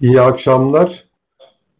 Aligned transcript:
İyi 0.00 0.20
akşamlar. 0.20 1.08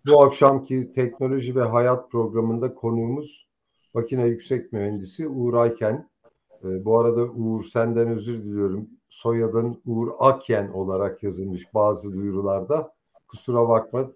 Bu 0.06 0.22
akşamki 0.22 0.92
teknoloji 0.92 1.54
ve 1.54 1.62
hayat 1.62 2.10
programında 2.10 2.74
konuğumuz 2.74 3.48
makine 3.94 4.26
yüksek 4.26 4.72
mühendisi 4.72 5.28
Uğur 5.28 5.54
Ayken. 5.54 6.10
Ee, 6.64 6.84
bu 6.84 6.98
arada 6.98 7.22
Uğur 7.22 7.64
senden 7.64 8.08
özür 8.08 8.44
diliyorum. 8.44 8.88
Soyadın 9.08 9.82
Uğur 9.86 10.08
Akyen 10.18 10.68
olarak 10.68 11.22
yazılmış 11.22 11.74
bazı 11.74 12.12
duyurularda. 12.12 12.92
Kusura 13.28 13.68
bakma 13.68 14.10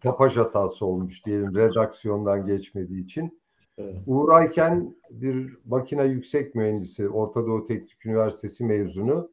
tapaj 0.00 0.36
hatası 0.36 0.86
olmuş 0.86 1.26
diyelim 1.26 1.54
redaksiyondan 1.54 2.46
geçmediği 2.46 3.04
için. 3.04 3.40
Evet. 3.78 3.96
Uğur 4.06 4.32
Ayken 4.32 4.96
bir 5.10 5.56
makine 5.64 6.04
yüksek 6.04 6.54
mühendisi, 6.54 7.08
Orta 7.08 7.46
Doğu 7.46 7.64
Teknik 7.64 8.06
Üniversitesi 8.06 8.64
mezunu. 8.64 9.30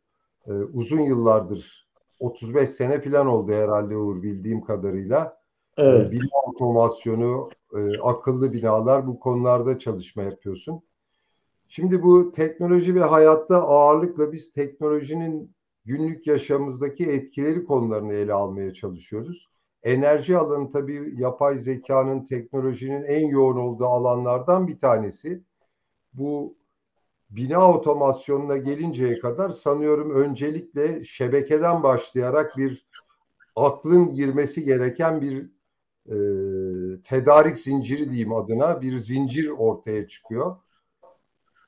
Ee, 0.47 0.51
uzun 0.51 0.99
yıllardır 0.99 1.84
35 2.19 2.69
sene 2.69 3.01
falan 3.01 3.27
oldu 3.27 3.51
herhalde 3.51 3.97
Uğur 3.97 4.23
bildiğim 4.23 4.61
kadarıyla. 4.61 5.37
Evet. 5.77 6.07
E, 6.07 6.11
bina 6.11 6.41
otomasyonu, 6.47 7.49
e, 7.75 7.99
akıllı 7.99 8.53
binalar 8.53 9.07
bu 9.07 9.19
konularda 9.19 9.79
çalışma 9.79 10.23
yapıyorsun. 10.23 10.81
Şimdi 11.67 12.03
bu 12.03 12.31
teknoloji 12.31 12.95
ve 12.95 13.03
hayatta 13.03 13.63
ağırlıkla 13.63 14.31
biz 14.31 14.51
teknolojinin 14.51 15.55
günlük 15.85 16.27
yaşamımızdaki 16.27 17.05
etkileri 17.09 17.65
konularını 17.65 18.13
ele 18.13 18.33
almaya 18.33 18.73
çalışıyoruz. 18.73 19.49
Enerji 19.83 20.37
alanı 20.37 20.71
tabii 20.71 21.13
yapay 21.17 21.59
zekanın, 21.59 22.25
teknolojinin 22.25 23.03
en 23.03 23.27
yoğun 23.27 23.57
olduğu 23.57 23.85
alanlardan 23.85 24.67
bir 24.67 24.79
tanesi. 24.79 25.43
Bu 26.13 26.55
bina 27.29 27.71
otomasyonuna 27.71 28.57
gelinceye 28.57 29.19
kadar 29.19 29.49
sanıyorum 29.49 30.15
öncelikle 30.15 31.03
şebekeden 31.03 31.83
başlayarak 31.83 32.57
bir 32.57 32.87
aklın 33.55 34.13
girmesi 34.13 34.63
gereken 34.63 35.21
bir 35.21 35.49
e, 36.09 36.17
tedarik 37.01 37.57
zinciri 37.57 38.09
diyeyim 38.09 38.33
adına 38.33 38.81
bir 38.81 38.97
zincir 38.97 39.49
ortaya 39.49 40.07
çıkıyor. 40.07 40.55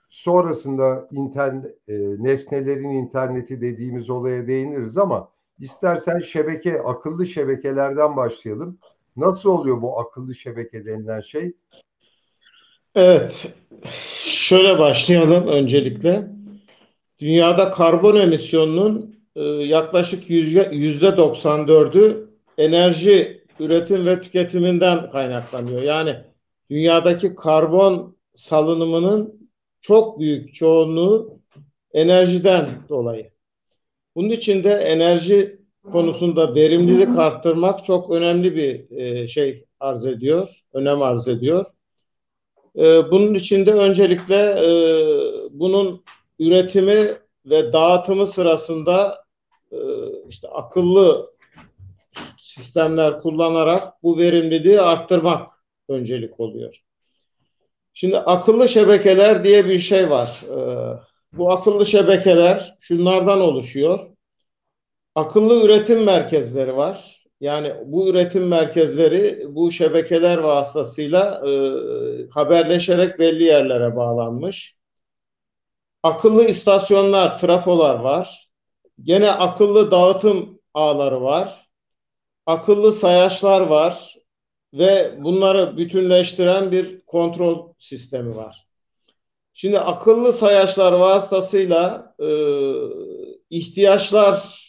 Sonrasında 0.09 1.07
internet, 1.11 1.65
e, 1.87 1.93
nesnelerin 2.23 2.89
interneti 2.89 3.61
dediğimiz 3.61 4.09
olaya 4.09 4.47
değiniriz 4.47 4.97
ama 4.97 5.31
istersen 5.59 6.19
şebeke, 6.19 6.81
akıllı 6.81 7.25
şebekelerden 7.25 8.15
başlayalım. 8.17 8.79
Nasıl 9.15 9.49
oluyor 9.49 9.81
bu 9.81 9.99
akıllı 9.99 10.35
şebeke 10.35 10.85
denilen 10.85 11.21
şey? 11.21 11.53
Evet, 12.97 13.53
şöyle 14.23 14.79
başlayalım 14.79 15.47
öncelikle. 15.47 16.27
Dünyada 17.19 17.71
karbon 17.71 18.15
emisyonunun 18.15 19.15
e, 19.35 19.43
yaklaşık 19.43 20.29
yüzde 20.29 21.07
94'ü 21.07 22.29
enerji 22.57 23.43
üretim 23.59 24.05
ve 24.05 24.21
tüketiminden 24.21 25.11
kaynaklanıyor. 25.11 25.81
Yani 25.81 26.15
dünyadaki 26.69 27.35
karbon 27.35 28.17
salınımının 28.35 29.49
çok 29.81 30.19
büyük 30.19 30.53
çoğunluğu 30.53 31.39
enerjiden 31.93 32.69
dolayı. 32.89 33.31
Bunun 34.15 34.29
için 34.29 34.63
de 34.63 34.73
enerji 34.73 35.59
konusunda 35.91 36.55
verimlilik 36.55 37.17
arttırmak 37.17 37.85
çok 37.85 38.11
önemli 38.11 38.55
bir 38.55 38.97
e, 38.97 39.27
şey 39.27 39.65
arz 39.79 40.05
ediyor, 40.05 40.63
önem 40.73 41.01
arz 41.01 41.27
ediyor. 41.27 41.65
E, 42.77 43.11
bunun 43.11 43.33
için 43.33 43.65
de 43.65 43.73
öncelikle 43.73 44.35
e, 44.35 44.69
bunun 45.51 46.03
üretimi 46.39 47.17
ve 47.45 47.73
dağıtımı 47.73 48.27
sırasında 48.27 49.23
e, 49.71 49.77
işte 50.29 50.47
akıllı 50.47 51.31
sistemler 52.37 53.21
kullanarak 53.21 54.03
bu 54.03 54.17
verimliliği 54.17 54.81
arttırmak 54.81 55.49
öncelik 55.89 56.39
oluyor. 56.39 56.83
Şimdi 57.93 58.17
akıllı 58.17 58.69
şebekeler 58.69 59.43
diye 59.43 59.65
bir 59.65 59.79
şey 59.79 60.09
var. 60.09 60.41
E, 60.43 60.57
bu 61.33 61.51
akıllı 61.51 61.85
şebekeler 61.85 62.75
şunlardan 62.79 63.41
oluşuyor. 63.41 63.99
Akıllı 65.15 65.65
üretim 65.65 66.03
merkezleri 66.03 66.77
var. 66.77 67.16
Yani 67.41 67.73
bu 67.85 68.09
üretim 68.09 68.47
merkezleri 68.47 69.45
bu 69.49 69.71
şebekeler 69.71 70.37
vasıtasıyla 70.37 71.41
e, 71.47 71.51
haberleşerek 72.29 73.19
belli 73.19 73.43
yerlere 73.43 73.95
bağlanmış. 73.95 74.77
Akıllı 76.03 76.45
istasyonlar, 76.45 77.39
trafolar 77.39 77.95
var. 77.99 78.49
Gene 79.03 79.31
akıllı 79.31 79.91
dağıtım 79.91 80.59
ağları 80.73 81.21
var. 81.21 81.67
Akıllı 82.45 82.93
sayaçlar 82.93 83.61
var 83.61 84.15
ve 84.73 85.15
bunları 85.23 85.77
bütünleştiren 85.77 86.71
bir 86.71 87.01
kontrol 87.01 87.73
sistemi 87.79 88.35
var. 88.35 88.67
Şimdi 89.53 89.79
akıllı 89.79 90.33
sayaçlar 90.33 90.93
vasıtasıyla 90.93 92.15
e, 92.19 92.27
ihtiyaçlar 93.49 94.66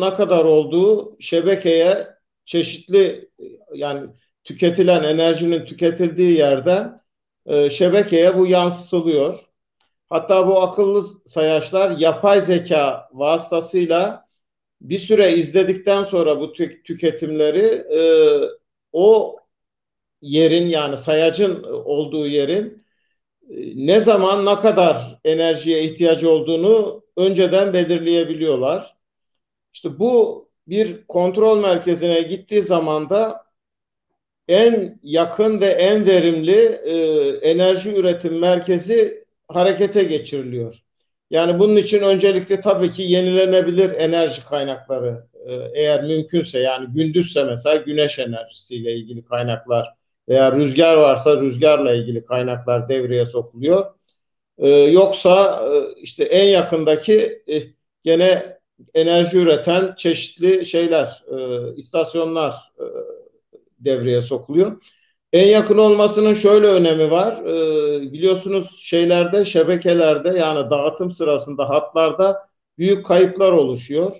ne 0.00 0.14
kadar 0.14 0.44
olduğu 0.44 1.16
şebekeye 1.20 2.08
çeşitli 2.44 3.30
yani 3.74 4.10
tüketilen 4.44 5.02
enerjinin 5.04 5.64
tüketildiği 5.64 6.38
yerden 6.38 7.02
e, 7.46 7.70
şebekeye 7.70 8.38
bu 8.38 8.46
yansıtılıyor. 8.46 9.38
Hatta 10.10 10.48
bu 10.48 10.62
akıllı 10.62 11.06
sayaçlar 11.28 11.90
yapay 11.90 12.40
zeka 12.40 13.08
vasıtasıyla 13.12 14.28
bir 14.80 14.98
süre 14.98 15.36
izledikten 15.36 16.04
sonra 16.04 16.40
bu 16.40 16.52
tü 16.52 16.82
tüketimleri 16.82 17.66
e, 17.98 18.00
o 18.92 19.36
yerin 20.22 20.68
yani 20.68 20.96
sayacın 20.96 21.62
olduğu 21.62 22.26
yerin 22.26 22.86
e, 23.50 23.86
ne 23.86 24.00
zaman 24.00 24.46
ne 24.46 24.56
kadar 24.60 25.20
enerjiye 25.24 25.84
ihtiyacı 25.84 26.30
olduğunu 26.30 27.04
önceden 27.16 27.72
belirleyebiliyorlar. 27.72 28.99
İşte 29.72 29.98
bu 29.98 30.48
bir 30.68 31.06
kontrol 31.06 31.60
merkezine 31.60 32.22
gittiği 32.22 32.62
zaman 32.62 33.10
da 33.10 33.44
en 34.48 34.98
yakın 35.02 35.60
ve 35.60 35.66
en 35.66 36.06
verimli 36.06 36.56
e, 36.84 36.94
enerji 37.50 37.94
üretim 37.96 38.38
merkezi 38.38 39.24
harekete 39.48 40.04
geçiriliyor. 40.04 40.82
Yani 41.30 41.58
bunun 41.58 41.76
için 41.76 42.02
öncelikle 42.02 42.60
tabii 42.60 42.92
ki 42.92 43.02
yenilenebilir 43.02 43.90
enerji 43.90 44.44
kaynakları 44.44 45.26
e, 45.46 45.54
eğer 45.74 46.04
mümkünse 46.04 46.58
yani 46.58 46.86
gündüzse 46.94 47.44
mesela 47.44 47.76
güneş 47.76 48.18
enerjisiyle 48.18 48.94
ilgili 48.94 49.24
kaynaklar 49.24 49.94
veya 50.28 50.52
rüzgar 50.52 50.96
varsa 50.96 51.40
rüzgarla 51.40 51.94
ilgili 51.94 52.24
kaynaklar 52.24 52.88
devreye 52.88 53.26
sokuluyor. 53.26 53.86
E, 54.58 54.68
yoksa 54.68 55.64
e, 55.66 56.00
işte 56.00 56.24
en 56.24 56.48
yakındaki 56.48 57.42
e, 57.48 57.62
gene 58.04 58.59
enerji 58.94 59.38
üreten 59.38 59.94
çeşitli 59.94 60.66
şeyler, 60.66 61.24
e, 61.38 61.74
istasyonlar 61.76 62.54
e, 62.78 62.84
devreye 63.80 64.22
sokuluyor. 64.22 64.82
En 65.32 65.46
yakın 65.46 65.78
olmasının 65.78 66.34
şöyle 66.34 66.66
önemi 66.66 67.10
var. 67.10 67.32
E, 67.44 68.12
biliyorsunuz 68.12 68.78
şeylerde, 68.80 69.44
şebekelerde 69.44 70.28
yani 70.28 70.70
dağıtım 70.70 71.12
sırasında 71.12 71.68
hatlarda 71.68 72.48
büyük 72.78 73.06
kayıplar 73.06 73.52
oluşuyor. 73.52 74.16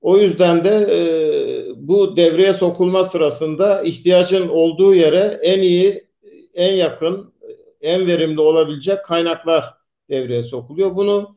O 0.00 0.18
yüzden 0.18 0.64
de 0.64 0.70
e, 0.70 1.00
bu 1.76 2.16
devreye 2.16 2.54
sokulma 2.54 3.04
sırasında 3.04 3.82
ihtiyacın 3.82 4.48
olduğu 4.48 4.94
yere 4.94 5.38
en 5.42 5.62
iyi, 5.62 6.08
en 6.54 6.72
yakın, 6.72 7.34
en 7.80 8.06
verimli 8.06 8.40
olabilecek 8.40 9.04
kaynaklar 9.04 9.74
devreye 10.10 10.42
sokuluyor. 10.42 10.96
Bunu 10.96 11.36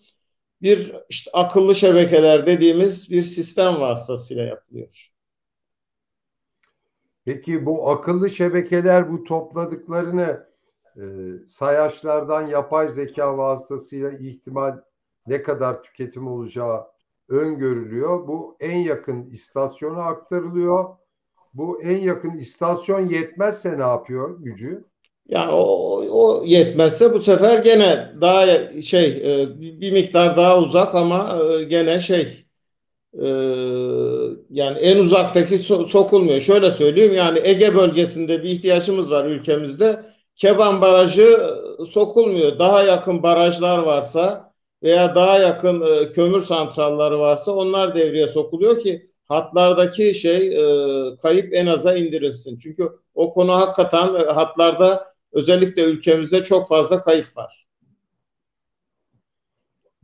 bir 0.66 0.96
işte 1.10 1.32
akıllı 1.34 1.76
şebekeler 1.76 2.48
dediğimiz 2.48 3.10
bir 3.10 3.24
sistem 3.24 3.82
vasıtasıyla 3.82 4.44
yapılıyor. 4.44 5.12
Peki 7.26 7.66
bu 7.66 7.90
akıllı 7.90 8.30
şebekeler 8.30 9.12
bu 9.12 9.24
topladıklarını 9.24 10.48
e, 10.98 11.04
sayaçlardan 11.48 12.48
yapay 12.48 12.88
zeka 12.88 13.38
vasıtasıyla 13.38 14.12
ihtimal 14.12 14.82
ne 15.28 15.42
kadar 15.42 15.84
tüketim 15.84 16.28
olacağı 16.28 16.88
öngörülüyor. 17.30 18.28
Bu 18.28 18.58
en 18.60 18.78
yakın 18.78 19.30
istasyona 19.30 20.04
aktarılıyor. 20.04 20.98
Bu 21.54 21.82
en 21.82 21.98
yakın 21.98 22.32
istasyon 22.32 23.00
yetmezse 23.00 23.78
ne 23.78 23.84
yapıyor 23.84 24.40
gücü? 24.40 24.86
Yani 25.30 25.52
o, 25.52 25.66
o 26.12 26.46
yetmezse 26.46 27.14
bu 27.14 27.22
sefer 27.22 27.58
gene 27.64 28.12
daha 28.22 28.46
şey 28.82 29.08
e, 29.08 29.60
bir 29.60 29.92
miktar 29.92 30.38
daha 30.38 30.60
uzak 30.60 30.96
ama 30.96 31.40
e, 31.60 31.64
gene 31.64 32.00
şey 32.00 32.46
e, 33.14 33.28
yani 34.50 34.78
en 34.80 34.98
uzaktaki 34.98 35.60
sokulmuyor. 35.60 36.42
Şöyle 36.42 36.72
söyleyeyim 36.72 37.14
yani 37.14 37.40
Ege 37.44 37.76
bölgesinde 37.76 38.44
bir 38.44 38.50
ihtiyaçımız 38.50 39.12
var 39.12 39.26
ülkemizde. 39.26 40.06
Keban 40.36 40.82
Barajı 40.82 41.40
sokulmuyor. 41.90 42.60
Daha 42.60 42.84
yakın 42.84 43.24
barajlar 43.24 43.78
varsa 43.78 44.54
veya 44.84 45.16
daha 45.16 45.40
yakın 45.40 45.84
kömür 46.12 46.42
santralları 46.42 47.20
varsa 47.20 47.52
onlar 47.52 47.96
devreye 47.96 48.28
sokuluyor 48.28 48.80
ki 48.80 49.10
hatlardaki 49.28 50.14
şey 50.14 50.58
kayıp 51.22 51.54
en 51.54 51.66
aza 51.66 51.96
indirilsin. 51.96 52.58
Çünkü 52.58 52.90
o 53.16 53.34
konu 53.34 53.54
hakikaten 53.54 54.08
hatlarda 54.14 55.15
özellikle 55.36 55.84
ülkemizde 55.84 56.44
çok 56.44 56.68
fazla 56.68 57.00
kayıp 57.02 57.38
var. 57.38 57.66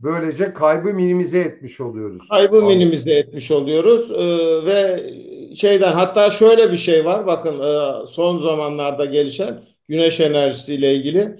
Böylece 0.00 0.52
kaybı 0.52 0.94
minimize 0.94 1.40
etmiş 1.40 1.80
oluyoruz. 1.80 2.28
Kaybı 2.28 2.56
Anladım. 2.56 2.68
minimize 2.68 3.12
etmiş 3.12 3.50
oluyoruz 3.50 4.10
ee, 4.10 4.66
ve 4.66 5.10
şeyden 5.54 5.92
hatta 5.92 6.30
şöyle 6.30 6.72
bir 6.72 6.76
şey 6.76 7.04
var 7.04 7.26
bakın 7.26 7.60
e, 7.60 8.06
son 8.06 8.40
zamanlarda 8.40 9.04
gelişen 9.04 9.60
güneş 9.88 10.20
enerjisiyle 10.20 10.94
ilgili. 10.94 11.36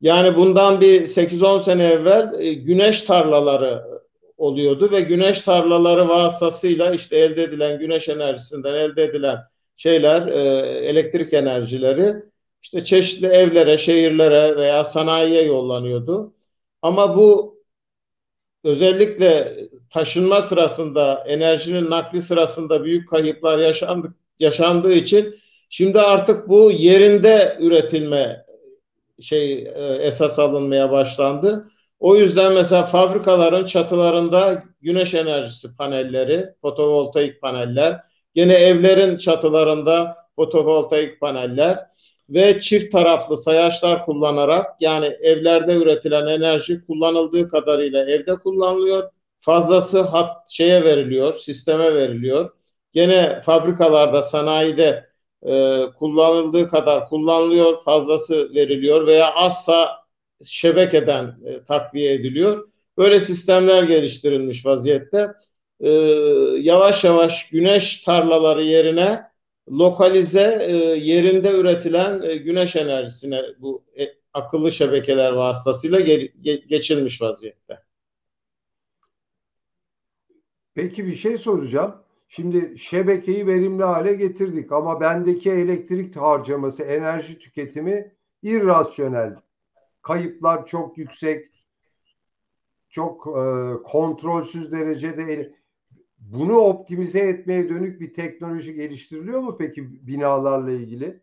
Yani 0.00 0.36
bundan 0.36 0.80
bir 0.80 1.06
8-10 1.06 1.62
sene 1.62 1.86
evvel 1.86 2.34
e, 2.38 2.54
güneş 2.54 3.02
tarlaları 3.02 3.82
oluyordu 4.36 4.88
ve 4.92 5.00
güneş 5.00 5.40
tarlaları 5.40 6.08
vasıtasıyla 6.08 6.90
işte 6.94 7.16
elde 7.16 7.42
edilen 7.42 7.78
güneş 7.78 8.08
enerjisinden 8.08 8.74
elde 8.74 9.04
edilen 9.04 9.38
şeyler, 9.76 10.26
e, 10.26 10.40
elektrik 10.86 11.32
enerjileri 11.32 12.14
işte 12.64 12.84
çeşitli 12.84 13.26
evlere, 13.26 13.78
şehirlere 13.78 14.56
veya 14.56 14.84
sanayiye 14.84 15.42
yollanıyordu. 15.42 16.34
Ama 16.82 17.16
bu 17.16 17.58
özellikle 18.64 19.56
taşınma 19.90 20.42
sırasında, 20.42 21.24
enerjinin 21.26 21.90
nakli 21.90 22.22
sırasında 22.22 22.84
büyük 22.84 23.08
kayıplar 23.08 23.58
yaşandı, 23.58 24.14
yaşandığı 24.38 24.92
için 24.92 25.34
şimdi 25.70 26.00
artık 26.00 26.48
bu 26.48 26.70
yerinde 26.70 27.56
üretilme 27.60 28.46
şey 29.22 29.52
e, 29.52 29.98
esas 30.00 30.38
alınmaya 30.38 30.90
başlandı. 30.90 31.70
O 32.00 32.16
yüzden 32.16 32.52
mesela 32.52 32.84
fabrikaların 32.84 33.64
çatılarında 33.66 34.64
güneş 34.82 35.14
enerjisi 35.14 35.76
panelleri, 35.76 36.54
fotovoltaik 36.62 37.40
paneller, 37.40 38.00
gene 38.34 38.54
evlerin 38.54 39.16
çatılarında 39.16 40.16
fotovoltaik 40.36 41.20
paneller 41.20 41.93
ve 42.30 42.60
çift 42.60 42.92
taraflı 42.92 43.38
sayaçlar 43.38 44.04
kullanarak 44.04 44.66
yani 44.80 45.06
evlerde 45.06 45.74
üretilen 45.74 46.26
enerji 46.26 46.86
kullanıldığı 46.86 47.48
kadarıyla 47.48 48.10
evde 48.10 48.36
kullanılıyor. 48.36 49.10
Fazlası 49.40 50.00
hat 50.00 50.50
şeye 50.50 50.84
veriliyor, 50.84 51.34
sisteme 51.34 51.94
veriliyor. 51.94 52.50
Gene 52.92 53.40
fabrikalarda, 53.40 54.22
sanayide 54.22 55.08
e, 55.46 55.82
kullanıldığı 55.98 56.68
kadar 56.68 57.08
kullanılıyor, 57.08 57.84
fazlası 57.84 58.54
veriliyor 58.54 59.06
veya 59.06 59.34
azsa 59.34 60.04
şebekeden 60.44 61.36
e, 61.46 61.64
takviye 61.64 62.14
ediliyor. 62.14 62.68
Böyle 62.98 63.20
sistemler 63.20 63.82
geliştirilmiş 63.82 64.66
vaziyette. 64.66 65.28
E, 65.80 65.90
yavaş 66.60 67.04
yavaş 67.04 67.48
güneş 67.48 68.02
tarlaları 68.02 68.62
yerine 68.64 69.33
lokalize 69.68 70.66
e, 70.68 70.76
yerinde 70.96 71.52
üretilen 71.52 72.22
e, 72.22 72.36
güneş 72.36 72.76
enerjisine 72.76 73.42
bu 73.58 73.84
e, 73.98 74.04
akıllı 74.32 74.72
şebekeler 74.72 75.32
vasıtasıyla 75.32 76.00
ge, 76.00 76.32
ge, 76.40 76.56
geçilmiş 76.56 77.22
vaziyette. 77.22 77.82
Peki 80.74 81.06
bir 81.06 81.14
şey 81.14 81.38
soracağım. 81.38 81.94
Şimdi 82.28 82.78
şebekeyi 82.78 83.46
verimli 83.46 83.84
hale 83.84 84.14
getirdik 84.14 84.72
ama 84.72 85.00
bendeki 85.00 85.50
elektrik 85.50 86.16
harcaması, 86.16 86.82
enerji 86.82 87.38
tüketimi 87.38 88.14
irrasyonel 88.42 89.36
kayıplar 90.02 90.66
çok 90.66 90.98
yüksek, 90.98 91.64
çok 92.88 93.26
e, 93.26 93.42
kontrolsüz 93.82 94.72
derecede 94.72 95.52
bunu 96.32 96.56
optimize 96.56 97.18
etmeye 97.18 97.68
dönük 97.68 98.00
bir 98.00 98.14
teknoloji 98.14 98.74
geliştiriliyor 98.74 99.40
mu 99.40 99.56
peki 99.58 100.06
binalarla 100.06 100.70
ilgili? 100.70 101.20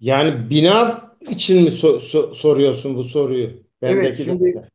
Yani 0.00 0.50
bina 0.50 1.10
için 1.20 1.62
mi 1.62 1.68
so- 1.68 2.00
so- 2.00 2.34
soruyorsun 2.34 2.96
bu 2.96 3.04
soruyu? 3.04 3.50
Bendeki 3.82 4.06
evet 4.06 4.16
şimdi 4.24 4.54
de. 4.54 4.68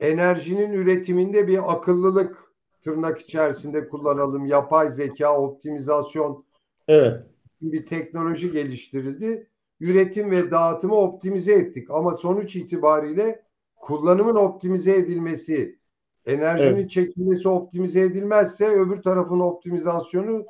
enerjinin 0.00 0.72
üretiminde 0.72 1.48
bir 1.48 1.72
akıllılık 1.72 2.52
tırnak 2.80 3.20
içerisinde 3.20 3.88
kullanalım. 3.88 4.46
Yapay 4.46 4.88
zeka, 4.88 5.38
optimizasyon 5.38 6.44
evet. 6.88 7.26
bir 7.60 7.86
teknoloji 7.86 8.52
geliştirildi 8.52 9.48
üretim 9.82 10.30
ve 10.30 10.50
dağıtımı 10.50 10.94
optimize 10.94 11.52
ettik. 11.52 11.90
Ama 11.90 12.14
sonuç 12.14 12.56
itibariyle 12.56 13.42
kullanımın 13.76 14.34
optimize 14.34 14.92
edilmesi, 14.92 15.78
enerjinin 16.26 16.76
evet. 16.76 16.90
çekilmesi 16.90 17.48
optimize 17.48 18.00
edilmezse 18.00 18.66
öbür 18.66 19.02
tarafın 19.02 19.40
optimizasyonu 19.40 20.46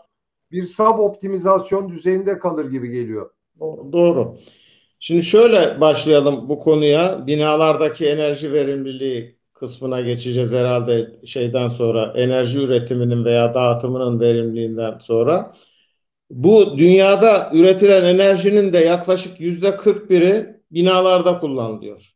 bir 0.51 0.65
sub 0.65 0.99
optimizasyon 0.99 1.89
düzeyinde 1.89 2.39
kalır 2.39 2.71
gibi 2.71 2.91
geliyor. 2.91 3.31
Doğru. 3.93 4.37
Şimdi 5.01 5.23
şöyle 5.23 5.81
başlayalım 5.81 6.49
bu 6.49 6.59
konuya. 6.59 7.27
Binalardaki 7.27 8.07
enerji 8.07 8.53
verimliliği 8.53 9.37
kısmına 9.55 10.01
geçeceğiz 10.01 10.53
herhalde 10.53 11.11
şeyden 11.27 11.69
sonra 11.69 12.13
enerji 12.17 12.59
üretiminin 12.59 13.25
veya 13.25 13.55
dağıtımının 13.55 14.21
verimliliğinden 14.21 14.99
sonra. 14.99 15.55
Bu 16.31 16.79
dünyada 16.79 17.51
üretilen 17.53 18.05
enerjinin 18.05 18.73
de 18.73 18.79
yaklaşık 18.79 19.41
yüzde 19.41 19.69
41'i 19.69 20.61
binalarda 20.71 21.39
kullanılıyor. 21.39 22.15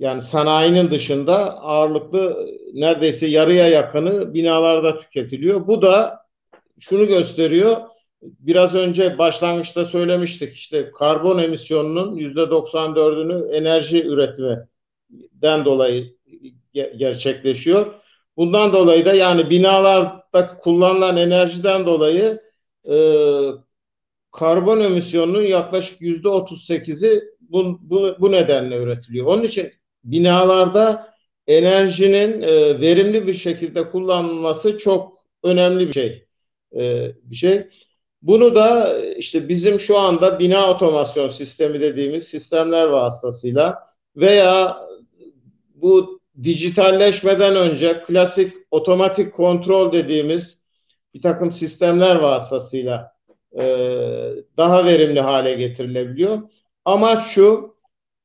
Yani 0.00 0.22
sanayinin 0.22 0.90
dışında 0.90 1.60
ağırlıklı 1.60 2.46
neredeyse 2.74 3.26
yarıya 3.26 3.68
yakını 3.68 4.34
binalarda 4.34 5.00
tüketiliyor. 5.00 5.66
Bu 5.66 5.82
da 5.82 6.26
şunu 6.80 7.06
gösteriyor. 7.06 7.76
Biraz 8.22 8.74
önce 8.74 9.18
başlangıçta 9.18 9.84
söylemiştik 9.84 10.54
işte 10.54 10.90
karbon 10.90 11.38
emisyonunun 11.38 12.16
yüzde 12.16 12.40
94'ünü 12.40 13.52
enerji 13.52 14.06
üretiminden 14.06 15.64
dolayı 15.64 16.16
gerçekleşiyor. 16.72 17.86
Bundan 18.36 18.72
dolayı 18.72 19.04
da 19.04 19.14
yani 19.14 19.50
binalarda 19.50 20.46
kullanılan 20.60 21.16
enerjiden 21.16 21.86
dolayı 21.86 22.40
e, 22.84 22.96
karbon 24.32 24.80
emisyonunun 24.80 25.42
yaklaşık 25.42 26.00
yüzde 26.00 26.28
38'i 26.28 27.22
bu, 27.40 27.78
bu, 27.82 28.16
bu 28.20 28.32
nedenle 28.32 28.76
üretiliyor. 28.76 29.26
Onun 29.26 29.42
için 29.42 29.79
binalarda 30.04 31.14
enerjinin 31.46 32.42
e, 32.42 32.80
verimli 32.80 33.26
bir 33.26 33.34
şekilde 33.34 33.90
kullanılması 33.90 34.78
çok 34.78 35.14
önemli 35.42 35.88
bir 35.88 35.92
şey. 35.92 36.26
E, 36.76 37.12
bir 37.22 37.36
şey. 37.36 37.68
Bunu 38.22 38.54
da 38.54 38.98
işte 38.98 39.48
bizim 39.48 39.80
şu 39.80 39.98
anda 39.98 40.38
bina 40.38 40.70
otomasyon 40.70 41.28
sistemi 41.28 41.80
dediğimiz 41.80 42.24
sistemler 42.24 42.86
vasıtasıyla 42.86 43.78
veya 44.16 44.76
bu 45.74 46.20
dijitalleşmeden 46.42 47.56
önce 47.56 48.02
klasik 48.02 48.52
otomatik 48.70 49.34
kontrol 49.34 49.92
dediğimiz 49.92 50.58
bir 51.14 51.22
takım 51.22 51.52
sistemler 51.52 52.16
vasıtasıyla 52.16 53.12
e, 53.58 53.64
daha 54.56 54.84
verimli 54.84 55.20
hale 55.20 55.54
getirilebiliyor. 55.54 56.38
Amaç 56.84 57.26
şu 57.26 57.69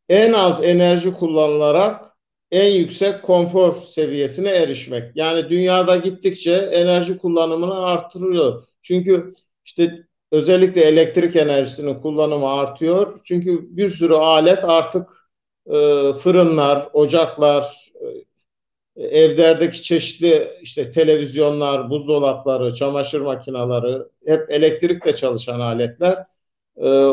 en 0.10 0.34
az 0.34 0.64
enerji 0.64 1.14
kullanılarak 1.14 2.06
en 2.52 2.72
yüksek 2.72 3.24
konfor 3.24 3.76
seviyesine 3.82 4.50
erişmek. 4.50 5.16
Yani 5.16 5.50
dünyada 5.50 5.98
gittikçe 5.98 6.52
enerji 6.56 7.18
kullanımını 7.18 7.86
arttırıyor. 7.86 8.68
Çünkü 8.82 9.34
işte 9.66 10.04
özellikle 10.32 10.82
elektrik 10.82 11.36
enerjisinin 11.36 11.96
kullanımı 11.96 12.50
artıyor. 12.50 13.20
Çünkü 13.24 13.78
bir 13.78 13.90
sürü 13.90 14.14
alet 14.14 14.64
artık 14.66 15.10
e, 15.68 15.74
fırınlar, 16.14 16.90
ocaklar, 16.94 17.86
evlerdeki 18.96 19.84
çeşitli 19.84 20.52
işte 20.62 20.92
televizyonlar, 20.92 21.90
buzdolapları, 21.90 22.76
çamaşır 22.76 23.22
makineleri 23.22 24.04
hep 24.26 24.52
elektrikle 24.52 25.16
çalışan 25.16 25.60
aletler. 25.60 26.26
Ee, 26.84 27.12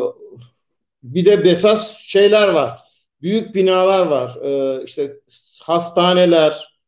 bir 1.02 1.24
de 1.24 1.44
besas 1.44 1.98
şeyler 1.98 2.48
var. 2.48 2.81
Büyük 3.22 3.54
binalar 3.54 4.06
var. 4.06 4.36
Ee, 4.42 4.84
işte 4.84 5.16
hastaneler, 5.62 6.78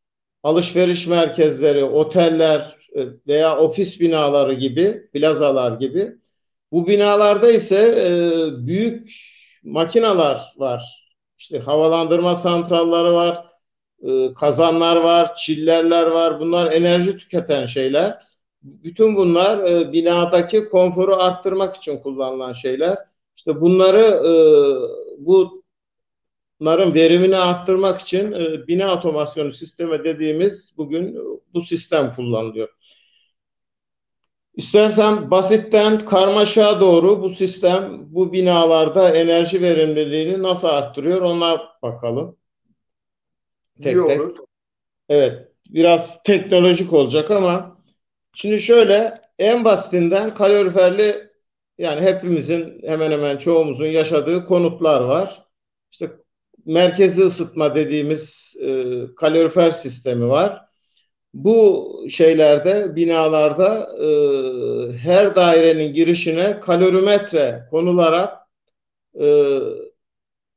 alışveriş 0.43 1.07
merkezleri, 1.07 1.83
oteller 1.83 2.77
e, 2.95 3.05
veya 3.27 3.57
ofis 3.57 3.99
binaları 3.99 4.53
gibi, 4.53 5.09
plazalar 5.13 5.71
gibi. 5.79 6.15
Bu 6.71 6.87
binalarda 6.87 7.51
ise 7.51 7.77
e, 7.77 8.67
büyük 8.67 9.11
makinalar 9.63 10.53
var. 10.57 11.05
İşte 11.37 11.59
havalandırma 11.59 12.35
santralları 12.35 13.13
var 13.13 13.45
e, 14.03 14.33
kazanlar 14.33 14.95
var, 14.95 15.35
çillerler 15.35 16.07
var. 16.07 16.39
Bunlar 16.39 16.71
enerji 16.71 17.17
tüketen 17.17 17.65
şeyler. 17.65 18.25
Bütün 18.63 19.15
bunlar 19.15 19.63
e, 19.63 19.91
binadaki 19.93 20.65
konforu 20.65 21.15
arttırmak 21.15 21.75
için 21.77 21.97
kullanılan 21.97 22.53
şeyler. 22.53 22.97
İşte 23.37 23.61
bunları 23.61 23.99
e, 24.01 24.31
bu 25.25 25.64
binaların 26.61 26.93
verimini 26.93 27.37
arttırmak 27.37 28.01
için 28.01 28.31
e, 28.31 28.67
bina 28.67 28.93
otomasyonu 28.93 29.51
sistemi 29.51 30.03
dediğimiz 30.03 30.73
bugün 30.77 31.15
bu 31.53 31.61
sistem 31.61 32.15
kullanılıyor. 32.15 32.69
İstersen 34.55 35.31
basitten 35.31 36.05
karmaşa 36.05 36.81
doğru 36.81 37.21
bu 37.21 37.29
sistem 37.29 38.05
bu 38.13 38.33
binalarda 38.33 39.09
enerji 39.17 39.61
verimliliğini 39.61 40.43
nasıl 40.43 40.67
arttırıyor 40.67 41.21
ona 41.21 41.61
bakalım. 41.81 42.37
Tek 43.81 44.07
tek. 44.07 44.21
Evet, 45.09 45.51
biraz 45.69 46.23
teknolojik 46.23 46.93
olacak 46.93 47.31
ama 47.31 47.77
şimdi 48.33 48.61
şöyle 48.61 49.21
en 49.39 49.65
basitinden 49.65 50.33
kaloriferli 50.35 51.29
yani 51.77 52.01
hepimizin 52.01 52.81
hemen 52.87 53.11
hemen 53.11 53.37
çoğumuzun 53.37 53.85
yaşadığı 53.85 54.45
konutlar 54.45 55.01
var. 55.01 55.45
İşte 55.91 56.11
merkezi 56.65 57.21
ısıtma 57.21 57.75
dediğimiz 57.75 58.55
e, 58.61 58.95
kalorifer 59.15 59.71
sistemi 59.71 60.29
var. 60.29 60.65
Bu 61.33 61.91
şeylerde, 62.09 62.95
binalarda 62.95 63.89
e, 64.03 64.07
her 64.97 65.35
dairenin 65.35 65.93
girişine 65.93 66.59
kalorimetre 66.59 67.67
konularak 67.71 68.37
e, 69.19 69.59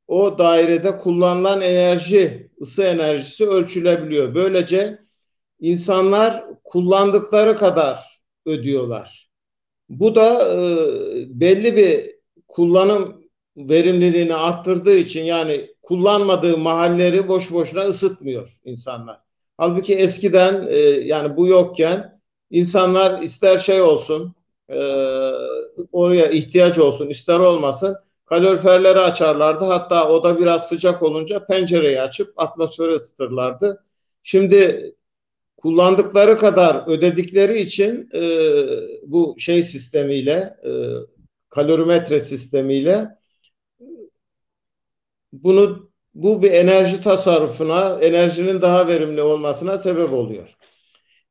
o 0.07 0.37
dairede 0.37 0.97
kullanılan 0.97 1.61
enerji, 1.61 2.49
ısı 2.61 2.83
enerjisi 2.83 3.47
ölçülebiliyor. 3.47 4.35
Böylece 4.35 4.99
insanlar 5.59 6.43
kullandıkları 6.63 7.55
kadar 7.55 8.21
ödüyorlar. 8.45 9.29
Bu 9.89 10.15
da 10.15 10.53
e, 10.53 10.59
belli 11.39 11.75
bir 11.75 12.15
kullanım 12.47 13.23
verimliliğini 13.57 14.35
arttırdığı 14.35 14.95
için 14.97 15.23
yani 15.23 15.67
kullanmadığı 15.89 16.57
mahalleri 16.57 17.27
boş 17.27 17.51
boşuna 17.51 17.81
ısıtmıyor 17.81 18.49
insanlar. 18.65 19.19
Halbuki 19.57 19.95
eskiden 19.95 20.67
e, 20.69 20.77
yani 20.79 21.37
bu 21.37 21.47
yokken 21.47 22.19
insanlar 22.51 23.21
ister 23.21 23.57
şey 23.57 23.81
olsun 23.81 24.35
e, 24.69 24.77
oraya 25.91 26.29
ihtiyaç 26.29 26.77
olsun 26.77 27.07
ister 27.07 27.39
olmasın 27.39 27.97
kaloriferleri 28.25 28.99
açarlardı. 28.99 29.65
Hatta 29.65 30.09
oda 30.09 30.39
biraz 30.39 30.67
sıcak 30.67 31.03
olunca 31.03 31.45
pencereyi 31.45 32.01
açıp 32.01 32.33
atmosferi 32.37 32.91
ısıtırlardı. 32.91 33.83
Şimdi 34.23 34.91
kullandıkları 35.57 36.37
kadar 36.37 36.83
ödedikleri 36.87 37.59
için 37.59 38.09
e, 38.13 38.21
bu 39.03 39.35
şey 39.39 39.63
sistemiyle 39.63 40.57
e, 40.65 40.71
kalorimetre 41.49 42.21
sistemiyle 42.21 43.18
bunu 45.33 45.89
bu 46.13 46.43
bir 46.43 46.51
enerji 46.51 47.03
tasarrufuna, 47.03 47.99
enerjinin 48.01 48.61
daha 48.61 48.87
verimli 48.87 49.21
olmasına 49.21 49.77
sebep 49.77 50.13
oluyor. 50.13 50.55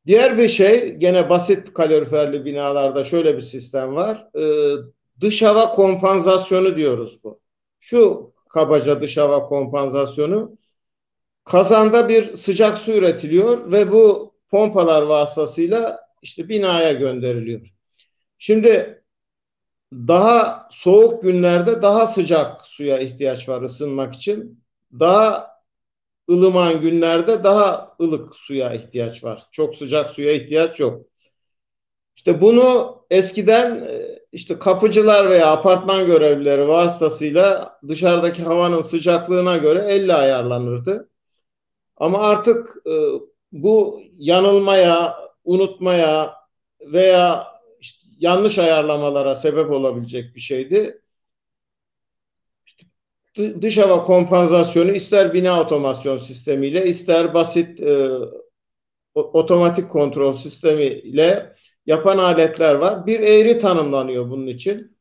Diğer 0.06 0.38
bir 0.38 0.48
şey 0.48 0.94
gene 0.94 1.30
basit 1.30 1.74
kaloriferli 1.74 2.44
binalarda 2.44 3.04
şöyle 3.04 3.36
bir 3.36 3.42
sistem 3.42 3.94
var. 3.94 4.26
Ee, 4.38 4.74
dış 5.20 5.42
hava 5.42 5.70
kompansasyonu 5.70 6.76
diyoruz 6.76 7.24
bu. 7.24 7.40
Şu 7.80 8.32
kabaca 8.48 9.00
dış 9.00 9.16
hava 9.16 9.46
kompansasyonu 9.46 10.56
kazanda 11.44 12.08
bir 12.08 12.36
sıcak 12.36 12.78
su 12.78 12.92
üretiliyor 12.92 13.72
ve 13.72 13.92
bu 13.92 14.34
pompalar 14.50 15.02
vasıtasıyla 15.02 16.00
işte 16.22 16.48
binaya 16.48 16.92
gönderiliyor. 16.92 17.60
Şimdi 18.38 18.97
daha 19.92 20.68
soğuk 20.70 21.22
günlerde 21.22 21.82
daha 21.82 22.06
sıcak 22.06 22.62
suya 22.62 22.98
ihtiyaç 22.98 23.48
var 23.48 23.62
ısınmak 23.62 24.14
için. 24.14 24.64
Daha 25.00 25.50
ılıman 26.30 26.80
günlerde 26.80 27.44
daha 27.44 27.96
ılık 28.00 28.36
suya 28.36 28.74
ihtiyaç 28.74 29.24
var. 29.24 29.46
Çok 29.52 29.74
sıcak 29.74 30.10
suya 30.10 30.32
ihtiyaç 30.32 30.80
yok. 30.80 31.06
İşte 32.16 32.40
bunu 32.40 32.98
eskiden 33.10 33.76
e, 33.76 34.18
işte 34.32 34.58
kapıcılar 34.58 35.30
veya 35.30 35.52
apartman 35.52 36.06
görevlileri 36.06 36.68
vasıtasıyla 36.68 37.78
dışarıdaki 37.88 38.42
havanın 38.42 38.82
sıcaklığına 38.82 39.56
göre 39.56 39.84
elle 39.88 40.14
ayarlanırdı. 40.14 41.08
Ama 41.96 42.18
artık 42.18 42.76
e, 42.86 42.92
bu 43.52 44.02
yanılmaya, 44.18 45.16
unutmaya 45.44 46.34
veya 46.80 47.46
yanlış 48.18 48.58
ayarlamalara 48.58 49.34
sebep 49.34 49.70
olabilecek 49.70 50.34
bir 50.34 50.40
şeydi 50.40 51.00
dış 53.38 53.78
hava 53.78 54.02
kompansasyonu 54.02 54.92
ister 54.92 55.34
bina 55.34 55.60
otomasyon 55.60 56.18
sistemiyle 56.18 56.86
ister 56.86 57.34
basit 57.34 57.80
e, 57.80 58.08
otomatik 59.14 59.90
kontrol 59.90 60.32
sistemiyle 60.32 61.54
yapan 61.86 62.18
aletler 62.18 62.74
var. 62.74 63.06
Bir 63.06 63.20
eğri 63.20 63.58
tanımlanıyor 63.58 64.30
bunun 64.30 64.46
için. 64.46 64.98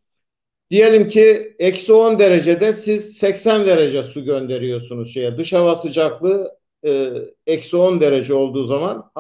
Diyelim 0.70 1.08
ki 1.08 1.56
eksi 1.60 1.94
10 1.94 2.20
derecede 2.20 2.74
siz 2.74 3.18
80 3.18 3.66
derece 3.66 4.04
su 4.04 4.26
gönderiyorsunuz 4.26 5.14
şeye. 5.14 5.38
Dış 5.38 5.54
hava 5.54 5.76
sıcaklığı 5.76 6.58
e, 6.86 7.12
eksi 7.48 7.78
10 7.78 8.02
derece 8.02 8.34
olduğu 8.34 8.66
zaman 8.66 9.12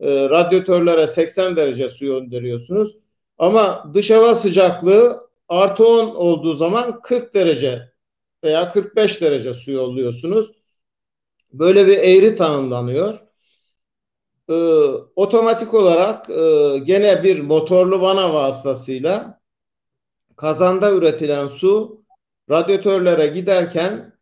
e, 0.00 0.28
radyatörlere 0.28 1.06
80 1.06 1.56
derece 1.56 1.88
su 1.88 2.04
gönderiyorsunuz. 2.06 2.96
Ama 3.38 3.90
dış 3.94 4.10
hava 4.10 4.34
sıcaklığı 4.34 5.28
artı 5.48 5.86
10 5.86 6.14
olduğu 6.14 6.54
zaman 6.54 7.00
40 7.02 7.34
derece 7.34 7.92
veya 8.44 8.72
45 8.72 9.20
derece 9.20 9.54
su 9.54 9.70
yolluyorsunuz. 9.72 10.52
Böyle 11.52 11.86
bir 11.86 11.98
eğri 11.98 12.36
tanımlanıyor. 12.36 13.18
Ee, 14.48 14.54
otomatik 15.16 15.74
olarak 15.74 16.30
e, 16.30 16.78
gene 16.78 17.22
bir 17.22 17.40
motorlu 17.40 18.00
vana 18.00 18.34
vasıtasıyla 18.34 19.40
kazanda 20.36 20.92
üretilen 20.92 21.48
su 21.48 22.04
radyatörlere 22.50 23.26
giderken 23.26 24.18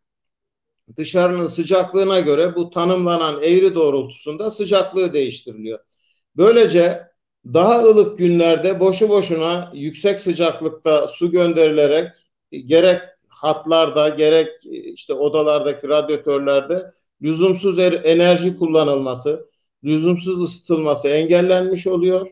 dışarının 0.97 1.47
sıcaklığına 1.47 2.19
göre 2.19 2.55
bu 2.55 2.69
tanımlanan 2.69 3.43
eğri 3.43 3.75
doğrultusunda 3.75 4.51
sıcaklığı 4.51 5.13
değiştiriliyor. 5.13 5.79
Böylece 6.37 7.14
daha 7.53 7.79
ılık 7.79 8.17
günlerde 8.17 8.79
boşu 8.79 9.09
boşuna 9.09 9.71
yüksek 9.73 10.19
sıcaklıkta 10.19 11.07
su 11.07 11.31
gönderilerek 11.31 12.11
gerek 12.65 13.01
hatlarda 13.27 14.09
gerek 14.09 14.47
işte 14.65 15.13
odalardaki 15.13 15.89
radyatörlerde 15.89 16.91
lüzumsuz 17.21 17.79
er, 17.79 17.93
enerji 17.93 18.57
kullanılması, 18.57 19.49
lüzumsuz 19.83 20.41
ısıtılması 20.43 21.07
engellenmiş 21.07 21.87
oluyor. 21.87 22.27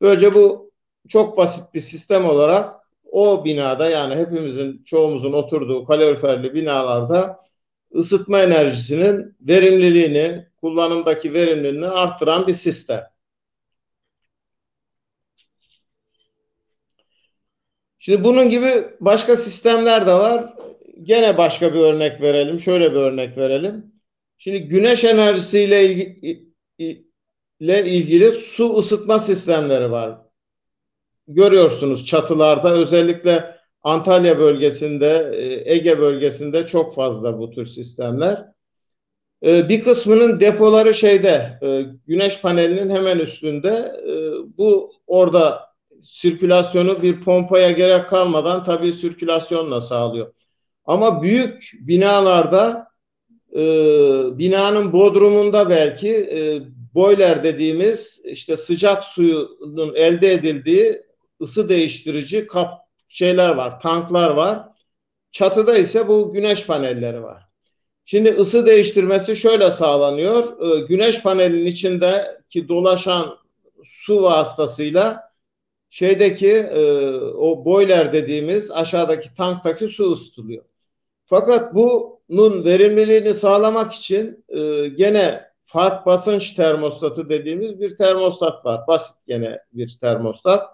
Böylece 0.00 0.34
bu 0.34 0.72
çok 1.08 1.36
basit 1.36 1.74
bir 1.74 1.80
sistem 1.80 2.24
olarak 2.28 2.74
o 3.12 3.44
binada 3.44 3.90
yani 3.90 4.14
hepimizin 4.14 4.82
çoğumuzun 4.84 5.32
oturduğu 5.32 5.84
kaloriferli 5.84 6.54
binalarda 6.54 7.40
ısıtma 7.94 8.42
enerjisinin 8.42 9.36
verimliliğini, 9.40 10.46
kullanımdaki 10.60 11.34
verimliliğini 11.34 11.88
arttıran 11.88 12.46
bir 12.46 12.54
sistem. 12.54 13.15
Şimdi 18.06 18.24
bunun 18.24 18.48
gibi 18.48 18.84
başka 19.00 19.36
sistemler 19.36 20.06
de 20.06 20.14
var. 20.14 20.54
Gene 21.02 21.38
başka 21.38 21.74
bir 21.74 21.80
örnek 21.80 22.20
verelim. 22.20 22.60
Şöyle 22.60 22.90
bir 22.90 22.96
örnek 22.96 23.36
verelim. 23.36 23.92
Şimdi 24.38 24.60
güneş 24.60 25.04
enerjisiyle 25.04 25.84
ilgili, 25.84 26.46
ile 27.60 27.86
ilgili 27.86 28.32
su 28.32 28.78
ısıtma 28.78 29.18
sistemleri 29.18 29.90
var. 29.90 30.18
Görüyorsunuz 31.28 32.06
çatılarda 32.06 32.72
özellikle 32.72 33.56
Antalya 33.82 34.38
bölgesinde, 34.38 35.30
e, 35.34 35.74
Ege 35.74 35.98
bölgesinde 35.98 36.66
çok 36.66 36.94
fazla 36.94 37.38
bu 37.38 37.50
tür 37.50 37.66
sistemler. 37.66 38.44
E, 39.46 39.68
bir 39.68 39.84
kısmının 39.84 40.40
depoları 40.40 40.94
şeyde, 40.94 41.58
e, 41.62 41.82
güneş 42.06 42.40
panelinin 42.40 42.90
hemen 42.90 43.18
üstünde. 43.18 43.92
Bu 44.58 44.92
orada 45.06 45.65
sirkülasyonu 46.06 47.02
bir 47.02 47.20
pompaya 47.20 47.70
gerek 47.70 48.08
kalmadan 48.08 48.64
tabii 48.64 48.92
sirkülasyonla 48.92 49.80
sağlıyor. 49.80 50.32
Ama 50.84 51.22
büyük 51.22 51.70
binalarda 51.80 52.88
e, 53.52 53.58
binanın 54.38 54.92
bodrumunda 54.92 55.70
belki 55.70 56.10
e, 56.12 56.60
boiler 56.94 57.44
dediğimiz 57.44 58.20
işte 58.24 58.56
sıcak 58.56 59.04
suyunun 59.04 59.94
elde 59.94 60.32
edildiği 60.32 61.02
ısı 61.40 61.68
değiştirici 61.68 62.46
kap 62.46 62.70
şeyler 63.08 63.50
var, 63.50 63.80
tanklar 63.80 64.30
var. 64.30 64.68
Çatıda 65.32 65.78
ise 65.78 66.08
bu 66.08 66.32
güneş 66.32 66.66
panelleri 66.66 67.22
var. 67.22 67.42
Şimdi 68.04 68.30
ısı 68.30 68.66
değiştirmesi 68.66 69.36
şöyle 69.36 69.70
sağlanıyor. 69.70 70.60
E, 70.60 70.80
güneş 70.80 71.22
panelinin 71.22 71.66
içindeki 71.66 72.68
dolaşan 72.68 73.38
su 73.84 74.22
vasıtasıyla 74.22 75.25
şeydeki 75.96 76.50
e, 76.50 76.80
o 77.20 77.64
boiler 77.64 78.12
dediğimiz 78.12 78.70
aşağıdaki 78.70 79.34
tanktaki 79.34 79.88
su 79.88 80.12
ısıtılıyor. 80.12 80.64
Fakat 81.26 81.74
bu 81.74 82.20
bunun 82.28 82.64
verimliliğini 82.64 83.34
sağlamak 83.34 83.92
için 83.92 84.44
e, 84.48 84.88
gene 84.88 85.44
fark 85.64 86.06
basınç 86.06 86.54
termostatı 86.54 87.28
dediğimiz 87.28 87.80
bir 87.80 87.96
termostat 87.96 88.64
var. 88.66 88.86
Basit 88.86 89.16
gene 89.26 89.60
bir 89.72 89.98
termostat. 90.00 90.68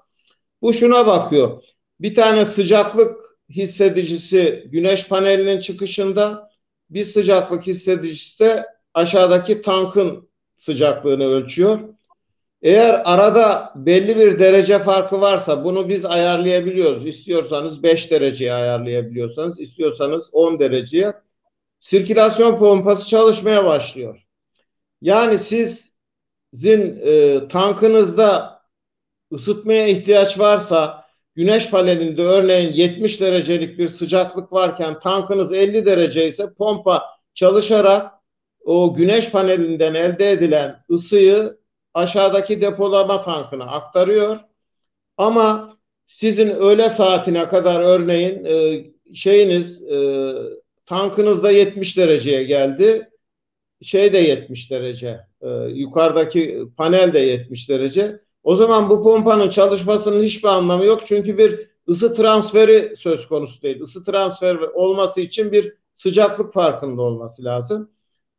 Bu 0.63 0.75
şuna 0.75 1.07
bakıyor. 1.07 1.63
Bir 2.01 2.15
tane 2.15 2.45
sıcaklık 2.45 3.17
hissedicisi 3.51 4.65
güneş 4.67 5.09
panelinin 5.09 5.61
çıkışında 5.61 6.51
bir 6.91 7.05
sıcaklık 7.05 7.67
hissedicisi 7.67 8.41
de 8.41 8.67
aşağıdaki 8.95 9.63
tankın 9.63 10.29
sıcaklığını 10.57 11.25
ölçüyor. 11.25 11.92
Eğer 12.63 13.03
arada 13.05 13.73
belli 13.77 14.17
bir 14.17 14.39
derece 14.39 14.79
farkı 14.79 15.21
varsa 15.21 15.65
bunu 15.65 15.89
biz 15.89 16.05
ayarlayabiliyoruz. 16.05 17.07
İstiyorsanız 17.07 17.83
5 17.83 18.11
dereceye 18.11 18.53
ayarlayabiliyorsanız, 18.53 19.61
istiyorsanız 19.61 20.29
10 20.33 20.59
dereceye 20.59 21.13
sirkülasyon 21.81 22.59
pompası 22.59 23.09
çalışmaya 23.09 23.65
başlıyor. 23.65 24.27
Yani 25.01 25.39
sizin 25.39 27.01
e, 27.05 27.41
tankınızda 27.49 28.61
ısıtmaya 29.33 29.87
ihtiyaç 29.87 30.39
varsa 30.39 31.05
güneş 31.35 31.71
panelinde 31.71 32.23
örneğin 32.23 32.73
70 32.73 33.21
derecelik 33.21 33.79
bir 33.79 33.89
sıcaklık 33.89 34.53
varken 34.53 35.01
tankınız 35.01 35.53
50 35.53 35.87
derece 35.87 36.29
ise 36.29 36.53
pompa 36.59 37.03
çalışarak 37.35 38.13
o 38.65 38.95
güneş 38.95 39.31
panelinden 39.31 39.95
elde 39.95 40.31
edilen 40.31 40.85
ısıyı 40.91 41.62
aşağıdaki 41.95 42.61
depolama 42.61 43.23
tankına 43.23 43.65
aktarıyor. 43.65 44.39
Ama 45.17 45.77
sizin 46.07 46.51
öğle 46.51 46.91
saatine 46.91 47.49
kadar 47.49 47.81
örneğin 47.81 48.45
e, 48.45 48.85
şeyiniz 49.15 49.83
e, 49.83 50.33
tankınızda 50.87 51.51
70 51.51 51.97
dereceye 51.97 52.45
geldi. 52.45 53.11
Şey 53.83 54.13
de 54.13 54.19
70 54.19 54.71
derece. 54.71 55.21
E, 55.41 55.49
yukarıdaki 55.69 56.69
panel 56.77 57.13
de 57.13 57.19
70 57.19 57.69
derece. 57.69 58.21
O 58.43 58.55
zaman 58.55 58.91
bu 58.91 59.03
pompanın 59.03 59.51
çalışmasının 59.51 60.23
hiçbir 60.23 60.49
anlamı 60.49 60.85
yok. 60.85 61.03
Çünkü 61.07 61.39
bir 61.39 61.69
ısı 61.89 62.15
transferi 62.15 62.97
söz 62.97 63.29
konusu 63.29 63.63
değil. 63.63 63.81
Isı 63.81 64.05
transferi 64.05 64.67
olması 64.67 65.21
için 65.21 65.53
bir 65.53 65.77
sıcaklık 65.95 66.53
farkında 66.53 67.03
olması 67.03 67.45
lazım. 67.45 67.91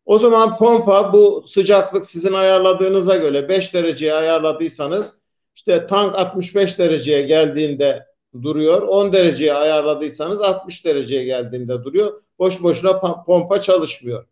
O 0.05 0.19
zaman 0.19 0.57
pompa 0.57 1.13
bu 1.13 1.45
sıcaklık 1.47 2.05
sizin 2.05 2.33
ayarladığınıza 2.33 3.15
göre 3.15 3.49
5 3.49 3.73
dereceye 3.73 4.13
ayarladıysanız 4.13 5.17
işte 5.55 5.87
tank 5.87 6.15
65 6.15 6.79
dereceye 6.79 7.21
geldiğinde 7.21 8.05
duruyor. 8.41 8.81
10 8.81 9.13
dereceye 9.13 9.53
ayarladıysanız 9.53 10.41
60 10.41 10.85
dereceye 10.85 11.23
geldiğinde 11.23 11.83
duruyor. 11.83 12.21
Boş 12.39 12.63
boşuna 12.63 13.23
pompa 13.25 13.61
çalışmıyor. 13.61 14.25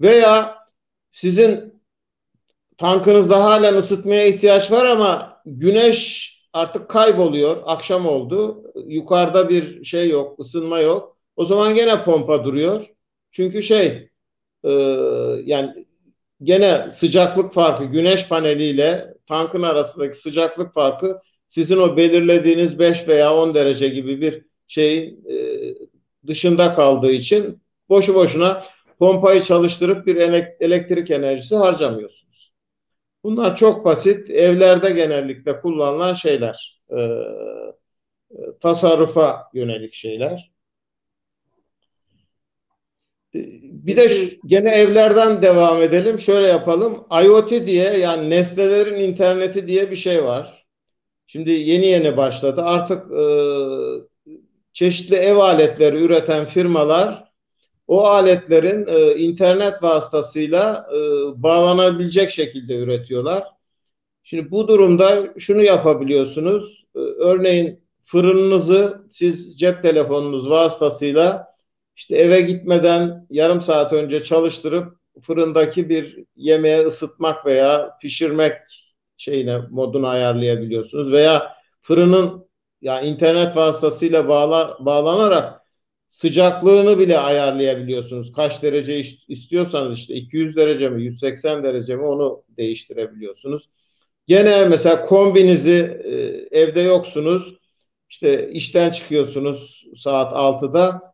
Veya 0.00 0.58
sizin 1.12 1.82
tankınızda 2.78 3.44
halen 3.44 3.74
ısıtmaya 3.74 4.26
ihtiyaç 4.26 4.70
var 4.70 4.84
ama 4.84 5.42
güneş 5.46 6.32
artık 6.52 6.88
kayboluyor. 6.88 7.62
Akşam 7.66 8.06
oldu. 8.06 8.64
Yukarıda 8.86 9.48
bir 9.48 9.84
şey 9.84 10.08
yok, 10.08 10.40
ısınma 10.40 10.80
yok. 10.80 11.16
O 11.36 11.44
zaman 11.44 11.74
gene 11.74 12.04
pompa 12.04 12.44
duruyor. 12.44 12.86
Çünkü 13.30 13.62
şey 13.62 14.11
e, 14.64 14.70
yani 15.44 15.86
gene 16.42 16.90
sıcaklık 16.90 17.52
farkı 17.52 17.84
güneş 17.84 18.28
paneliyle 18.28 19.14
tankın 19.28 19.62
arasındaki 19.62 20.18
sıcaklık 20.18 20.74
farkı 20.74 21.20
sizin 21.48 21.76
o 21.76 21.96
belirlediğiniz 21.96 22.78
5 22.78 23.08
veya 23.08 23.36
10 23.36 23.54
derece 23.54 23.88
gibi 23.88 24.20
bir 24.20 24.44
şey 24.66 25.04
e, 25.04 25.36
dışında 26.26 26.74
kaldığı 26.74 27.12
için 27.12 27.62
boşu 27.88 28.14
boşuna 28.14 28.62
pompayı 28.98 29.42
çalıştırıp 29.42 30.06
bir 30.06 30.16
elektrik 30.60 31.10
enerjisi 31.10 31.56
harcamıyorsunuz. 31.56 32.52
Bunlar 33.24 33.56
çok 33.56 33.84
basit. 33.84 34.30
Evlerde 34.30 34.90
genellikle 34.90 35.60
kullanılan 35.60 36.14
şeyler. 36.14 36.80
E, 36.90 37.00
e 37.00 38.58
tasarrufa 38.60 39.50
yönelik 39.54 39.94
şeyler. 39.94 40.51
Bir 43.34 43.96
de 43.96 44.08
şu, 44.08 44.36
gene 44.46 44.74
evlerden 44.74 45.42
devam 45.42 45.82
edelim. 45.82 46.18
Şöyle 46.18 46.46
yapalım. 46.46 47.06
IoT 47.24 47.50
diye 47.50 47.96
yani 47.96 48.30
nesnelerin 48.30 49.00
interneti 49.00 49.66
diye 49.66 49.90
bir 49.90 49.96
şey 49.96 50.24
var. 50.24 50.66
Şimdi 51.26 51.50
yeni 51.50 51.86
yeni 51.86 52.16
başladı. 52.16 52.62
Artık 52.62 53.12
e, 53.12 53.24
çeşitli 54.72 55.16
ev 55.16 55.36
aletleri 55.36 56.02
üreten 56.02 56.44
firmalar 56.44 57.32
o 57.86 58.04
aletlerin 58.06 58.86
e, 58.86 59.14
internet 59.14 59.82
vasıtasıyla 59.82 60.86
e, 60.92 60.98
bağlanabilecek 61.42 62.30
şekilde 62.30 62.76
üretiyorlar. 62.76 63.44
Şimdi 64.22 64.50
bu 64.50 64.68
durumda 64.68 65.34
şunu 65.38 65.62
yapabiliyorsunuz. 65.62 66.84
E, 66.94 66.98
örneğin 66.98 67.80
fırınınızı 68.04 69.06
siz 69.10 69.58
cep 69.58 69.82
telefonunuz 69.82 70.50
vasıtasıyla 70.50 71.51
işte 71.96 72.16
eve 72.16 72.40
gitmeden 72.40 73.26
yarım 73.30 73.62
saat 73.62 73.92
önce 73.92 74.24
çalıştırıp 74.24 74.96
fırındaki 75.22 75.88
bir 75.88 76.24
yemeği 76.36 76.78
ısıtmak 76.78 77.46
veya 77.46 77.98
pişirmek 78.02 78.52
şeyine 79.16 79.58
modunu 79.70 80.06
ayarlayabiliyorsunuz 80.08 81.12
veya 81.12 81.56
fırının 81.82 82.48
yani 82.80 83.06
internet 83.06 83.56
vasıtasıyla 83.56 84.28
bağla, 84.28 84.76
bağlanarak 84.80 85.62
sıcaklığını 86.08 86.98
bile 86.98 87.18
ayarlayabiliyorsunuz. 87.18 88.32
Kaç 88.32 88.62
derece 88.62 89.00
istiyorsanız 89.28 89.98
işte 89.98 90.14
200 90.14 90.56
derece 90.56 90.88
mi 90.88 91.02
180 91.02 91.62
derece 91.62 91.96
mi 91.96 92.02
onu 92.02 92.44
değiştirebiliyorsunuz. 92.48 93.68
Gene 94.26 94.64
mesela 94.64 95.06
kombinizi 95.06 96.00
e, 96.04 96.10
evde 96.60 96.80
yoksunuz. 96.80 97.54
İşte 98.10 98.50
işten 98.50 98.90
çıkıyorsunuz 98.90 99.86
saat 99.96 100.32
6'da 100.32 101.11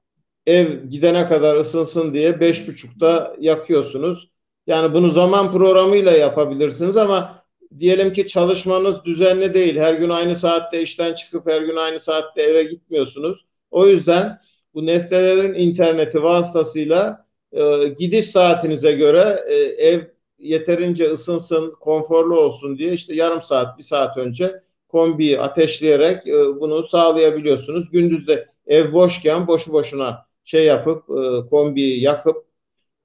ev 0.49 0.85
gidene 0.91 1.27
kadar 1.27 1.57
ısınsın 1.57 2.15
diye 2.15 2.41
beş 2.41 2.69
buçukta 2.69 3.37
yakıyorsunuz. 3.41 4.31
Yani 4.67 4.95
bunu 4.95 5.11
zaman 5.11 5.53
programıyla 5.53 6.13
yapabilirsiniz 6.13 6.97
ama 6.97 7.45
diyelim 7.79 8.13
ki 8.13 8.27
çalışmanız 8.27 9.05
düzenli 9.05 9.55
değil. 9.55 9.77
Her 9.77 9.95
gün 9.95 10.09
aynı 10.09 10.37
saatte 10.37 10.83
işten 10.83 11.15
çıkıp 11.15 11.47
her 11.47 11.63
gün 11.63 11.77
aynı 11.77 12.01
saatte 12.01 12.43
eve 12.43 12.63
gitmiyorsunuz. 12.63 13.47
O 13.71 13.87
yüzden 13.87 14.41
bu 14.75 14.87
nesnelerin 14.87 15.55
interneti 15.55 16.23
vasıtasıyla 16.23 17.27
e, 17.53 17.89
gidiş 17.99 18.31
saatinize 18.31 18.93
göre 18.93 19.45
e, 19.49 19.55
ev 19.89 20.01
yeterince 20.39 21.11
ısınsın, 21.11 21.75
konforlu 21.81 22.41
olsun 22.41 22.79
diye 22.79 22.93
işte 22.93 23.15
yarım 23.15 23.43
saat, 23.43 23.79
bir 23.79 23.83
saat 23.83 24.17
önce 24.17 24.63
kombiyi 24.89 25.41
ateşleyerek 25.41 26.29
e, 26.29 26.61
bunu 26.61 26.89
sağlayabiliyorsunuz. 26.89 27.91
Gündüzde 27.91 28.49
ev 28.67 28.93
boşken 28.93 29.47
boşu 29.47 29.73
boşuna 29.73 30.28
şey 30.49 30.65
yapıp 30.65 31.11
e, 31.11 31.49
kombiyi 31.49 32.01
yakıp 32.01 32.37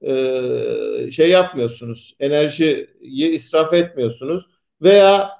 e, 0.02 1.10
şey 1.10 1.30
yapmıyorsunuz. 1.30 2.16
Enerjiyi 2.20 3.30
israf 3.30 3.72
etmiyorsunuz. 3.72 4.46
Veya 4.82 5.30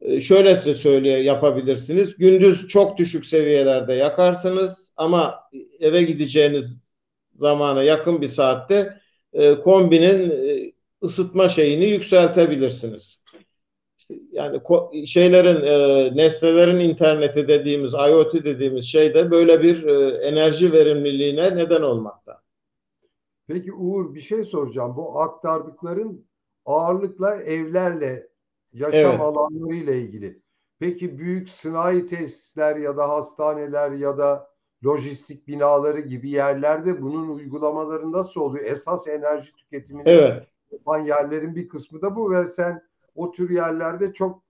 e, 0.00 0.20
şöyle 0.20 0.64
de 0.64 0.74
söyleye 0.74 1.22
yapabilirsiniz. 1.22 2.16
Gündüz 2.16 2.68
çok 2.68 2.98
düşük 2.98 3.26
seviyelerde 3.26 3.92
yakarsınız 3.94 4.92
ama 4.96 5.40
eve 5.80 6.02
gideceğiniz 6.02 6.80
zamana 7.34 7.82
yakın 7.82 8.20
bir 8.20 8.28
saatte 8.28 9.00
e, 9.32 9.54
kombinin 9.54 10.30
e, 10.30 10.72
ısıtma 11.02 11.48
şeyini 11.48 11.86
yükseltebilirsiniz 11.86 13.19
yani 14.32 14.60
şeylerin 15.06 15.62
e, 15.62 16.16
nesnelerin 16.16 16.80
interneti 16.80 17.48
dediğimiz 17.48 17.92
IoT 17.94 18.34
dediğimiz 18.34 18.84
şeyde 18.84 19.30
böyle 19.30 19.62
bir 19.62 19.86
e, 19.86 20.08
enerji 20.16 20.72
verimliliğine 20.72 21.56
neden 21.56 21.82
olmakta. 21.82 22.42
Peki 23.46 23.72
Uğur 23.72 24.14
bir 24.14 24.20
şey 24.20 24.44
soracağım. 24.44 24.96
Bu 24.96 25.20
aktardıkların 25.20 26.26
ağırlıkla 26.64 27.36
evlerle 27.36 28.28
yaşam 28.72 29.10
evet. 29.10 29.20
alanlarıyla 29.20 29.94
ilgili. 29.94 30.42
Peki 30.78 31.18
büyük 31.18 31.48
sanayi 31.48 32.06
tesisler 32.06 32.76
ya 32.76 32.96
da 32.96 33.08
hastaneler 33.08 33.90
ya 33.90 34.18
da 34.18 34.50
lojistik 34.84 35.48
binaları 35.48 36.00
gibi 36.00 36.30
yerlerde 36.30 37.02
bunun 37.02 37.28
uygulamaları 37.28 38.12
nasıl 38.12 38.40
oluyor? 38.40 38.64
Esas 38.64 39.08
enerji 39.08 39.52
tüketimini 39.52 40.08
evet. 40.08 40.46
yapan 40.72 40.98
yerlerin 40.98 41.54
bir 41.54 41.68
kısmı 41.68 42.02
da 42.02 42.16
bu 42.16 42.30
ve 42.30 42.46
sen 42.46 42.89
o 43.14 43.32
tür 43.32 43.50
yerlerde 43.50 44.12
çok 44.12 44.42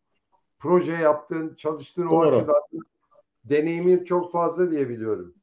proje 0.58 0.92
yaptığın, 0.92 1.54
çalıştığın 1.54 2.10
Doğru. 2.10 2.26
o 2.26 2.28
açıdan 2.28 2.62
deneyimin 3.44 4.04
çok 4.04 4.32
fazla 4.32 4.70
diye 4.70 4.88
biliyorum. 4.88 5.34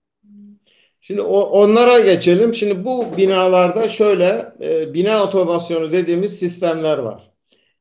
Şimdi 1.02 1.22
o, 1.22 1.40
onlara 1.40 2.00
geçelim. 2.00 2.54
Şimdi 2.54 2.86
bu 2.86 3.18
binalarda 3.18 3.90
şöyle 3.90 4.54
e, 4.62 4.94
bina 4.94 5.24
otomasyonu 5.24 5.92
dediğimiz 5.92 6.40
sistemler 6.40 6.98
var. 6.98 7.32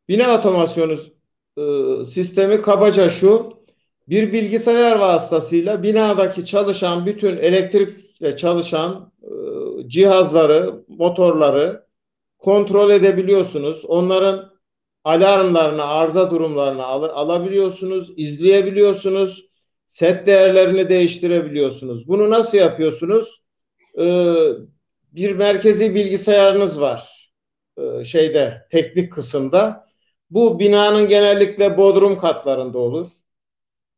Bina 0.08 0.38
otomasyonu 0.38 0.98
e, 1.58 2.04
sistemi 2.04 2.62
kabaca 2.62 3.10
şu. 3.10 3.56
Bir 4.08 4.32
bilgisayar 4.32 4.98
vasıtasıyla 4.98 5.82
binadaki 5.82 6.46
çalışan 6.46 7.06
bütün 7.06 7.36
elektrikle 7.36 8.36
çalışan 8.36 9.12
e, 9.22 9.28
cihazları, 9.88 10.74
motorları 10.88 11.86
kontrol 12.38 12.90
edebiliyorsunuz. 12.90 13.84
Onların 13.84 14.55
alarmlarını, 15.06 15.84
arıza 15.84 16.30
durumlarını 16.30 16.84
al 16.84 17.02
alabiliyorsunuz, 17.02 18.12
izleyebiliyorsunuz, 18.16 19.46
set 19.86 20.26
değerlerini 20.26 20.88
değiştirebiliyorsunuz. 20.88 22.08
Bunu 22.08 22.30
nasıl 22.30 22.58
yapıyorsunuz? 22.58 23.42
Ee, 23.98 24.34
bir 25.12 25.32
merkezi 25.32 25.94
bilgisayarınız 25.94 26.80
var 26.80 27.32
ee, 27.78 28.04
şeyde 28.04 28.66
teknik 28.70 29.12
kısımda. 29.12 29.86
Bu 30.30 30.58
binanın 30.58 31.08
genellikle 31.08 31.76
bodrum 31.76 32.18
katlarında 32.18 32.78
olur. 32.78 33.06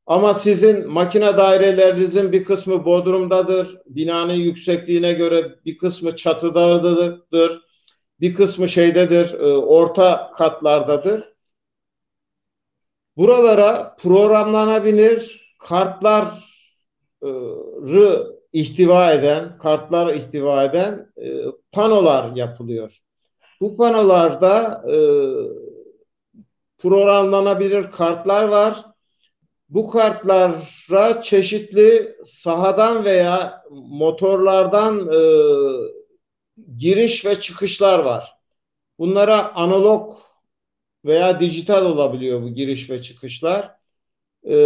Ama 0.06 0.34
sizin 0.34 0.88
makine 0.88 1.36
dairelerinizin 1.36 2.32
bir 2.32 2.44
kısmı 2.44 2.84
bodrumdadır. 2.84 3.78
Binanın 3.86 4.32
yüksekliğine 4.32 5.12
göre 5.12 5.54
bir 5.64 5.78
kısmı 5.78 6.16
çatıdadır. 6.16 7.67
Bir 8.20 8.34
kısmı 8.34 8.68
şeydedir, 8.68 9.34
e, 9.34 9.56
orta 9.56 10.32
katlardadır. 10.36 11.34
Buralara 13.16 13.96
programlanabilir 13.96 15.48
kartları 15.58 16.28
ihtiva 18.52 19.12
eden, 19.12 19.58
kartlar 19.58 20.14
ihtiva 20.14 20.64
eden 20.64 21.12
e, 21.16 21.44
panolar 21.72 22.36
yapılıyor. 22.36 22.98
Bu 23.60 23.76
panolarda 23.76 24.84
e, 24.88 24.96
programlanabilir 26.78 27.90
kartlar 27.90 28.44
var 28.44 28.84
bu 29.68 29.90
kartlara 29.90 31.22
çeşitli 31.22 32.16
sahadan 32.24 33.04
veya 33.04 33.62
motorlardan 33.70 35.08
e, 35.08 35.20
giriş 36.78 37.24
ve 37.24 37.40
çıkışlar 37.40 37.98
var. 37.98 38.38
Bunlara 38.98 39.54
analog 39.54 40.14
veya 41.04 41.40
dijital 41.40 41.84
olabiliyor 41.86 42.42
bu 42.42 42.48
giriş 42.54 42.90
ve 42.90 43.02
çıkışlar. 43.02 43.74
E, 44.48 44.56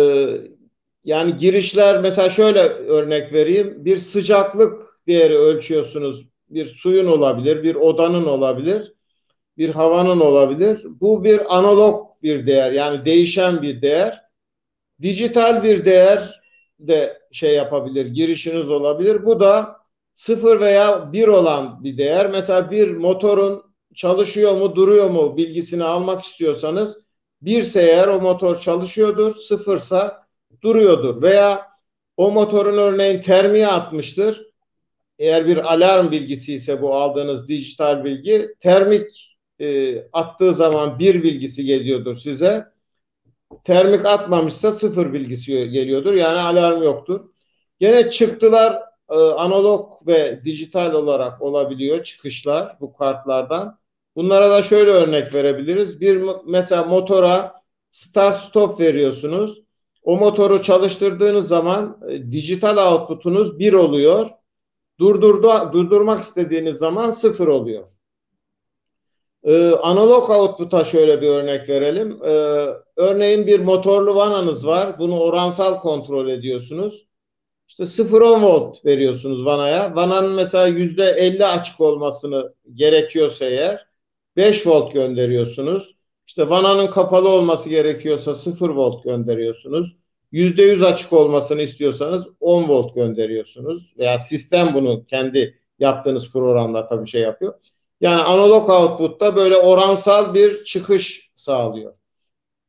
yani 1.05 1.37
girişler 1.37 2.01
mesela 2.01 2.31
şöyle 2.31 2.61
örnek 2.69 3.33
vereyim. 3.33 3.85
Bir 3.85 3.99
sıcaklık 3.99 4.83
değeri 5.07 5.37
ölçüyorsunuz. 5.37 6.29
Bir 6.51 6.65
suyun 6.65 7.07
olabilir, 7.07 7.63
bir 7.63 7.75
odanın 7.75 8.25
olabilir, 8.25 8.93
bir 9.59 9.71
havanın 9.71 10.21
olabilir. 10.21 10.81
Bu 10.85 11.25
bir 11.25 11.59
analog 11.59 12.07
bir 12.23 12.47
değer 12.47 12.73
yani 12.73 13.05
değişen 13.05 13.63
bir 13.63 13.83
değer. 13.83 14.23
Dijital 15.03 15.63
bir 15.63 15.85
değer 15.85 16.41
de 16.79 17.23
şey 17.33 17.55
yapabilir, 17.55 18.07
girişiniz 18.07 18.71
olabilir. 18.71 19.25
Bu 19.27 19.41
da 19.41 19.82
sıfır 20.15 20.61
veya 20.61 21.13
bir 21.13 21.29
olan 21.29 21.85
bir 21.85 21.99
değer. 21.99 22.31
Mesela 22.31 22.71
bir 22.71 22.91
motorun 22.91 23.63
çalışıyor 23.95 24.57
mu, 24.57 24.77
duruyor 24.77 25.11
mu 25.11 25.37
bilgisini 25.37 25.85
almak 25.85 26.25
istiyorsanız 26.25 26.99
birse 27.43 27.83
eğer 27.83 28.09
o 28.09 28.21
motor 28.21 28.61
çalışıyordur, 28.61 29.35
sıfırsa 29.35 30.27
duruyordur. 30.63 31.23
Veya 31.23 31.67
o 32.17 32.31
motorun 32.31 32.79
örneğin 32.79 33.23
termiğe 33.23 33.69
atmıştır. 33.69 34.53
Eğer 35.19 35.47
bir 35.47 35.73
alarm 35.73 36.11
bilgisi 36.11 36.55
ise 36.55 36.83
bu 36.83 36.95
aldığınız 36.95 37.49
dijital 37.49 38.05
bilgi, 38.05 38.49
termik 38.61 39.37
e, 39.61 39.99
attığı 40.13 40.55
zaman 40.55 40.99
bir 40.99 41.23
bilgisi 41.23 41.65
geliyordur 41.65 42.17
size 42.17 42.73
termik 43.65 44.07
atmamışsa 44.07 44.73
sıfır 44.73 45.13
bilgisi 45.13 45.53
geliyordur. 45.71 46.15
Yani 46.15 46.41
alarm 46.41 46.83
yoktur. 46.83 47.31
Gene 47.81 48.11
çıktılar 48.11 48.83
e, 49.13 49.17
analog 49.17 49.93
ve 50.07 50.41
dijital 50.45 50.93
olarak 50.95 51.43
olabiliyor 51.43 52.05
çıkışlar 52.05 52.77
bu 52.81 52.93
kartlardan. 52.93 53.79
Bunlara 54.17 54.51
da 54.51 54.63
şöyle 54.63 54.91
örnek 54.91 55.35
verebiliriz. 55.35 56.01
Bir 56.01 56.23
mesela 56.47 56.85
motora 56.85 57.53
start 57.93 58.41
stop 58.41 58.81
veriyorsunuz. 58.81 59.63
O 60.03 60.17
motoru 60.17 60.63
çalıştırdığınız 60.63 61.49
zaman 61.49 61.99
e, 62.09 62.33
dijital 62.33 62.93
output'unuz 62.93 63.59
bir 63.59 63.73
oluyor. 63.73 64.31
Durdurdu, 65.01 65.73
durdurmak 65.73 66.23
istediğiniz 66.23 66.77
zaman 66.77 67.11
sıfır 67.11 67.47
oluyor. 67.47 67.85
Ee, 69.45 69.71
analog 69.71 70.31
output'a 70.31 70.85
şöyle 70.85 71.21
bir 71.23 71.29
örnek 71.29 71.69
verelim. 71.69 72.19
Ee, 72.25 72.67
örneğin 72.97 73.47
bir 73.47 73.61
motorlu 73.61 74.15
vananız 74.15 74.67
var. 74.67 74.99
Bunu 74.99 75.21
oransal 75.21 75.81
kontrol 75.81 76.29
ediyorsunuz. 76.29 77.07
İşte 77.73 77.87
0-10 77.87 78.43
volt 78.43 78.85
veriyorsunuz 78.85 79.45
vanaya. 79.45 79.97
Vananın 79.97 80.33
mesela 80.33 80.69
%50 80.69 81.45
açık 81.47 81.81
olmasını 81.81 82.55
gerekiyorsa 82.75 83.45
eğer 83.45 83.87
5 84.37 84.67
volt 84.67 84.93
gönderiyorsunuz. 84.93 85.95
İşte 86.27 86.49
vananın 86.49 86.87
kapalı 86.87 87.29
olması 87.29 87.71
gerekiyorsa 87.71 88.35
0 88.35 88.69
volt 88.71 89.05
gönderiyorsunuz. 89.05 89.97
%100 90.33 90.85
açık 90.85 91.13
olmasını 91.13 91.63
istiyorsanız 91.63 92.27
10 92.41 92.69
volt 92.69 92.95
gönderiyorsunuz. 92.95 93.95
Veya 93.99 94.19
sistem 94.19 94.75
bunu 94.75 95.07
kendi 95.07 95.59
yaptığınız 95.79 96.31
programla 96.33 96.89
tabii 96.89 97.09
şey 97.09 97.23
yapıyor. 97.23 97.55
Yani 98.01 98.23
analog 98.23 98.71
output'ta 98.71 99.37
böyle 99.37 99.57
oransal 99.57 100.35
bir 100.35 100.65
çıkış 100.65 101.31
sağlıyor. 101.37 101.95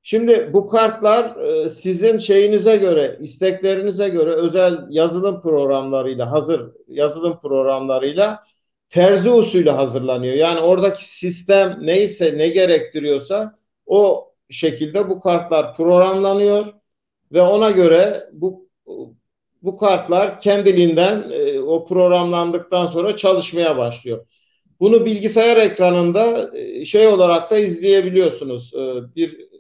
Şimdi 0.06 0.50
bu 0.54 0.68
kartlar 0.68 1.36
e, 1.36 1.70
sizin 1.70 2.18
şeyinize 2.18 2.78
göre, 2.78 3.18
isteklerinize 3.22 4.10
göre 4.10 4.32
özel 4.32 4.86
yazılım 4.90 5.42
programlarıyla, 5.42 6.32
hazır 6.32 6.72
yazılım 6.88 7.40
programlarıyla 7.42 8.44
terzi 8.90 9.30
usulü 9.30 9.70
hazırlanıyor. 9.70 10.34
Yani 10.34 10.60
oradaki 10.60 11.10
sistem 11.10 11.80
neyse, 11.82 12.38
ne 12.38 12.48
gerektiriyorsa 12.48 13.60
o 13.86 14.32
şekilde 14.50 15.10
bu 15.10 15.20
kartlar 15.20 15.76
programlanıyor 15.76 16.66
ve 17.32 17.42
ona 17.42 17.72
göre 17.72 18.30
bu 18.34 18.70
bu 19.62 19.78
kartlar 19.78 20.40
kendiliğinden 20.40 21.32
e, 21.32 21.60
o 21.60 21.86
programlandıktan 21.86 22.86
sonra 22.86 23.18
çalışmaya 23.18 23.78
başlıyor. 23.78 24.26
Bunu 24.80 25.06
bilgisayar 25.06 25.58
ekranında 25.58 26.58
e, 26.58 26.86
şey 26.86 27.08
olarak 27.08 27.52
da 27.52 27.58
izleyebiliyorsunuz. 27.58 28.74
Bir 29.16 29.53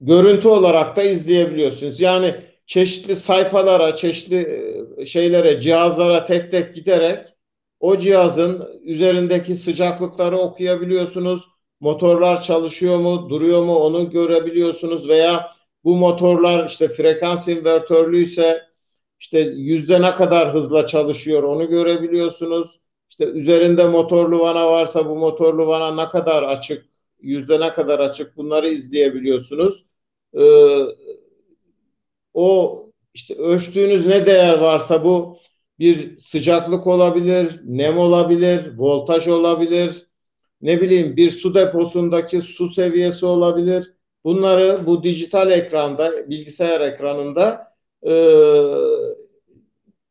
görüntü 0.00 0.48
olarak 0.48 0.96
da 0.96 1.02
izleyebiliyorsunuz. 1.02 2.00
Yani 2.00 2.34
çeşitli 2.66 3.16
sayfalara, 3.16 3.96
çeşitli 3.96 4.36
e, 4.98 5.06
şeylere, 5.06 5.60
cihazlara 5.60 6.26
tek 6.26 6.50
tek 6.50 6.74
giderek 6.74 7.18
o 7.80 7.98
cihazın 7.98 8.80
üzerindeki 8.82 9.56
sıcaklıkları 9.56 10.38
okuyabiliyorsunuz. 10.38 11.42
Motorlar 11.80 12.42
çalışıyor 12.42 12.98
mu, 12.98 13.30
duruyor 13.30 13.62
mu 13.64 13.76
onu 13.76 14.10
görebiliyorsunuz 14.10 15.08
veya 15.08 15.52
bu 15.84 15.96
motorlar 15.96 16.68
işte 16.68 16.88
frekans 16.88 17.48
invertörlüyse 17.48 18.62
işte 19.20 19.38
yüzde 19.40 20.02
ne 20.02 20.10
kadar 20.12 20.54
hızla 20.54 20.86
çalışıyor 20.86 21.42
onu 21.42 21.68
görebiliyorsunuz. 21.68 22.80
İşte 23.10 23.24
üzerinde 23.24 23.84
motorlu 23.84 24.40
vana 24.40 24.66
varsa 24.70 25.08
bu 25.08 25.16
motorlu 25.16 25.66
vana 25.66 26.04
ne 26.04 26.08
kadar 26.08 26.42
açık, 26.42 26.86
yüzde 27.20 27.60
ne 27.60 27.72
kadar 27.72 27.98
açık 27.98 28.36
bunları 28.36 28.68
izleyebiliyorsunuz. 28.68 29.87
Ee, 30.34 30.78
o 32.34 32.84
işte 33.14 33.34
ölçtüğünüz 33.34 34.06
ne 34.06 34.26
değer 34.26 34.58
varsa 34.58 35.04
bu 35.04 35.38
bir 35.78 36.18
sıcaklık 36.18 36.86
olabilir, 36.86 37.60
nem 37.64 37.98
olabilir, 37.98 38.78
voltaj 38.78 39.28
olabilir, 39.28 40.06
ne 40.62 40.80
bileyim 40.80 41.16
bir 41.16 41.30
su 41.30 41.54
deposundaki 41.54 42.42
su 42.42 42.68
seviyesi 42.68 43.26
olabilir. 43.26 43.94
Bunları 44.24 44.86
bu 44.86 45.02
dijital 45.02 45.50
ekranda, 45.50 46.30
bilgisayar 46.30 46.80
ekranında 46.80 47.74
e, 48.02 48.12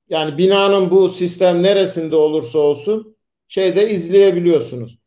yani 0.10 0.38
binanın 0.38 0.90
bu 0.92 1.10
sistem 1.10 1.64
neresinde 1.64 2.16
olursa 2.16 2.60
olsun 2.60 3.18
şeyde 3.48 3.90
izleyebiliyorsunuz. 3.90 5.00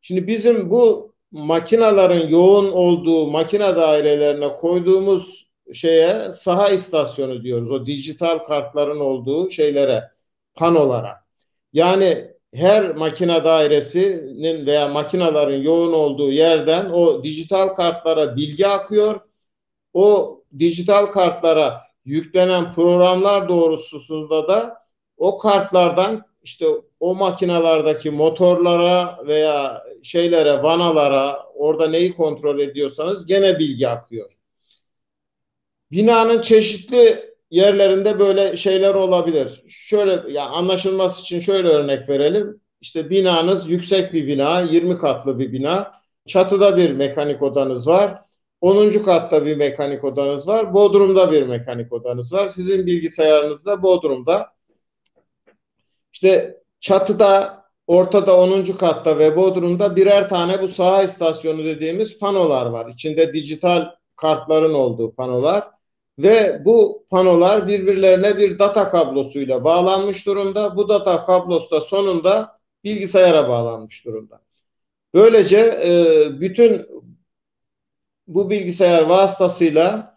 Şimdi 0.00 0.26
bizim 0.26 0.70
bu 0.70 1.13
makinaların 1.34 2.28
yoğun 2.28 2.72
olduğu 2.72 3.26
makine 3.30 3.76
dairelerine 3.76 4.48
koyduğumuz 4.48 5.46
şeye 5.72 6.32
saha 6.32 6.70
istasyonu 6.70 7.42
diyoruz. 7.42 7.70
O 7.70 7.86
dijital 7.86 8.38
kartların 8.38 9.00
olduğu 9.00 9.50
şeylere, 9.50 10.04
panolara. 10.54 11.24
Yani 11.72 12.30
her 12.54 12.94
makine 12.94 13.44
dairesinin 13.44 14.66
veya 14.66 14.88
makinaların 14.88 15.56
yoğun 15.56 15.92
olduğu 15.92 16.32
yerden 16.32 16.90
o 16.90 17.22
dijital 17.22 17.68
kartlara 17.68 18.36
bilgi 18.36 18.66
akıyor. 18.66 19.20
O 19.94 20.40
dijital 20.58 21.06
kartlara 21.06 21.80
yüklenen 22.04 22.72
programlar 22.72 23.48
doğrultusunda 23.48 24.48
da 24.48 24.76
o 25.16 25.38
kartlardan 25.38 26.22
işte 26.42 26.66
o 27.00 27.14
makinalardaki 27.14 28.10
motorlara 28.10 29.18
veya 29.26 29.84
şeylere, 30.04 30.62
vanalara 30.62 31.46
orada 31.54 31.88
neyi 31.88 32.14
kontrol 32.14 32.58
ediyorsanız 32.58 33.26
gene 33.26 33.58
bilgi 33.58 33.88
akıyor. 33.88 34.30
Binanın 35.90 36.40
çeşitli 36.40 37.34
yerlerinde 37.50 38.18
böyle 38.18 38.56
şeyler 38.56 38.94
olabilir. 38.94 39.62
Şöyle 39.68 40.32
yani 40.32 40.50
anlaşılması 40.50 41.22
için 41.22 41.40
şöyle 41.40 41.68
örnek 41.68 42.08
verelim. 42.08 42.60
İşte 42.80 43.10
binanız 43.10 43.68
yüksek 43.70 44.12
bir 44.12 44.26
bina, 44.26 44.60
20 44.60 44.98
katlı 44.98 45.38
bir 45.38 45.52
bina. 45.52 45.92
Çatıda 46.26 46.76
bir 46.76 46.90
mekanik 46.90 47.42
odanız 47.42 47.86
var. 47.86 48.22
10. 48.60 48.90
katta 48.90 49.46
bir 49.46 49.56
mekanik 49.56 50.04
odanız 50.04 50.48
var. 50.48 50.74
Bodrum'da 50.74 51.32
bir 51.32 51.42
mekanik 51.42 51.92
odanız 51.92 52.32
var. 52.32 52.48
Sizin 52.48 52.86
bilgisayarınız 52.86 53.66
da 53.66 53.82
Bodrum'da. 53.82 54.54
İşte 56.12 56.60
çatıda, 56.80 57.63
ortada 57.86 58.36
10. 58.36 58.62
katta 58.76 59.18
ve 59.18 59.36
Bodrum'da 59.36 59.96
birer 59.96 60.28
tane 60.28 60.62
bu 60.62 60.68
saha 60.68 61.02
istasyonu 61.02 61.64
dediğimiz 61.64 62.18
panolar 62.18 62.66
var. 62.66 62.90
İçinde 62.90 63.32
dijital 63.32 63.90
kartların 64.16 64.74
olduğu 64.74 65.14
panolar. 65.14 65.64
Ve 66.18 66.62
bu 66.64 67.06
panolar 67.10 67.68
birbirlerine 67.68 68.36
bir 68.38 68.58
data 68.58 68.90
kablosuyla 68.90 69.64
bağlanmış 69.64 70.26
durumda. 70.26 70.76
Bu 70.76 70.88
data 70.88 71.24
kablosu 71.24 71.70
da 71.70 71.80
sonunda 71.80 72.58
bilgisayara 72.84 73.48
bağlanmış 73.48 74.04
durumda. 74.04 74.40
Böylece 75.14 75.58
e, 75.58 76.40
bütün 76.40 76.86
bu 78.26 78.50
bilgisayar 78.50 79.02
vasıtasıyla 79.02 80.13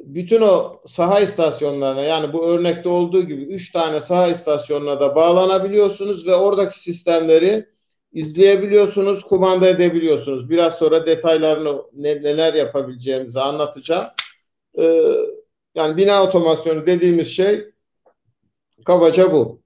bütün 0.00 0.40
o 0.40 0.82
saha 0.88 1.20
istasyonlarına 1.20 2.02
yani 2.02 2.32
bu 2.32 2.46
örnekte 2.46 2.88
olduğu 2.88 3.22
gibi 3.22 3.42
üç 3.42 3.72
tane 3.72 4.00
saha 4.00 4.28
istasyonuna 4.28 5.00
da 5.00 5.14
bağlanabiliyorsunuz 5.14 6.26
ve 6.26 6.34
oradaki 6.34 6.80
sistemleri 6.80 7.66
izleyebiliyorsunuz, 8.12 9.22
kumanda 9.24 9.68
edebiliyorsunuz. 9.68 10.50
Biraz 10.50 10.74
sonra 10.74 11.06
detaylarını 11.06 11.82
ne, 11.92 12.22
neler 12.22 12.54
yapabileceğimizi 12.54 13.40
anlatacağım. 13.40 14.06
Ee, 14.78 15.12
yani 15.74 15.96
bina 15.96 16.22
otomasyonu 16.22 16.86
dediğimiz 16.86 17.28
şey 17.28 17.64
kabaca 18.84 19.32
bu. 19.32 19.62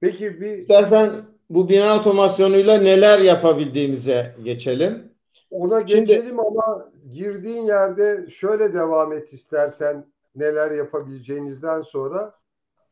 Peki 0.00 0.40
bir 0.40 0.58
İstersen 0.58 1.26
bu 1.50 1.68
bina 1.68 2.00
otomasyonuyla 2.00 2.78
neler 2.78 3.18
yapabildiğimize 3.18 4.36
geçelim. 4.44 5.05
Ona 5.50 5.80
geçelim 5.80 6.26
Şimdi, 6.26 6.42
ama 6.42 6.90
girdiğin 7.12 7.62
yerde 7.62 8.30
şöyle 8.30 8.74
devam 8.74 9.12
et 9.12 9.32
istersen 9.32 10.06
neler 10.36 10.70
yapabileceğinizden 10.70 11.82
sonra. 11.82 12.34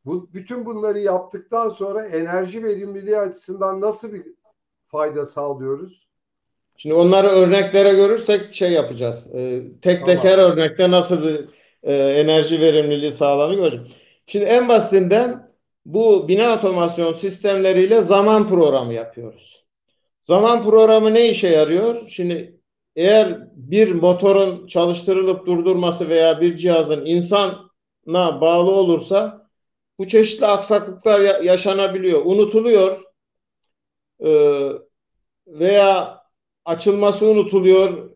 Bu, 0.04 0.28
bütün 0.34 0.66
bunları 0.66 0.98
yaptıktan 0.98 1.68
sonra 1.68 2.06
enerji 2.06 2.64
verimliliği 2.64 3.18
açısından 3.18 3.80
nasıl 3.80 4.12
bir 4.12 4.22
fayda 4.86 5.24
sağlıyoruz? 5.24 6.08
Şimdi 6.76 6.94
onları 6.94 7.28
örneklere 7.28 7.94
görürsek 7.94 8.54
şey 8.54 8.72
yapacağız. 8.72 9.28
Ee, 9.34 9.62
tek 9.82 10.06
tek 10.06 10.24
her 10.24 10.38
örnekte 10.38 10.90
nasıl 10.90 11.22
bir 11.22 11.48
e, 11.82 11.94
enerji 11.94 12.60
verimliliği 12.60 13.12
sağlanıyor 13.12 13.62
göreceğiz. 13.62 13.92
Şimdi 14.26 14.44
en 14.44 14.68
basitinden 14.68 15.50
bu 15.86 16.28
bina 16.28 16.54
otomasyon 16.54 17.12
sistemleriyle 17.12 18.00
zaman 18.00 18.48
programı 18.48 18.94
yapıyoruz. 18.94 19.63
Zaman 20.24 20.62
programı 20.64 21.14
ne 21.14 21.28
işe 21.28 21.48
yarıyor? 21.48 22.08
Şimdi 22.08 22.60
eğer 22.96 23.48
bir 23.52 23.92
motorun 23.92 24.66
çalıştırılıp 24.66 25.46
durdurması 25.46 26.08
veya 26.08 26.40
bir 26.40 26.56
cihazın 26.56 27.06
insana 27.06 28.40
bağlı 28.40 28.70
olursa 28.70 29.48
bu 29.98 30.08
çeşitli 30.08 30.46
aksaklıklar 30.46 31.40
yaşanabiliyor, 31.42 32.22
unutuluyor 32.24 33.02
ee, 34.24 34.70
veya 35.46 36.20
açılması 36.64 37.26
unutuluyor, 37.26 38.10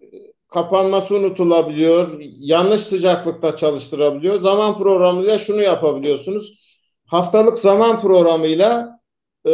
kapanması 0.49 1.15
unutulabiliyor, 1.15 2.21
yanlış 2.39 2.83
sıcaklıkta 2.83 3.57
çalıştırabiliyor. 3.57 4.41
Zaman 4.41 4.79
programıyla 4.79 5.39
şunu 5.39 5.63
yapabiliyorsunuz. 5.63 6.59
Haftalık 7.07 7.59
zaman 7.59 8.01
programıyla 8.01 8.98
e, 9.45 9.51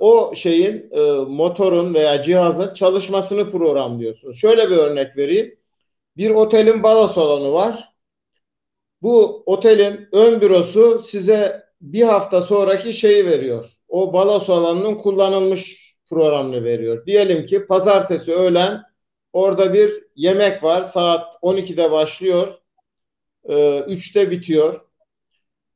o 0.00 0.34
şeyin 0.34 0.90
e, 0.92 1.00
motorun 1.28 1.94
veya 1.94 2.22
cihazın 2.22 2.74
çalışmasını 2.74 3.50
programlıyorsunuz. 3.50 4.40
Şöyle 4.40 4.70
bir 4.70 4.76
örnek 4.76 5.16
vereyim. 5.16 5.58
Bir 6.16 6.30
otelin 6.30 6.82
balo 6.82 7.08
salonu 7.08 7.52
var. 7.52 7.94
Bu 9.02 9.42
otelin 9.46 10.08
ön 10.12 10.40
bürosu 10.40 10.98
size 10.98 11.64
bir 11.80 12.02
hafta 12.02 12.42
sonraki 12.42 12.94
şeyi 12.94 13.26
veriyor. 13.26 13.70
O 13.88 14.12
balo 14.12 14.40
salonunun 14.40 14.94
kullanılmış 14.94 15.94
programını 16.10 16.64
veriyor. 16.64 17.06
Diyelim 17.06 17.46
ki 17.46 17.66
pazartesi 17.66 18.32
öğlen 18.34 18.82
orada 19.32 19.74
bir 19.74 20.04
yemek 20.16 20.62
var. 20.62 20.82
Saat 20.82 21.26
12'de 21.42 21.90
başlıyor. 21.90 22.54
E, 23.44 23.54
3'te 23.78 24.30
bitiyor. 24.30 24.80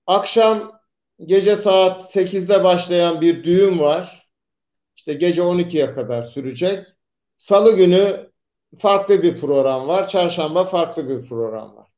Akşam 0.06 0.81
gece 1.26 1.56
saat 1.56 2.16
8'de 2.16 2.64
başlayan 2.64 3.20
bir 3.20 3.44
düğün 3.44 3.78
var. 3.78 4.28
İşte 4.96 5.14
gece 5.14 5.42
12'ye 5.42 5.94
kadar 5.94 6.22
sürecek. 6.22 6.86
Salı 7.36 7.76
günü 7.76 8.30
farklı 8.78 9.22
bir 9.22 9.40
program 9.40 9.88
var. 9.88 10.08
Çarşamba 10.08 10.64
farklı 10.64 11.08
bir 11.08 11.28
program 11.28 11.76
var. 11.76 11.88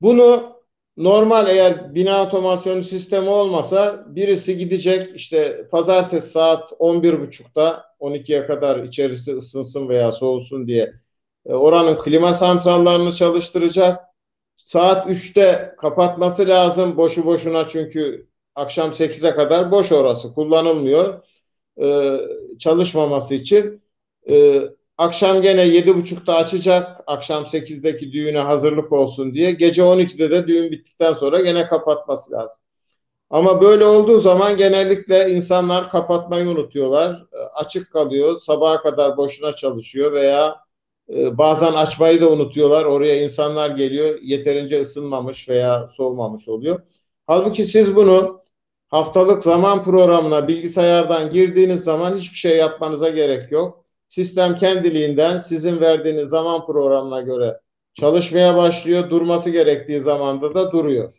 Bunu 0.00 0.56
normal 0.96 1.48
eğer 1.48 1.94
bina 1.94 2.22
otomasyonu 2.22 2.84
sistemi 2.84 3.28
olmasa 3.28 4.04
birisi 4.08 4.58
gidecek 4.58 5.16
işte 5.16 5.68
pazartesi 5.70 6.30
saat 6.30 6.72
11.30'da 6.72 7.84
12'ye 8.00 8.46
kadar 8.46 8.84
içerisi 8.84 9.36
ısınsın 9.36 9.88
veya 9.88 10.12
soğusun 10.12 10.66
diye 10.66 10.92
e, 11.46 11.52
oranın 11.54 11.98
klima 11.98 12.34
santrallerini 12.34 13.14
çalıştıracak. 13.14 14.04
Saat 14.56 15.10
3'te 15.10 15.74
kapatması 15.78 16.48
lazım 16.48 16.96
boşu 16.96 17.26
boşuna 17.26 17.68
çünkü 17.68 18.27
akşam 18.58 18.92
8'e 18.92 19.34
kadar 19.34 19.70
boş 19.70 19.92
orası 19.92 20.34
kullanılmıyor. 20.34 21.24
Ee, 21.82 22.18
çalışmaması 22.58 23.34
için. 23.34 23.82
Ee, 24.30 24.62
akşam 24.98 25.42
gene 25.42 25.62
7.30'da 25.68 26.36
açacak. 26.36 27.00
Akşam 27.06 27.46
8'deki 27.46 28.12
düğüne 28.12 28.38
hazırlık 28.38 28.92
olsun 28.92 29.34
diye. 29.34 29.52
Gece 29.52 29.82
12'de 29.82 30.30
de 30.30 30.46
düğün 30.46 30.70
bittikten 30.72 31.12
sonra 31.12 31.40
gene 31.40 31.66
kapatması 31.66 32.32
lazım. 32.32 32.60
Ama 33.30 33.60
böyle 33.62 33.84
olduğu 33.84 34.20
zaman 34.20 34.56
genellikle 34.56 35.30
insanlar 35.30 35.90
kapatmayı 35.90 36.48
unutuyorlar. 36.48 37.26
Ee, 37.32 37.36
açık 37.38 37.92
kalıyor. 37.92 38.40
Sabaha 38.40 38.82
kadar 38.82 39.16
boşuna 39.16 39.52
çalışıyor 39.52 40.12
veya 40.12 40.56
e, 41.10 41.38
bazen 41.38 41.72
açmayı 41.72 42.20
da 42.20 42.30
unutuyorlar. 42.30 42.84
Oraya 42.84 43.22
insanlar 43.22 43.70
geliyor. 43.70 44.18
Yeterince 44.22 44.80
ısınmamış 44.82 45.48
veya 45.48 45.88
soğumamış 45.96 46.48
oluyor. 46.48 46.80
Halbuki 47.26 47.66
siz 47.66 47.96
bunu 47.96 48.42
haftalık 48.88 49.42
zaman 49.42 49.84
programına 49.84 50.48
bilgisayardan 50.48 51.30
girdiğiniz 51.30 51.84
zaman 51.84 52.16
hiçbir 52.16 52.36
şey 52.36 52.56
yapmanıza 52.56 53.08
gerek 53.10 53.52
yok. 53.52 53.84
Sistem 54.08 54.56
kendiliğinden 54.56 55.38
sizin 55.38 55.80
verdiğiniz 55.80 56.28
zaman 56.28 56.66
programına 56.66 57.20
göre 57.20 57.60
çalışmaya 57.94 58.56
başlıyor. 58.56 59.10
Durması 59.10 59.50
gerektiği 59.50 60.00
zamanda 60.00 60.54
da 60.54 60.72
duruyor. 60.72 61.12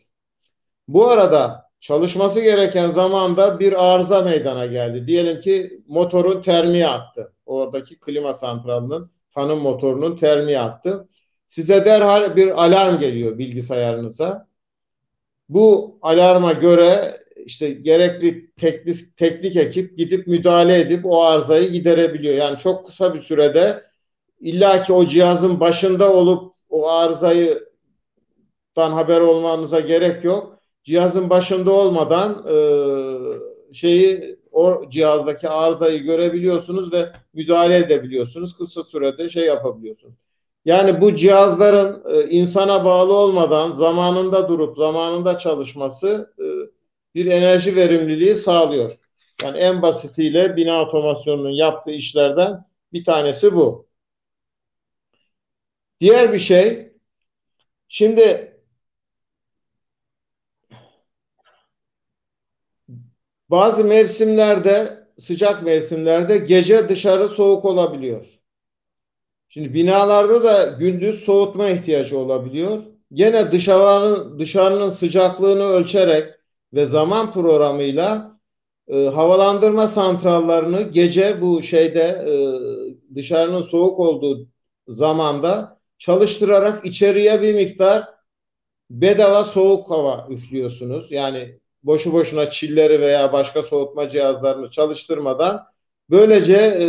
Bu 0.88 1.08
arada 1.08 1.70
çalışması 1.80 2.40
gereken 2.40 2.90
zamanda 2.90 3.60
bir 3.60 3.92
arıza 3.92 4.22
meydana 4.22 4.66
geldi. 4.66 5.06
Diyelim 5.06 5.40
ki 5.40 5.82
motorun 5.88 6.42
termiği 6.42 6.86
attı. 6.86 7.32
Oradaki 7.46 8.00
klima 8.00 8.34
santralının 8.34 9.10
fanın 9.30 9.58
motorunun 9.58 10.16
termiği 10.16 10.58
attı. 10.58 11.08
Size 11.46 11.84
derhal 11.84 12.36
bir 12.36 12.64
alarm 12.64 13.00
geliyor 13.00 13.38
bilgisayarınıza. 13.38 14.48
Bu 15.48 15.98
alarma 16.02 16.52
göre 16.52 17.19
işte 17.44 17.70
gerekli 17.70 18.50
teknik, 18.50 19.16
teknik 19.16 19.56
ekip 19.56 19.98
gidip 19.98 20.26
müdahale 20.26 20.80
edip 20.80 21.06
o 21.06 21.22
arızayı 21.22 21.70
giderebiliyor. 21.70 22.34
Yani 22.34 22.58
çok 22.58 22.86
kısa 22.86 23.14
bir 23.14 23.20
sürede 23.20 23.82
illa 24.40 24.82
ki 24.82 24.92
o 24.92 25.06
cihazın 25.06 25.60
başında 25.60 26.12
olup 26.12 26.52
o 26.68 26.88
arızayı 26.88 27.70
haber 28.76 29.20
olmanıza 29.20 29.80
gerek 29.80 30.24
yok. 30.24 30.58
Cihazın 30.84 31.30
başında 31.30 31.72
olmadan 31.72 32.46
e, 32.48 32.54
şeyi 33.74 34.38
o 34.52 34.84
cihazdaki 34.90 35.48
arızayı 35.48 36.02
görebiliyorsunuz 36.02 36.92
ve 36.92 37.12
müdahale 37.34 37.76
edebiliyorsunuz. 37.76 38.56
Kısa 38.56 38.84
sürede 38.84 39.28
şey 39.28 39.46
yapabiliyorsunuz. 39.46 40.14
Yani 40.64 41.00
bu 41.00 41.14
cihazların 41.14 42.02
e, 42.12 42.28
insana 42.28 42.84
bağlı 42.84 43.12
olmadan 43.12 43.72
zamanında 43.72 44.48
durup 44.48 44.76
zamanında 44.76 45.38
çalışması 45.38 46.34
e, 46.38 46.44
bir 47.14 47.26
enerji 47.26 47.76
verimliliği 47.76 48.34
sağlıyor. 48.34 48.98
Yani 49.42 49.58
en 49.58 49.82
basitiyle 49.82 50.56
bina 50.56 50.82
otomasyonunun 50.82 51.50
yaptığı 51.50 51.90
işlerden 51.90 52.64
bir 52.92 53.04
tanesi 53.04 53.54
bu. 53.54 53.88
Diğer 56.00 56.32
bir 56.32 56.38
şey 56.38 56.92
şimdi 57.88 58.56
bazı 63.48 63.84
mevsimlerde 63.84 65.06
sıcak 65.26 65.62
mevsimlerde 65.62 66.38
gece 66.38 66.88
dışarı 66.88 67.28
soğuk 67.28 67.64
olabiliyor. 67.64 68.26
Şimdi 69.48 69.74
binalarda 69.74 70.44
da 70.44 70.64
gündüz 70.64 71.24
soğutma 71.24 71.68
ihtiyacı 71.68 72.18
olabiliyor. 72.18 72.82
gene 73.12 73.52
dışarının 73.52 74.38
dışarının 74.38 74.88
sıcaklığını 74.90 75.64
ölçerek 75.64 76.39
ve 76.74 76.86
zaman 76.86 77.32
programıyla 77.32 78.40
e, 78.88 79.04
havalandırma 79.06 79.88
santrallarını 79.88 80.82
gece 80.82 81.40
bu 81.40 81.62
şeyde 81.62 82.02
e, 82.02 82.34
dışarının 83.14 83.62
soğuk 83.62 83.98
olduğu 84.00 84.48
zamanda 84.88 85.80
çalıştırarak 85.98 86.86
içeriye 86.86 87.42
bir 87.42 87.54
miktar 87.54 88.08
bedava 88.90 89.44
soğuk 89.44 89.90
hava 89.90 90.26
üflüyorsunuz. 90.30 91.12
Yani 91.12 91.58
boşu 91.82 92.12
boşuna 92.12 92.50
çilleri 92.50 93.00
veya 93.00 93.32
başka 93.32 93.62
soğutma 93.62 94.08
cihazlarını 94.08 94.70
çalıştırmadan 94.70 95.66
böylece 96.10 96.56
e, 96.56 96.88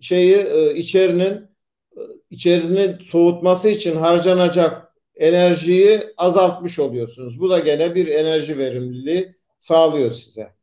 şeyi 0.00 0.36
e, 0.36 0.74
içerinin 0.74 1.48
e, 1.96 2.00
içerinin 2.30 2.98
soğutması 2.98 3.68
için 3.68 3.96
harcanacak 3.96 4.83
enerjiyi 5.16 6.00
azaltmış 6.16 6.78
oluyorsunuz. 6.78 7.40
Bu 7.40 7.50
da 7.50 7.58
gene 7.58 7.94
bir 7.94 8.06
enerji 8.06 8.58
verimliliği 8.58 9.36
sağlıyor 9.58 10.10
size. 10.10 10.54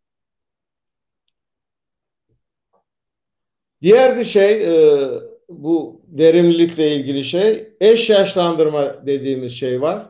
Diğer 3.81 4.17
bir 4.17 4.23
şey 4.23 4.63
e, 4.63 5.09
bu 5.49 6.01
verimlilikle 6.07 6.95
ilgili 6.95 7.25
şey 7.25 7.73
eş 7.81 8.09
yaşlandırma 8.09 9.05
dediğimiz 9.05 9.51
şey 9.51 9.81
var. 9.81 10.09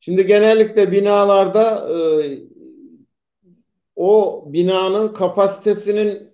Şimdi 0.00 0.26
genellikle 0.26 0.92
binalarda 0.92 1.88
e, 1.90 1.98
o 3.96 4.44
binanın 4.46 5.12
kapasitesinin 5.14 6.32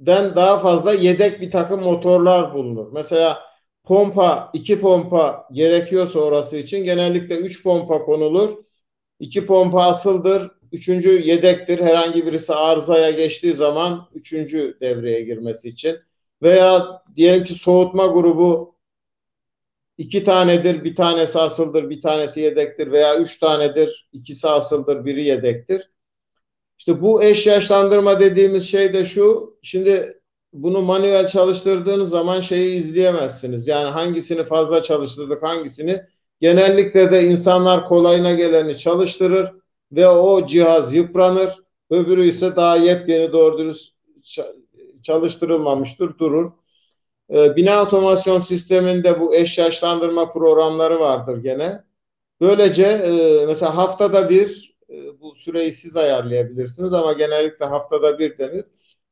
den 0.00 0.36
daha 0.36 0.58
fazla 0.58 0.92
yedek 0.92 1.40
bir 1.40 1.50
takım 1.50 1.80
motorlar 1.82 2.54
bulunur. 2.54 2.92
Mesela 2.92 3.49
pompa, 3.90 4.50
iki 4.52 4.80
pompa 4.80 5.48
gerekiyorsa 5.52 6.18
orası 6.20 6.56
için 6.56 6.84
genellikle 6.84 7.36
üç 7.36 7.62
pompa 7.62 8.04
konulur. 8.04 8.58
İki 9.20 9.46
pompa 9.46 9.82
asıldır, 9.82 10.50
üçüncü 10.72 11.22
yedektir. 11.22 11.78
Herhangi 11.80 12.26
birisi 12.26 12.54
arızaya 12.54 13.10
geçtiği 13.10 13.52
zaman 13.52 14.08
üçüncü 14.14 14.78
devreye 14.80 15.20
girmesi 15.20 15.68
için. 15.68 15.96
Veya 16.42 17.02
diyelim 17.16 17.44
ki 17.44 17.54
soğutma 17.54 18.06
grubu 18.06 18.76
iki 19.98 20.24
tanedir, 20.24 20.84
bir 20.84 20.96
tanesi 20.96 21.38
asıldır, 21.38 21.90
bir 21.90 22.02
tanesi 22.02 22.40
yedektir 22.40 22.92
veya 22.92 23.18
üç 23.18 23.38
tanedir, 23.38 24.08
ikisi 24.12 24.48
asıldır, 24.48 25.04
biri 25.04 25.24
yedektir. 25.24 25.90
İşte 26.78 27.02
bu 27.02 27.22
eş 27.22 27.46
yaşlandırma 27.46 28.20
dediğimiz 28.20 28.70
şey 28.70 28.92
de 28.92 29.04
şu. 29.04 29.58
Şimdi 29.62 30.19
bunu 30.52 30.82
manuel 30.82 31.28
çalıştırdığınız 31.28 32.10
zaman 32.10 32.40
şeyi 32.40 32.80
izleyemezsiniz. 32.80 33.66
Yani 33.66 33.90
hangisini 33.90 34.44
fazla 34.44 34.82
çalıştırdık, 34.82 35.42
hangisini. 35.42 36.02
Genellikle 36.40 37.12
de 37.12 37.24
insanlar 37.24 37.84
kolayına 37.84 38.32
geleni 38.32 38.78
çalıştırır 38.78 39.52
ve 39.92 40.08
o 40.08 40.46
cihaz 40.46 40.94
yıpranır. 40.94 41.50
Öbürü 41.90 42.24
ise 42.24 42.56
daha 42.56 42.76
yepyeni 42.76 43.32
doğru 43.32 43.58
dürüst 43.58 43.94
çalıştırılmamıştır, 45.02 46.18
durur. 46.18 46.52
Ee, 47.30 47.56
bina 47.56 47.82
otomasyon 47.82 48.40
sisteminde 48.40 49.20
bu 49.20 49.34
eş 49.34 49.58
yaşlandırma 49.58 50.32
programları 50.32 51.00
vardır 51.00 51.42
gene. 51.42 51.84
Böylece 52.40 52.84
e, 52.84 53.46
mesela 53.46 53.76
haftada 53.76 54.30
bir 54.30 54.76
e, 54.90 55.20
bu 55.20 55.34
süreyi 55.34 55.72
siz 55.72 55.96
ayarlayabilirsiniz 55.96 56.92
ama 56.92 57.12
genellikle 57.12 57.64
haftada 57.64 58.18
bir 58.18 58.38
denir. 58.38 58.64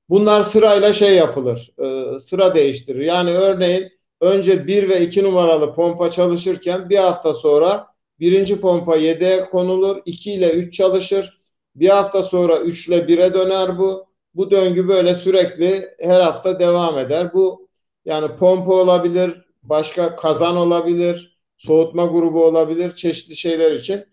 Bunlar 0.08 0.42
sırayla 0.42 0.92
şey 0.92 1.14
yapılır, 1.14 1.72
e, 1.78 2.18
sıra 2.18 2.54
değiştirir. 2.54 3.00
Yani 3.00 3.30
örneğin 3.30 3.92
önce 4.20 4.66
bir 4.66 4.88
ve 4.88 5.00
iki 5.06 5.24
numaralı 5.24 5.74
pompa 5.74 6.10
çalışırken 6.10 6.90
bir 6.90 6.96
hafta 6.98 7.34
sonra 7.34 7.86
birinci 8.20 8.60
pompa 8.60 8.96
yedeğe 8.96 9.40
konulur, 9.40 10.02
iki 10.04 10.32
ile 10.32 10.50
üç 10.50 10.74
çalışır. 10.74 11.40
Bir 11.76 11.88
hafta 11.88 12.22
sonra 12.22 12.58
üç 12.58 12.88
ile 12.88 13.08
bire 13.08 13.34
döner 13.34 13.78
bu. 13.78 14.08
Bu 14.34 14.50
döngü 14.50 14.88
böyle 14.88 15.14
sürekli 15.14 15.88
her 16.00 16.20
hafta 16.20 16.60
devam 16.60 16.98
eder. 16.98 17.32
Bu 17.34 17.68
yani 18.04 18.36
pompa 18.36 18.72
olabilir, 18.74 19.44
başka 19.62 20.16
kazan 20.16 20.56
olabilir, 20.56 21.38
soğutma 21.56 22.06
grubu 22.06 22.44
olabilir, 22.44 22.94
çeşitli 22.94 23.36
şeyler 23.36 23.72
için. 23.72 24.04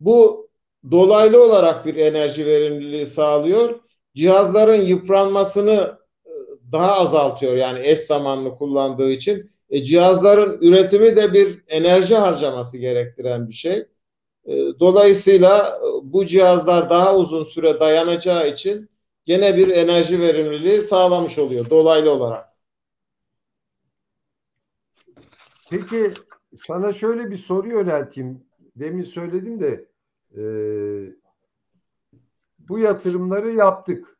Bu 0.00 0.48
dolaylı 0.90 1.44
olarak 1.44 1.86
bir 1.86 1.96
enerji 1.96 2.46
verimliliği 2.46 3.06
sağlıyor. 3.06 3.80
Cihazların 4.18 4.82
yıpranmasını 4.82 5.98
e, 6.26 6.30
daha 6.72 6.92
azaltıyor 6.92 7.56
yani 7.56 7.86
eş 7.86 7.98
zamanlı 7.98 8.56
kullandığı 8.56 9.10
için. 9.10 9.50
E, 9.70 9.82
cihazların 9.82 10.58
üretimi 10.60 11.16
de 11.16 11.32
bir 11.32 11.62
enerji 11.68 12.14
harcaması 12.14 12.78
gerektiren 12.78 13.48
bir 13.48 13.52
şey. 13.52 13.76
E, 14.44 14.54
dolayısıyla 14.80 15.78
e, 15.78 15.86
bu 16.02 16.26
cihazlar 16.26 16.90
daha 16.90 17.16
uzun 17.16 17.44
süre 17.44 17.80
dayanacağı 17.80 18.48
için 18.48 18.90
gene 19.24 19.56
bir 19.56 19.68
enerji 19.68 20.20
verimliliği 20.20 20.82
sağlamış 20.82 21.38
oluyor 21.38 21.70
dolaylı 21.70 22.10
olarak. 22.10 22.48
Peki 25.70 26.12
sana 26.56 26.92
şöyle 26.92 27.30
bir 27.30 27.36
soru 27.36 27.68
yönelteyim. 27.68 28.44
Demin 28.76 29.02
söyledim 29.02 29.60
de 29.60 29.88
e, 30.36 30.42
bu 32.68 32.78
yatırımları 32.78 33.52
yaptık. 33.52 34.18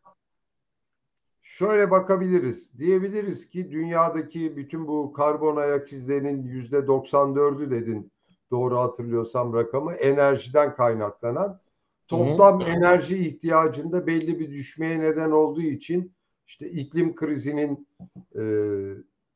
Şöyle 1.43 1.91
bakabiliriz. 1.91 2.79
Diyebiliriz 2.79 3.49
ki 3.49 3.71
dünyadaki 3.71 4.57
bütün 4.57 4.89
bu 4.89 5.13
karbon 5.13 5.57
ayak 5.57 5.93
izlerinin 5.93 6.43
yüzde 6.43 6.79
94'ü 6.79 7.71
dedin 7.71 8.13
doğru 8.51 8.77
hatırlıyorsam 8.77 9.55
rakamı 9.55 9.93
enerjiden 9.93 10.77
kaynaklanan 10.77 11.61
toplam 12.09 12.61
Hı. 12.61 12.65
enerji 12.65 13.27
ihtiyacında 13.27 14.07
belli 14.07 14.39
bir 14.39 14.51
düşmeye 14.51 15.01
neden 15.01 15.31
olduğu 15.31 15.63
için 15.63 16.13
işte 16.47 16.71
iklim 16.71 17.15
krizinin 17.15 17.89
e, 18.35 18.43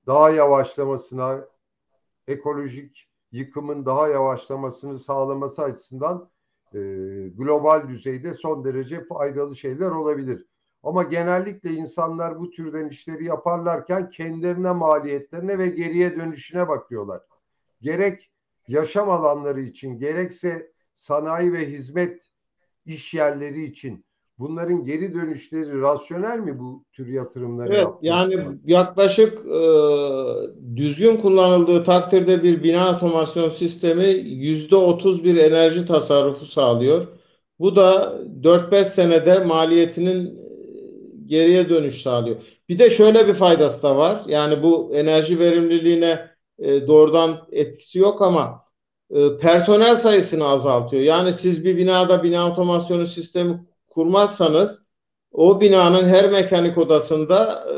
daha 0.07 0.31
yavaşlamasına 0.31 1.44
ekolojik 2.27 3.09
yıkımın 3.33 3.87
daha 3.87 4.09
yavaşlamasını 4.09 4.98
sağlaması 4.98 5.62
açısından 5.62 6.29
e, 6.75 6.79
global 7.29 7.89
düzeyde 7.89 8.35
son 8.35 8.65
derece 8.65 9.05
faydalı 9.05 9.57
şeyler 9.57 9.91
olabilir. 9.91 10.47
Ama 10.83 11.03
genellikle 11.03 11.71
insanlar 11.71 12.39
bu 12.39 12.51
türden 12.51 12.89
işleri 12.89 13.25
yaparlarken 13.25 14.11
kendilerine 14.11 14.73
maliyetlerine 14.73 15.59
ve 15.59 15.69
geriye 15.69 16.17
dönüşüne 16.17 16.69
bakıyorlar. 16.69 17.23
Gerek 17.81 18.31
yaşam 18.69 19.11
alanları 19.11 19.61
için 19.61 19.99
gerekse 19.99 20.73
sanayi 20.95 21.53
ve 21.53 21.71
hizmet 21.71 22.31
iş 22.85 23.15
yerleri 23.15 23.65
için 23.65 24.05
bunların 24.43 24.85
geri 24.85 25.15
dönüşleri 25.15 25.81
rasyonel 25.81 26.39
mi 26.39 26.59
bu 26.59 26.85
tür 26.93 27.09
yatırımları? 27.09 27.75
Evet 27.75 27.89
yani 28.03 28.47
yaklaşık 28.65 29.39
e, 29.47 29.61
düzgün 30.77 31.17
kullanıldığı 31.17 31.85
takdirde 31.85 32.43
bir 32.43 32.63
bina 32.63 32.97
otomasyon 32.97 33.49
sistemi 33.49 34.05
yüzde 34.25 34.77
otuz 34.77 35.25
bir 35.25 35.37
enerji 35.37 35.87
tasarrufu 35.87 36.45
sağlıyor. 36.45 37.09
Bu 37.59 37.77
da 37.77 38.19
4-5 38.43 38.85
senede 38.85 39.45
maliyetinin 39.45 40.27
e, 40.27 40.43
geriye 41.27 41.69
dönüş 41.69 42.03
sağlıyor. 42.03 42.37
Bir 42.69 42.79
de 42.79 42.91
şöyle 42.91 43.29
bir 43.29 43.35
faydası 43.35 43.83
da 43.83 43.97
var. 43.97 44.23
Yani 44.27 44.63
bu 44.63 44.91
enerji 44.95 45.39
verimliliğine 45.39 46.29
e, 46.59 46.87
doğrudan 46.87 47.37
etkisi 47.53 47.99
yok 47.99 48.23
ama 48.23 48.63
e, 49.11 49.39
personel 49.39 49.97
sayısını 49.97 50.49
azaltıyor. 50.49 51.03
Yani 51.03 51.33
siz 51.33 51.65
bir 51.65 51.77
binada 51.77 52.23
bina 52.23 52.51
otomasyonu 52.51 53.07
sistemi 53.07 53.72
kurmazsanız 53.95 54.83
o 55.33 55.61
binanın 55.61 56.09
her 56.09 56.31
mekanik 56.31 56.79
odasında 56.79 57.67
e, 57.71 57.75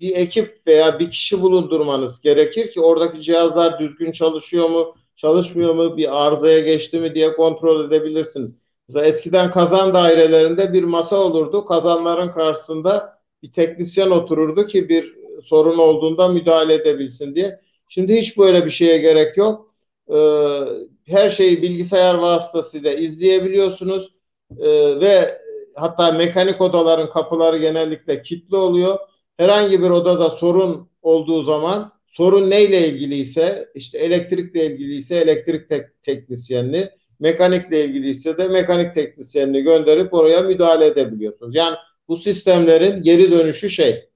bir 0.00 0.16
ekip 0.16 0.66
veya 0.66 0.98
bir 0.98 1.10
kişi 1.10 1.42
bulundurmanız 1.42 2.20
gerekir 2.20 2.70
ki 2.70 2.80
oradaki 2.80 3.22
cihazlar 3.22 3.78
düzgün 3.78 4.12
çalışıyor 4.12 4.68
mu, 4.68 4.94
çalışmıyor 5.16 5.74
mu, 5.74 5.96
bir 5.96 6.26
arızaya 6.26 6.60
geçti 6.60 7.00
mi 7.00 7.14
diye 7.14 7.32
kontrol 7.32 7.86
edebilirsiniz. 7.88 8.54
Mesela 8.88 9.06
eskiden 9.06 9.50
kazan 9.50 9.94
dairelerinde 9.94 10.72
bir 10.72 10.82
masa 10.82 11.16
olurdu. 11.16 11.64
Kazanların 11.64 12.28
karşısında 12.28 13.18
bir 13.42 13.52
teknisyen 13.52 14.10
otururdu 14.10 14.66
ki 14.66 14.88
bir 14.88 15.14
sorun 15.44 15.78
olduğunda 15.78 16.28
müdahale 16.28 16.74
edebilsin 16.74 17.34
diye. 17.34 17.60
Şimdi 17.88 18.16
hiç 18.16 18.38
böyle 18.38 18.64
bir 18.64 18.70
şeye 18.70 18.98
gerek 18.98 19.36
yok. 19.36 19.74
Ee, 20.08 20.60
her 21.06 21.30
şeyi 21.30 21.62
bilgisayar 21.62 22.14
vasıtasıyla 22.14 22.92
izleyebiliyorsunuz 22.92 24.12
e, 24.60 25.00
ve 25.00 25.38
hatta 25.74 26.12
mekanik 26.12 26.60
odaların 26.60 27.10
kapıları 27.10 27.58
genellikle 27.58 28.22
kilitli 28.22 28.56
oluyor. 28.56 28.98
Herhangi 29.36 29.82
bir 29.82 29.90
odada 29.90 30.30
sorun 30.30 30.90
olduğu 31.02 31.42
zaman 31.42 31.92
sorun 32.06 32.50
neyle 32.50 32.88
ilgiliyse 32.88 33.68
işte 33.74 33.98
elektrikle 33.98 34.66
ilgiliyse 34.66 35.16
elektrik 35.16 35.68
tek 35.68 36.02
teknisyenini, 36.02 36.90
mekanikle 37.20 37.84
ilgiliyse 37.84 38.38
de 38.38 38.48
mekanik 38.48 38.94
teknisyenini 38.94 39.62
gönderip 39.62 40.14
oraya 40.14 40.40
müdahale 40.40 40.86
edebiliyorsunuz. 40.86 41.54
Yani 41.54 41.76
bu 42.08 42.16
sistemlerin 42.16 43.02
geri 43.02 43.30
dönüşü 43.30 43.70
şey 43.70 44.08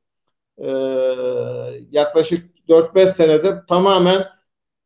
e, 0.58 0.68
yaklaşık 1.90 2.68
4-5 2.68 3.08
senede 3.08 3.54
tamamen 3.68 4.26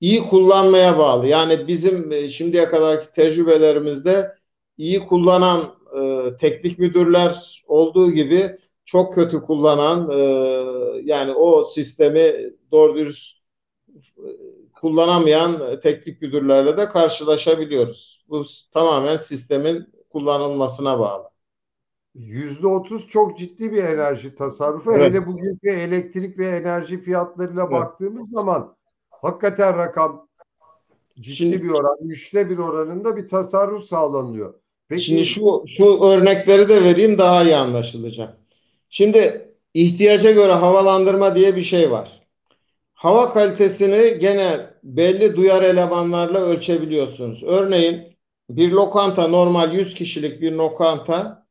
iyi 0.01 0.23
kullanmaya 0.23 0.99
bağlı. 0.99 1.27
Yani 1.27 1.69
bizim 1.69 2.13
e, 2.13 2.29
şimdiye 2.29 2.69
kadarki 2.69 3.13
tecrübelerimizde 3.13 4.40
iyi 4.81 5.01
kullanan 5.01 5.75
e, 5.97 6.31
teknik 6.41 6.79
müdürler 6.79 7.65
olduğu 7.67 8.11
gibi 8.11 8.59
çok 8.85 9.15
kötü 9.15 9.43
kullanan 9.43 10.11
e, 10.11 10.19
yani 11.05 11.33
o 11.33 11.65
sistemi 11.65 12.35
doğru 12.73 12.95
dürüst 12.95 13.39
e, 13.95 14.29
kullanamayan 14.81 15.81
teknik 15.81 16.23
müdürlerle 16.23 16.77
de 16.77 16.89
karşılaşabiliyoruz. 16.89 18.25
Bu 18.29 18.45
tamamen 18.73 19.17
sistemin 19.17 19.87
kullanılmasına 20.11 20.99
bağlı. 20.99 21.31
Yüzde 22.15 22.67
otuz 22.67 23.09
çok 23.09 23.39
ciddi 23.39 23.73
bir 23.73 23.85
enerji 23.85 24.35
tasarrufu. 24.35 24.93
Evet. 24.93 25.03
Hele 25.03 25.27
bugünkü 25.27 25.71
elektrik 25.71 26.39
ve 26.39 26.47
enerji 26.47 26.99
fiyatlarıyla 26.99 27.63
evet. 27.63 27.73
baktığımız 27.73 28.31
zaman 28.31 28.77
hakikaten 29.11 29.77
rakam 29.77 30.29
ciddi 31.15 31.37
şimdi, 31.37 31.63
bir 31.63 31.69
oran, 31.69 31.97
üçte 32.03 32.51
bir 32.51 32.59
oranında 32.59 33.17
bir 33.17 33.29
tasarruf 33.29 33.85
sağlanıyor. 33.85 34.55
Şimdi 34.99 35.25
şu 35.25 35.65
şu 35.67 36.03
örnekleri 36.05 36.69
de 36.69 36.85
vereyim 36.85 37.19
daha 37.19 37.45
iyi 37.45 37.57
anlaşılacak. 37.57 38.37
Şimdi 38.89 39.49
ihtiyaca 39.75 40.31
göre 40.31 40.53
havalandırma 40.53 41.35
diye 41.35 41.57
bir 41.57 41.63
şey 41.63 41.91
var. 41.91 42.21
Hava 42.95 43.33
kalitesini 43.33 44.19
gene 44.19 44.71
belli 44.83 45.37
duyar 45.37 45.63
elemanlarla 45.63 46.41
ölçebiliyorsunuz. 46.41 47.43
Örneğin 47.43 48.17
bir 48.51 48.71
lokanta 48.71 49.29
normal 49.29 49.75
100 49.75 49.95
kişilik 49.95 50.41
bir 50.41 50.53
lokanta 50.53 51.47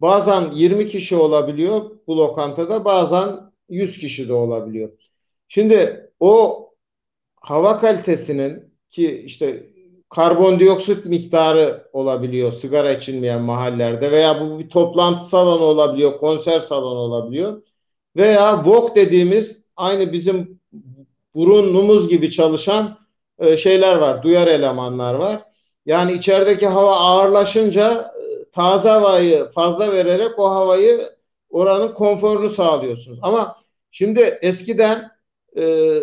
bazen 0.00 0.50
20 0.52 0.88
kişi 0.88 1.16
olabiliyor 1.16 1.90
bu 2.06 2.18
lokantada 2.18 2.84
bazen 2.84 3.36
100 3.68 3.98
kişi 3.98 4.28
de 4.28 4.32
olabiliyor. 4.32 4.90
Şimdi 5.48 6.10
o 6.20 6.64
hava 7.40 7.80
kalitesinin 7.80 8.74
ki 8.90 9.22
işte 9.26 9.66
karbondioksit 10.08 11.04
miktarı 11.04 11.88
olabiliyor 11.92 12.52
sigara 12.52 12.92
içilmeyen 12.92 13.42
mahallelerde 13.42 14.10
veya 14.10 14.40
bu 14.40 14.58
bir 14.58 14.68
toplantı 14.68 15.24
salonu 15.24 15.64
olabiliyor, 15.64 16.18
konser 16.18 16.60
salonu 16.60 16.98
olabiliyor. 16.98 17.62
Veya 18.16 18.64
VOK 18.64 18.96
dediğimiz 18.96 19.62
aynı 19.76 20.12
bizim 20.12 20.60
burunumuz 21.34 22.08
gibi 22.08 22.30
çalışan 22.30 22.98
e, 23.38 23.56
şeyler 23.56 23.96
var, 23.96 24.22
duyar 24.22 24.46
elemanlar 24.46 25.14
var. 25.14 25.42
Yani 25.86 26.12
içerideki 26.12 26.66
hava 26.66 26.96
ağırlaşınca 26.96 28.12
e, 28.20 28.50
taze 28.52 28.88
havayı 28.88 29.44
fazla 29.54 29.92
vererek 29.92 30.38
o 30.38 30.50
havayı 30.50 31.00
oranın 31.50 31.94
konforunu 31.94 32.50
sağlıyorsunuz. 32.50 33.18
Ama 33.22 33.56
şimdi 33.90 34.38
eskiden 34.42 35.10
e, 35.56 35.94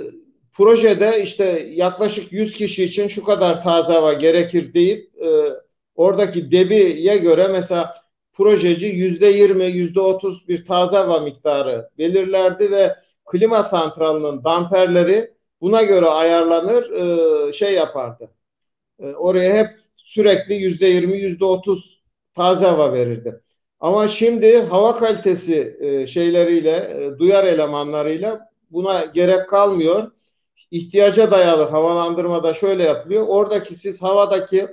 projede 0.58 1.22
işte 1.24 1.68
yaklaşık 1.72 2.32
100 2.32 2.54
kişi 2.54 2.84
için 2.84 3.08
şu 3.08 3.24
kadar 3.24 3.64
taze 3.64 3.94
hava 3.94 4.14
gerekir 4.14 4.74
deyip 4.74 5.10
e, 5.26 5.30
oradaki 5.96 6.52
debiye 6.52 7.18
göre 7.18 7.48
mesela 7.48 7.96
projeci 8.34 8.86
yüzde 8.86 9.28
20, 9.28 9.66
yüzde 9.66 10.00
30 10.00 10.48
bir 10.48 10.66
taze 10.66 10.98
hava 10.98 11.20
miktarı 11.20 11.90
belirlerdi 11.98 12.72
ve 12.72 12.96
klima 13.26 13.64
santralının 13.64 14.44
damperleri 14.44 15.34
buna 15.62 15.84
göre 15.84 16.06
ayarlanır 16.06 16.92
e, 16.92 17.54
şey 17.54 17.74
yapardı. 17.74 18.32
E, 19.00 19.06
oraya 19.14 19.54
hep 19.54 19.68
sürekli 19.98 20.54
yüzde 20.56 20.88
20, 20.88 21.18
yüzde 21.18 21.46
30 21.46 22.02
taze 22.36 22.66
hava 22.66 22.94
verirdi. 22.94 23.42
Ama 23.80 24.08
şimdi 24.08 24.62
hava 24.62 24.96
kalitesi 24.96 25.78
e, 25.80 26.08
şeyleriyle, 26.08 26.72
e, 26.72 27.20
duyar 27.20 27.44
elemanlarıyla 27.44 28.50
buna 28.72 29.06
gerek 29.06 29.50
kalmıyor 29.50 30.12
ihtiyaca 30.72 31.32
dayalı 31.32 31.64
havalandırmada 31.64 32.54
şöyle 32.54 32.84
yapılıyor. 32.84 33.26
Oradaki 33.28 33.76
siz 33.76 34.02
havadaki 34.02 34.68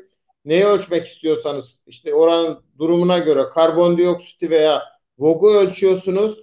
neyi 0.45 0.64
ölçmek 0.64 1.07
istiyorsanız 1.07 1.80
işte 1.86 2.14
oranın 2.14 2.61
durumuna 2.78 3.18
göre 3.18 3.49
karbondioksiti 3.49 4.51
veya 4.51 4.82
VOG'u 5.18 5.55
ölçüyorsunuz 5.55 6.38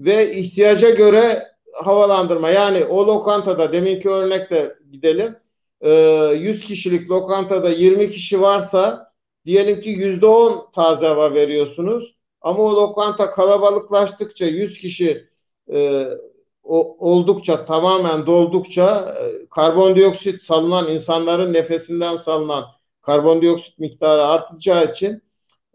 ve 0.00 0.36
ihtiyaca 0.36 0.90
göre 0.90 1.42
havalandırma. 1.72 2.50
Yani 2.50 2.84
o 2.84 3.06
lokantada 3.06 3.72
deminki 3.72 4.10
örnekte 4.10 4.76
gidelim. 4.92 5.36
100 5.82 6.62
ee, 6.62 6.66
kişilik 6.66 7.10
lokantada 7.10 7.70
20 7.70 8.10
kişi 8.10 8.40
varsa 8.40 9.12
diyelim 9.44 9.80
ki 9.80 9.90
%10 9.90 10.72
taze 10.72 11.06
hava 11.06 11.34
veriyorsunuz. 11.34 12.14
Ama 12.40 12.62
o 12.62 12.76
lokanta 12.76 13.30
kalabalıklaştıkça 13.30 14.46
100 14.46 14.78
kişi 14.78 15.28
e, 15.72 16.08
o, 16.64 16.96
oldukça 17.10 17.64
tamamen 17.64 18.26
doldukça 18.26 19.14
e, 19.20 19.46
karbondioksit 19.46 20.42
salınan 20.42 20.88
insanların 20.88 21.52
nefesinden 21.52 22.16
salınan 22.16 22.64
karbondioksit 23.02 23.78
miktarı 23.78 24.24
artacağı 24.24 24.92
için 24.92 25.22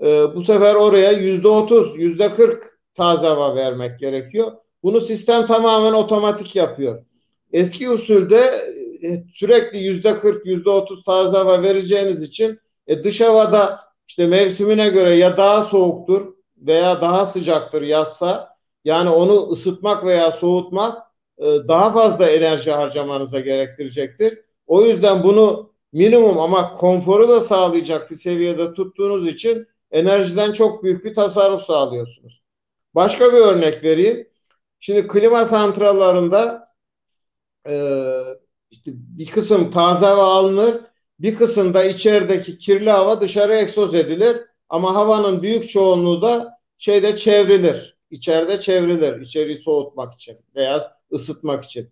e, 0.02 0.06
bu 0.36 0.44
sefer 0.44 0.76
oraya 0.76 1.12
yüzde 1.12 1.48
otuz, 1.48 1.98
yüzde 1.98 2.32
kırk 2.34 2.80
taze 2.96 3.28
hava 3.28 3.56
vermek 3.56 4.00
gerekiyor. 4.00 4.52
Bunu 4.84 5.02
sistem 5.02 5.46
tamamen 5.46 5.94
otomatik 5.94 6.56
yapıyor. 6.56 7.06
Eski 7.52 7.90
usulde 7.90 8.74
e, 9.04 9.24
sürekli 9.34 9.78
yüzde 9.78 10.20
kırk, 10.20 10.46
yüzde 10.46 10.70
otuz 10.70 11.04
taze 11.04 11.38
hava 11.38 11.62
vereceğiniz 11.62 12.22
için 12.22 12.60
e, 12.88 13.04
dış 13.04 13.22
havada 13.22 13.80
işte 14.08 14.28
mevsimine 14.28 14.90
göre 14.90 15.16
ya 15.16 15.38
daha 15.38 15.66
soğuktur 15.66 16.34
veya 16.58 17.02
daha 17.02 17.26
sıcaktır 17.26 17.82
yazsa 17.82 18.49
yani 18.86 19.10
onu 19.10 19.50
ısıtmak 19.52 20.06
veya 20.06 20.32
soğutmak 20.32 20.98
e, 21.38 21.46
daha 21.46 21.92
fazla 21.92 22.30
enerji 22.30 22.72
harcamanıza 22.72 23.40
gerektirecektir. 23.40 24.40
O 24.68 24.86
yüzden 24.86 25.24
bunu 25.24 25.74
minimum 25.94 26.40
ama 26.40 26.72
konforu 26.74 27.30
da 27.30 27.42
sağlayacak 27.42 28.12
bir 28.12 28.16
seviyede 28.16 28.74
tuttuğunuz 28.74 29.28
için 29.28 29.68
enerjiden 29.92 30.52
çok 30.52 30.84
büyük 30.84 31.06
bir 31.06 31.14
tasarruf 31.16 31.62
sağlıyorsunuz. 31.62 32.44
Başka 32.96 33.34
bir 33.34 33.38
örnek 33.38 33.84
vereyim. 33.84 34.28
Şimdi 34.80 35.08
klima 35.08 35.46
santrallarında 35.46 36.70
e, 37.68 37.74
işte 38.72 38.92
bir 38.96 39.28
kısım 39.28 39.72
taze 39.72 40.06
hava 40.06 40.24
alınır, 40.24 40.82
bir 41.20 41.36
kısım 41.36 41.74
içerideki 41.90 42.58
kirli 42.58 42.90
hava 42.90 43.22
dışarı 43.22 43.54
egzoz 43.56 43.96
edilir. 43.96 44.38
Ama 44.70 44.96
havanın 44.96 45.42
büyük 45.42 45.70
çoğunluğu 45.70 46.22
da 46.22 46.60
şeyde 46.78 47.18
çevrilir 47.18 47.99
içeride 48.12 48.62
çevrilir 48.62 49.22
içeriği 49.22 49.57
soğutmak 49.57 50.14
için 50.14 50.38
veya 50.55 50.97
ısıtmak 51.14 51.64
için. 51.66 51.89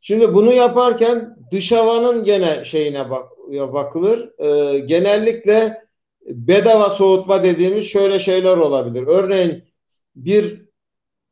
Şimdi 0.00 0.34
bunu 0.34 0.52
yaparken 0.52 1.36
dış 1.52 1.72
havanın 1.72 2.24
gene 2.24 2.64
şeyine 2.64 3.10
bak, 3.10 3.28
bakılır. 3.72 4.40
Ee, 4.40 4.78
genellikle 4.78 5.82
bedava 6.26 6.90
soğutma 6.90 7.42
dediğimiz 7.42 7.86
şöyle 7.86 8.20
şeyler 8.20 8.56
olabilir. 8.56 9.06
Örneğin 9.06 9.64
bir 10.16 10.68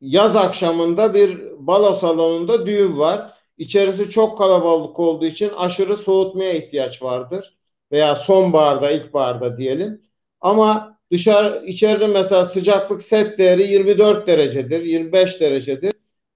yaz 0.01 0.35
akşamında 0.35 1.13
bir 1.13 1.51
balo 1.57 1.95
salonunda 1.95 2.65
düğün 2.65 2.99
var. 2.99 3.33
İçerisi 3.57 4.09
çok 4.09 4.37
kalabalık 4.37 4.99
olduğu 4.99 5.25
için 5.25 5.49
aşırı 5.49 5.97
soğutmaya 5.97 6.53
ihtiyaç 6.53 7.01
vardır. 7.03 7.57
Veya 7.91 8.15
sonbaharda, 8.15 8.91
ilkbaharda 8.91 9.57
diyelim. 9.57 10.01
Ama 10.41 10.96
Dışarı 11.11 11.65
içeride 11.65 12.07
mesela 12.07 12.45
sıcaklık 12.45 13.03
set 13.03 13.39
değeri 13.39 13.67
24 13.67 14.27
derecedir, 14.27 14.81
25 14.83 15.41
derecedir. 15.41 15.93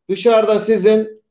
Dışarıda 0.09 0.59
sizin 0.59 1.22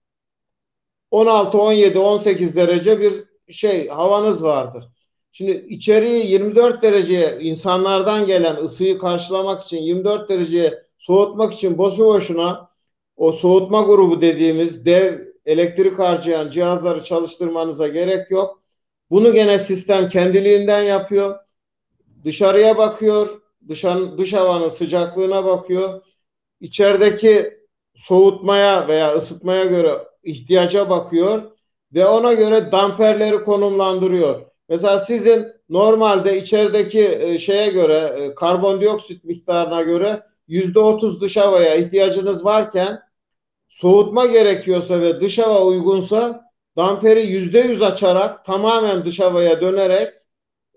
16, 1.11 1.59
17, 1.59 1.99
18 1.99 2.57
derece 2.57 3.01
bir 3.01 3.12
şey 3.53 3.88
havanız 3.88 4.45
vardır. 4.45 4.84
Şimdi 5.32 5.66
içeriği 5.68 6.26
24 6.26 6.82
dereceye 6.82 7.38
insanlardan 7.41 8.26
gelen 8.26 8.57
ısıyı 8.57 8.99
karşılamak 8.99 9.64
için 9.64 9.76
24 9.76 10.28
dereceye 10.28 10.82
soğutmak 10.99 11.55
için 11.55 11.78
boşu 11.78 12.05
boşuna 12.05 12.70
o 13.16 13.32
soğutma 13.32 13.82
grubu 13.82 14.20
dediğimiz 14.20 14.86
dev 14.86 15.20
elektrik 15.47 15.99
harcayan 15.99 16.51
cihazları 16.51 17.05
çalıştırmanıza 17.05 17.88
gerek 17.88 18.30
yok. 18.30 18.62
Bunu 19.11 19.32
gene 19.32 19.59
sistem 19.59 20.09
kendiliğinden 20.09 20.82
yapıyor 20.82 21.38
dışarıya 22.25 22.79
bakıyor, 22.79 23.41
dışarı, 23.68 24.18
dış 24.18 24.33
havanın 24.33 24.68
sıcaklığına 24.68 25.45
bakıyor. 25.45 26.03
İçerideki 26.61 27.61
soğutmaya 27.95 28.89
veya 28.89 29.14
ısıtmaya 29.14 29.64
göre 29.64 29.93
ihtiyaca 30.23 30.91
bakıyor 30.91 31.43
ve 31.95 32.07
ona 32.07 32.33
göre 32.33 32.73
damperleri 32.73 33.45
konumlandırıyor. 33.45 34.47
Mesela 34.68 34.99
sizin 34.99 35.47
normalde 35.68 36.39
içerideki 36.39 37.18
e, 37.21 37.39
şeye 37.39 37.68
göre 37.68 38.12
e, 38.18 38.35
karbondioksit 38.35 39.25
miktarına 39.25 39.83
göre 39.83 40.23
yüzde 40.49 40.79
otuz 40.79 41.21
dış 41.21 41.37
havaya 41.37 41.75
ihtiyacınız 41.75 42.45
varken 42.45 43.01
soğutma 43.68 44.27
gerekiyorsa 44.27 45.01
ve 45.01 45.21
dış 45.21 45.39
hava 45.39 45.64
uygunsa 45.64 46.51
damperi 46.77 47.27
yüzde 47.27 47.61
yüz 47.61 47.83
açarak 47.83 48.45
tamamen 48.45 49.05
dış 49.05 49.21
havaya 49.21 49.61
dönerek 49.61 50.12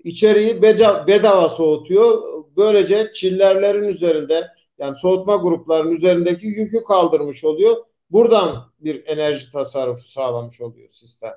içeriği 0.03 0.61
bedava 1.07 1.49
soğutuyor. 1.49 2.21
Böylece 2.57 3.11
çillerlerin 3.13 3.83
üzerinde 3.87 4.47
yani 4.77 4.97
soğutma 4.97 5.35
gruplarının 5.35 5.91
üzerindeki 5.95 6.47
yükü 6.47 6.83
kaldırmış 6.83 7.43
oluyor. 7.43 7.75
Buradan 8.11 8.71
bir 8.79 9.05
enerji 9.07 9.51
tasarrufu 9.51 10.07
sağlamış 10.07 10.61
oluyor 10.61 10.89
sistem. 10.91 11.33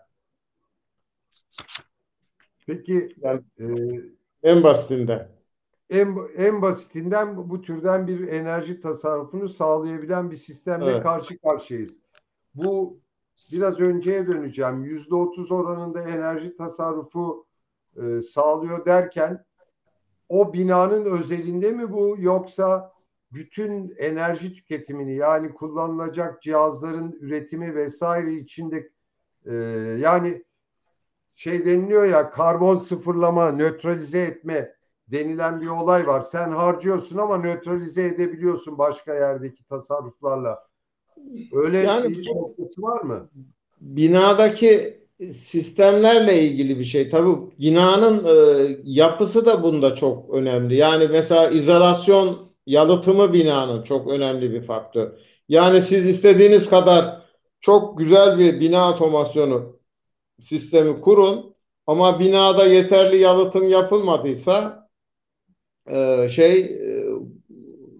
Peki 2.67 3.09
Yani 3.23 3.41
e, 3.61 3.64
en 4.43 4.62
basitinden. 4.62 5.29
en, 5.91 6.17
en 6.37 6.62
basitinden 6.62 7.51
bu 7.51 7.62
türden 7.62 8.07
bir 8.07 8.29
enerji 8.29 8.81
tasarrufunu 8.81 9.49
sağlayabilen 9.49 10.31
bir 10.31 10.37
sistemle 10.37 10.91
Evet. 10.91 11.03
karşı 11.03 11.39
karşıyayız. 11.39 11.99
Bu 12.55 13.01
biraz 13.53 13.81
önceye 13.81 14.27
döneceğim. 14.27 14.85
Yüzde 14.85 15.14
otuz 15.14 15.53
oranında 15.53 16.01
enerji 16.03 16.57
tasarrufu 16.57 17.46
e, 18.03 18.23
sağlıyor 18.23 18.87
derken 18.87 19.45
o 20.29 20.53
binanın 20.53 21.05
özelinde 21.05 21.73
mi 21.73 21.93
bu 21.93 22.17
yoksa 22.19 22.93
bütün 23.33 23.95
enerji 23.99 24.55
tüketimini 24.55 25.17
yani 25.17 25.55
kullanılacak 25.55 26.43
cihazların 26.43 27.19
üretimi 27.21 27.75
vesaire 27.75 28.33
içinde 28.33 28.91
e, 29.47 29.55
yani 30.01 30.45
şey 31.35 31.65
deniliyor 31.65 32.05
ya 32.05 32.31
karbon 32.31 32.77
sıfırlama, 32.77 33.53
nötralize 33.53 34.21
etme 34.21 34.77
denilen 35.09 35.61
bir 35.61 35.69
olay 35.69 36.07
var. 36.07 36.21
Sen 36.21 36.51
harcıyorsun 36.51 37.19
ama 37.19 37.39
nötralize 37.39 38.05
edebiliyorsun 38.05 38.79
başka 38.79 39.15
yerdeki 39.15 39.65
tasarruflarla. 39.65 40.67
Öyle 41.53 41.79
Yani 41.79 42.09
bir 42.09 42.35
noktası 42.35 42.83
var 42.83 43.01
mı? 43.01 43.29
binadaki 43.81 45.01
sistemlerle 45.33 46.43
ilgili 46.43 46.79
bir 46.79 46.85
şey. 46.85 47.11
Tabii 47.11 47.37
binanın 47.59 48.25
e, 48.25 48.77
yapısı 48.85 49.47
da 49.47 49.62
bunda 49.62 49.95
çok 49.95 50.31
önemli. 50.35 50.77
Yani 50.77 51.09
mesela 51.09 51.51
izolasyon 51.51 52.53
yalıtımı 52.67 53.33
binanın 53.33 53.83
çok 53.83 54.09
önemli 54.09 54.53
bir 54.53 54.62
faktör. 54.62 55.12
Yani 55.49 55.83
siz 55.83 56.07
istediğiniz 56.07 56.71
kadar 56.71 57.23
çok 57.61 57.99
güzel 57.99 58.39
bir 58.39 58.61
bina 58.61 58.93
otomasyonu 58.93 59.79
sistemi 60.41 61.01
kurun 61.01 61.55
ama 61.87 62.21
binada 62.21 62.67
yeterli 62.67 63.17
yalıtım 63.17 63.69
yapılmadıysa 63.69 64.89
e, 65.91 66.29
şey 66.29 66.61
e, 66.61 67.05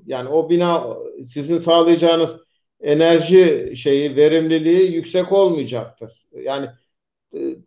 yani 0.07 0.29
o 0.29 0.51
bina 0.51 0.97
sizin 1.25 1.59
sağlayacağınız 1.59 2.37
enerji 2.81 3.73
şeyi 3.77 4.17
verimliliği 4.17 4.93
yüksek 4.93 5.33
olmayacaktır. 5.33 6.27
Yani 6.33 6.69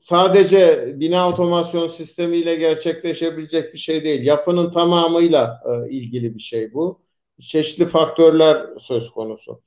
sadece 0.01 0.93
bina 0.99 1.29
otomasyon 1.29 1.87
sistemiyle 1.87 2.55
gerçekleşebilecek 2.55 3.73
bir 3.73 3.79
şey 3.79 4.03
değil. 4.03 4.23
Yapının 4.25 4.71
tamamıyla 4.71 5.61
e, 5.65 5.89
ilgili 5.91 6.35
bir 6.35 6.41
şey 6.41 6.73
bu. 6.73 7.01
Çeşitli 7.41 7.85
faktörler 7.85 8.67
söz 8.79 9.09
konusu. 9.11 9.61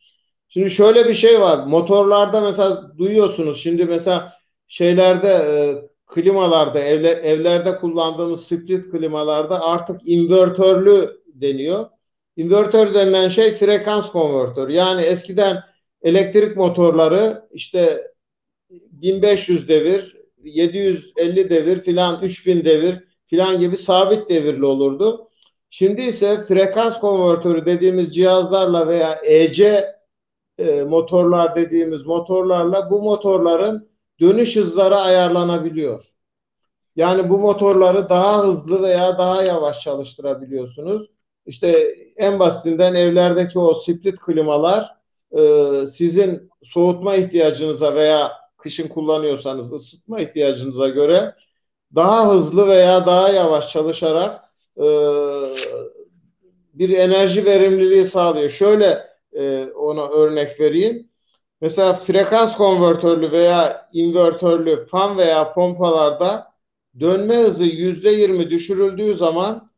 Şimdi 0.49 0.71
şöyle 0.71 1.09
bir 1.09 1.15
şey 1.15 1.41
var. 1.41 1.67
Motorlarda 1.67 2.41
mesela 2.41 2.93
duyuyorsunuz. 2.99 3.63
Şimdi 3.63 3.85
mesela 3.85 4.33
şeylerde 4.69 5.29
e, 5.29 5.53
klimalarda 6.07 6.81
evle, 6.81 7.11
evlerde 7.11 7.77
kullandığımız 7.77 8.45
split 8.45 8.91
klimalarda 8.91 9.61
artık 9.61 10.01
invertörlü 10.05 11.23
deniyor. 11.27 11.87
İnvertör 12.37 12.95
denilen 12.95 13.29
şey 13.29 13.53
frekans 13.53 14.13
konvertörü. 14.13 14.73
Yani 14.73 15.03
eskiden 15.03 15.63
elektrik 16.03 16.57
motorları 16.57 17.49
işte 17.53 18.12
1500 18.73 19.69
devir, 19.69 20.17
750 20.45 21.51
devir 21.51 21.81
filan 21.81 22.23
3000 22.23 22.65
devir 22.65 23.05
filan 23.27 23.59
gibi 23.59 23.77
sabit 23.77 24.31
devirli 24.31 24.65
olurdu. 24.65 25.29
Şimdi 25.71 26.03
ise 26.03 26.45
frekans 26.49 27.01
konvertörü 27.01 27.67
dediğimiz 27.67 28.15
cihazlarla 28.15 28.89
veya 28.89 29.21
EC 29.25 29.85
e, 30.59 30.83
motorlar 30.83 31.57
dediğimiz 31.57 32.07
motorlarla 32.07 32.91
bu 32.91 33.03
motorların 33.03 33.89
dönüş 34.21 34.57
hızları 34.57 34.97
ayarlanabiliyor. 34.97 36.05
Yani 36.97 37.29
bu 37.31 37.39
motorları 37.39 38.09
daha 38.09 38.45
hızlı 38.45 38.83
veya 38.83 39.19
daha 39.19 39.43
yavaş 39.43 39.81
çalıştırabiliyorsunuz. 39.81 41.11
İşte 41.47 41.95
en 42.17 42.39
basitinden 42.39 42.95
evlerdeki 42.95 43.59
o 43.59 43.75
split 43.75 44.17
klimalar 44.17 44.91
e, 45.33 45.41
sizin 45.87 46.51
soğutma 46.65 47.17
ihtiyacınıza 47.17 47.95
veya 47.95 48.42
kışın 48.63 48.89
kullanıyorsanız 48.89 49.73
ısıtma 49.73 50.21
ihtiyacınıza 50.21 50.89
göre 50.89 51.35
daha 51.95 52.35
hızlı 52.35 52.69
veya 52.69 53.07
daha 53.07 53.29
yavaş 53.29 53.73
çalışarak 53.73 54.45
e, 54.77 54.87
bir 56.75 56.91
enerji 56.91 57.45
verimliliği 57.45 58.05
sağlıyor. 58.07 58.51
Şöyle 58.51 59.07
e, 59.33 59.67
ona 59.67 60.09
örnek 60.09 60.61
vereyim. 60.61 61.09
Mesela 61.61 61.93
frekans 61.95 62.57
konvertörlü 62.57 63.33
veya 63.33 63.87
invertörlü 63.93 64.87
fan 64.87 65.19
veya 65.19 65.53
pompalarda 65.53 66.53
dönme 67.01 67.37
hızı 67.37 67.65
yüzde 67.65 68.11
yirmi 68.11 68.51
düşürüldüğü 68.51 69.15
zaman 69.15 69.71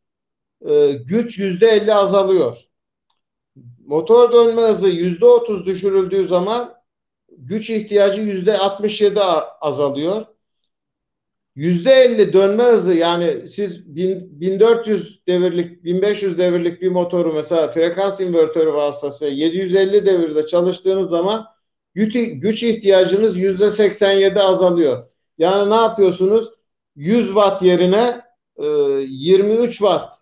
e, 0.69 0.93
güç 0.93 1.39
yüzde 1.39 1.69
elli 1.69 1.95
azalıyor. 1.95 2.57
Motor 3.87 4.33
dönme 4.33 4.63
hızı 4.63 4.89
yüzde 4.89 5.27
otuz 5.27 5.67
düşürüldüğü 5.67 6.27
zaman 6.29 6.74
güç 7.47 7.71
ihtiyacı 7.71 8.21
yüzde 8.21 8.59
altmış 8.59 9.01
yedi 9.01 9.21
azalıyor. 9.61 10.27
Yüzde 11.55 11.93
elli 11.93 12.33
dönme 12.33 12.65
hızı 12.65 12.95
yani 12.95 13.49
siz 13.49 13.97
1400 13.97 15.27
devirlik 15.27 15.85
1500 15.85 16.39
devirlik 16.39 16.83
bir 16.83 16.89
motoru 16.89 17.33
mesela 17.33 17.71
frekans 17.71 18.21
invertörü 18.21 18.73
vasıtasıyla 18.73 19.35
750 19.35 20.07
devirde 20.07 20.47
çalıştığınız 20.47 21.09
zaman 21.09 21.47
güç 21.95 22.63
ihtiyacınız 22.63 23.37
yüzde 23.37 23.71
87 23.71 24.41
azalıyor. 24.41 25.07
Yani 25.39 25.71
ne 25.71 25.75
yapıyorsunuz? 25.75 26.49
100 26.97 27.27
watt 27.27 27.63
yerine 27.63 28.21
23 28.59 29.71
watt 29.71 30.15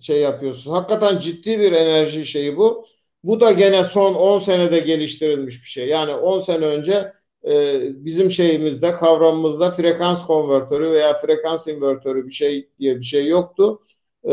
şey 0.00 0.20
yapıyorsunuz. 0.20 0.76
Hakikaten 0.76 1.18
ciddi 1.18 1.60
bir 1.60 1.72
enerji 1.72 2.26
şeyi 2.26 2.56
bu. 2.56 2.86
Bu 3.24 3.40
da 3.40 3.52
gene 3.52 3.84
son 3.84 4.14
10 4.14 4.38
senede 4.38 4.78
geliştirilmiş 4.78 5.62
bir 5.62 5.68
şey. 5.68 5.88
Yani 5.88 6.14
10 6.14 6.40
sene 6.40 6.66
önce 6.66 7.12
e, 7.44 7.80
bizim 8.04 8.30
şeyimizde, 8.30 8.92
kavramımızda 8.92 9.70
frekans 9.70 10.26
konvertörü 10.26 10.90
veya 10.90 11.18
frekans 11.18 11.66
invertörü 11.66 12.26
bir 12.26 12.32
şey 12.32 12.68
diye 12.78 12.96
bir 13.00 13.04
şey 13.04 13.26
yoktu. 13.26 13.80
E, 14.24 14.32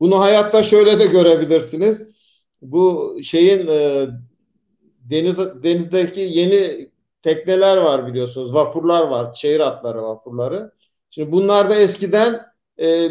bunu 0.00 0.20
hayatta 0.20 0.62
şöyle 0.62 0.98
de 0.98 1.06
görebilirsiniz. 1.06 2.02
Bu 2.62 3.16
şeyin 3.22 3.66
e, 3.66 4.08
deniz 5.10 5.38
denizdeki 5.38 6.20
yeni 6.20 6.90
tekneler 7.22 7.76
var 7.76 8.06
biliyorsunuz. 8.06 8.54
Vapurlar 8.54 9.02
var. 9.08 9.34
Şehir 9.34 9.60
atları 9.60 10.02
vapurları. 10.02 10.72
Şimdi 11.10 11.32
bunlarda 11.32 11.74
eskiden 11.74 12.40
e, 12.80 13.08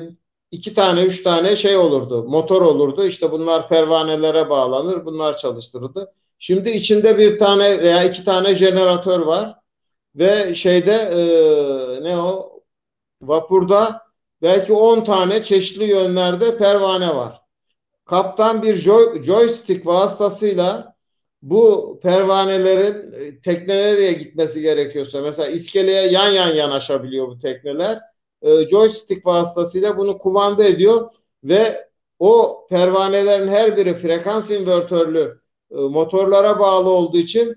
iki 0.52 0.74
tane, 0.74 1.02
üç 1.04 1.24
tane 1.24 1.56
şey 1.56 1.78
olurdu. 1.78 2.24
Motor 2.24 2.62
olurdu. 2.62 3.06
İşte 3.06 3.32
bunlar 3.32 3.70
pervanelere 3.70 4.50
bağlanır. 4.50 5.06
Bunlar 5.06 5.38
çalıştırıldı. 5.38 6.14
Şimdi 6.40 6.70
içinde 6.70 7.18
bir 7.18 7.40
tane 7.40 7.82
veya 7.82 8.04
iki 8.04 8.26
tane 8.26 8.56
jeneratör 8.56 9.20
var. 9.20 9.56
Ve 10.16 10.56
şeyde 10.56 10.94
e, 10.94 11.20
ne 12.04 12.18
o? 12.18 12.62
Vapurda 13.22 14.02
belki 14.42 14.74
10 14.74 15.06
tane 15.06 15.44
çeşitli 15.44 15.84
yönlerde 15.84 16.58
pervane 16.58 17.16
var. 17.16 17.42
Kaptan 18.06 18.64
bir 18.64 18.76
joy, 18.76 19.24
joystick 19.24 19.86
vasıtasıyla 19.86 20.96
bu 21.42 22.00
pervanelerin 22.04 23.14
e, 23.14 23.42
teknelere 23.42 24.12
gitmesi 24.12 24.62
gerekiyorsa 24.62 25.22
mesela 25.22 25.50
iskeleye 25.50 26.08
yan 26.08 26.30
yan 26.30 26.56
yanaşabiliyor 26.56 27.28
bu 27.28 27.40
tekneler. 27.40 28.00
E, 28.42 28.68
joystick 28.70 29.26
vasıtasıyla 29.26 29.98
bunu 29.98 30.18
kumanda 30.18 30.64
ediyor 30.64 31.10
ve 31.44 31.88
o 32.20 32.66
pervanelerin 32.70 33.48
her 33.48 33.78
biri 33.78 33.96
frekans 33.96 34.52
invertörlü 34.52 35.42
e, 35.72 35.76
motorlara 35.76 36.60
bağlı 36.60 36.90
olduğu 36.90 37.18
için 37.18 37.56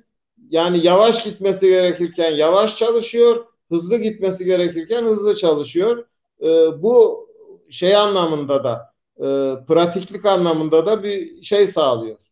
yani 0.50 0.86
yavaş 0.86 1.24
gitmesi 1.24 1.68
gerekirken 1.68 2.30
yavaş 2.30 2.76
çalışıyor, 2.76 3.46
hızlı 3.68 3.96
gitmesi 3.98 4.44
gerekirken 4.44 5.02
hızlı 5.04 5.36
çalışıyor. 5.36 6.06
E, 6.42 6.46
bu 6.82 7.26
şey 7.70 7.96
anlamında 7.96 8.64
da 8.64 8.94
e, 9.16 9.24
pratiklik 9.66 10.26
anlamında 10.26 10.86
da 10.86 11.02
bir 11.02 11.42
şey 11.42 11.66
sağlıyor. 11.66 12.29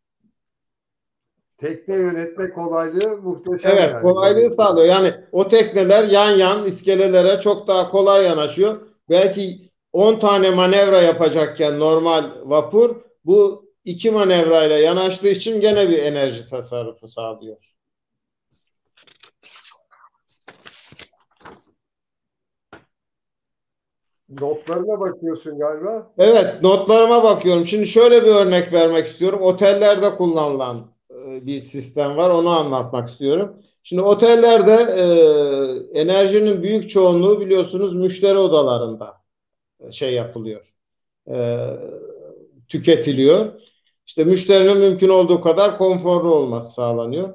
Tekne 1.59 1.95
yönetme 1.95 2.51
kolaylığı 2.51 3.17
muhteşem 3.17 3.71
Evet, 3.71 3.91
yani. 3.93 4.03
kolaylığı 4.03 4.55
sağlıyor. 4.57 4.87
Yani 4.87 5.15
o 5.33 5.49
tekneler 5.49 6.05
yan 6.05 6.31
yan 6.31 6.65
iskelelere 6.65 7.41
çok 7.41 7.69
daha 7.69 7.89
kolay 7.89 8.25
yanaşıyor. 8.25 8.81
Belki 9.11 9.71
10 9.93 10.19
tane 10.19 10.51
manevra 10.51 11.01
yapacakken 11.03 11.81
normal 11.81 12.25
vapur 12.45 12.97
bu 13.25 13.69
iki 13.85 14.11
manevrayla 14.11 14.79
yanaştığı 14.79 15.29
için 15.29 15.61
gene 15.61 15.89
bir 15.89 15.99
enerji 15.99 16.49
tasarrufu 16.49 17.09
sağlıyor. 17.09 17.75
Notlarına 24.29 25.01
bakıyorsun 25.01 25.59
galiba. 25.59 26.13
Evet, 26.19 26.63
notlarıma 26.63 27.23
bakıyorum. 27.25 27.67
Şimdi 27.67 27.87
şöyle 27.87 28.23
bir 28.23 28.35
örnek 28.35 28.73
vermek 28.73 29.07
istiyorum. 29.07 29.43
Otellerde 29.43 30.17
kullanılan 30.17 30.98
bir 31.47 31.63
sistem 31.63 32.17
var. 32.17 32.31
Onu 32.31 32.49
anlatmak 32.49 33.09
istiyorum. 33.09 33.57
Şimdi 33.83 34.03
otellerde 34.03 34.73
e, 35.95 36.01
enerjinin 36.01 36.63
büyük 36.63 36.91
çoğunluğu 36.91 37.41
biliyorsunuz 37.41 37.95
müşteri 37.95 38.39
odalarında 38.39 39.23
e, 39.81 39.93
şey 39.93 40.15
yapılıyor. 40.15 40.75
E, 41.31 41.67
tüketiliyor. 42.69 43.61
İşte 44.07 44.25
müşterinin 44.25 44.77
mümkün 44.79 45.09
olduğu 45.09 45.41
kadar 45.41 45.79
konforlu 45.79 46.35
olması 46.35 46.75
sağlanıyor. 46.75 47.35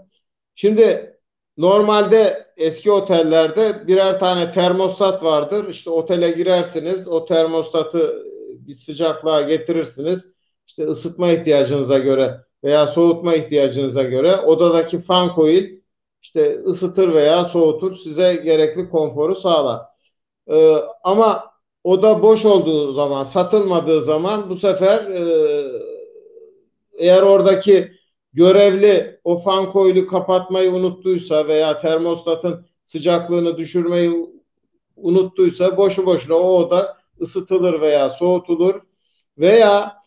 Şimdi 0.56 1.18
normalde 1.58 2.48
eski 2.58 2.92
otellerde 2.92 3.88
birer 3.88 4.20
tane 4.20 4.52
termostat 4.52 5.24
vardır. 5.24 5.70
İşte 5.70 5.90
otele 5.90 6.32
girersiniz, 6.32 7.08
o 7.08 7.26
termostatı 7.26 8.26
bir 8.68 8.74
sıcaklığa 8.74 9.42
getirirsiniz. 9.42 10.26
İşte 10.68 10.84
ısıtma 10.84 11.32
ihtiyacınıza 11.32 12.00
göre 12.00 12.43
veya 12.64 12.88
soğutma 12.88 13.36
ihtiyacınıza 13.36 14.04
göre 14.04 14.38
odadaki 14.38 15.00
fan 15.00 15.32
coil 15.36 15.80
işte 16.22 16.60
ısıtır 16.68 17.14
veya 17.14 17.46
soğutur 17.46 17.96
size 17.96 18.36
gerekli 18.36 18.90
konforu 18.90 19.36
sağlar. 19.36 19.82
Ee, 20.48 20.76
ama 21.04 21.52
oda 21.84 22.22
boş 22.22 22.46
olduğu 22.46 22.94
zaman 22.94 23.24
satılmadığı 23.24 24.02
zaman 24.02 24.50
bu 24.50 24.56
sefer 24.56 25.06
e, 25.12 25.24
eğer 26.98 27.22
oradaki 27.22 27.92
görevli 28.34 29.20
o 29.24 29.38
fan 29.40 29.72
koyulu 29.72 30.08
kapatmayı 30.08 30.72
unuttuysa 30.72 31.48
veya 31.48 31.80
termostatın 31.80 32.66
sıcaklığını 32.86 33.58
düşürmeyi 33.58 34.30
unuttuysa 34.96 35.78
boşu 35.78 36.06
boşuna 36.06 36.36
o 36.36 36.58
oda 36.58 36.98
ısıtılır 37.22 37.82
veya 37.82 38.10
soğutulur 38.10 38.82
veya 39.38 40.03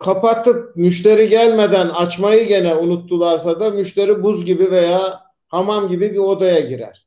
kapatıp 0.00 0.76
müşteri 0.76 1.28
gelmeden 1.28 1.88
açmayı 1.88 2.48
gene 2.48 2.74
unuttularsa 2.74 3.60
da 3.60 3.70
müşteri 3.70 4.22
buz 4.22 4.44
gibi 4.44 4.70
veya 4.70 5.20
hamam 5.48 5.88
gibi 5.88 6.12
bir 6.12 6.18
odaya 6.18 6.60
girer. 6.60 7.06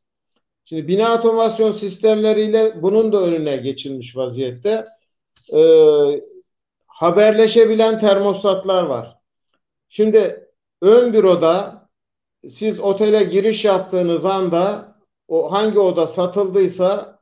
Şimdi 0.66 0.88
bina 0.88 1.16
otomasyon 1.16 1.72
sistemleriyle 1.72 2.82
bunun 2.82 3.14
da 3.14 3.22
önüne 3.22 3.58
geçilmiş 3.58 4.18
vaziyette. 4.18 4.84
Ee, 5.54 6.22
haberleşebilen 6.88 8.00
termostatlar 8.00 8.84
var. 8.84 9.18
Şimdi 9.90 10.50
ön 10.82 11.14
büroda 11.14 11.88
siz 12.50 12.80
otele 12.80 13.24
giriş 13.24 13.66
yaptığınız 13.66 14.26
anda 14.26 14.96
o 15.28 15.52
hangi 15.52 15.80
oda 15.80 16.08
satıldıysa 16.08 17.20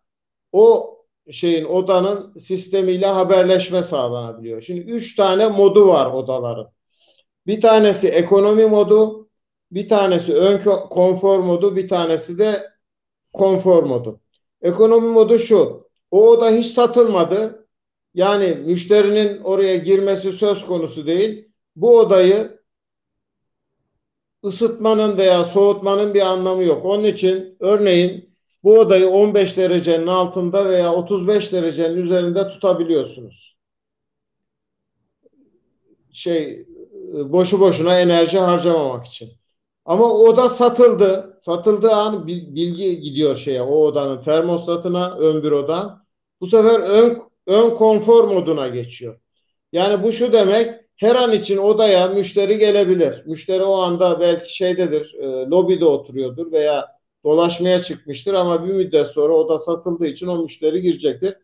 o 0.52 0.95
şeyin 1.32 1.66
odanın 1.66 2.38
sistemiyle 2.38 3.08
haberleşme 3.08 3.84
sağlanabiliyor. 3.84 4.62
Şimdi 4.62 4.92
üç 4.92 5.16
tane 5.16 5.48
modu 5.48 5.88
var 5.88 6.12
odaların. 6.12 6.72
Bir 7.48 7.62
tanesi 7.62 8.08
ekonomi 8.08 8.66
modu, 8.66 9.30
bir 9.72 9.90
tanesi 9.90 10.34
ön 10.34 10.60
konfor 10.90 11.40
modu, 11.40 11.76
bir 11.76 11.88
tanesi 11.88 12.38
de 12.38 12.64
konfor 13.34 13.84
modu. 13.84 14.20
Ekonomi 14.62 15.08
modu 15.08 15.40
şu. 15.40 15.90
O 16.12 16.30
oda 16.30 16.50
hiç 16.52 16.68
satılmadı. 16.68 17.68
Yani 18.14 18.56
müşterinin 18.56 19.42
oraya 19.44 19.76
girmesi 19.76 20.34
söz 20.34 20.66
konusu 20.66 21.08
değil. 21.08 21.50
Bu 21.76 22.00
odayı 22.00 22.60
ısıtmanın 24.46 25.18
veya 25.18 25.46
soğutmanın 25.46 26.14
bir 26.14 26.22
anlamı 26.22 26.64
yok. 26.64 26.86
Onun 26.86 27.04
için 27.04 27.58
örneğin 27.60 28.35
bu 28.66 28.80
odayı 28.80 29.10
15 29.10 29.58
derecenin 29.58 30.08
altında 30.08 30.70
veya 30.70 30.94
35 30.94 31.52
derecenin 31.52 31.98
üzerinde 31.98 32.48
tutabiliyorsunuz. 32.48 33.58
Şey 36.14 36.66
boşu 37.14 37.60
boşuna 37.60 38.00
enerji 38.00 38.40
harcamamak 38.40 39.06
için. 39.06 39.30
Ama 39.86 40.14
oda 40.14 40.50
satıldı. 40.50 41.40
Satıldığı 41.42 41.92
an 41.92 42.28
bilgi 42.28 43.00
gidiyor 43.00 43.36
şeye 43.36 43.62
o 43.62 43.76
odanın 43.76 44.22
termostatına 44.22 45.18
ön 45.18 45.44
bürodan. 45.44 46.06
Bu 46.42 46.48
sefer 46.48 46.80
ön 46.80 47.22
ön 47.48 47.70
konfor 47.70 48.24
moduna 48.24 48.68
geçiyor. 48.68 49.20
Yani 49.72 50.04
bu 50.04 50.12
şu 50.12 50.34
demek 50.34 50.76
her 50.96 51.16
an 51.16 51.32
için 51.32 51.58
odaya 51.58 52.08
müşteri 52.08 52.58
gelebilir. 52.58 53.26
Müşteri 53.26 53.64
o 53.64 53.74
anda 53.76 54.20
belki 54.20 54.56
şeydedir, 54.56 55.14
e, 55.14 55.26
lobide 55.26 55.86
oturuyordur 55.86 56.52
veya 56.52 56.95
dolaşmaya 57.26 57.82
çıkmıştır 57.82 58.34
ama 58.34 58.68
bir 58.68 58.74
müddet 58.74 59.08
sonra 59.08 59.34
oda 59.34 59.60
satıldığı 59.60 60.08
için 60.08 60.28
o 60.28 60.38
müşteri 60.38 60.82
girecektir. 60.82 61.36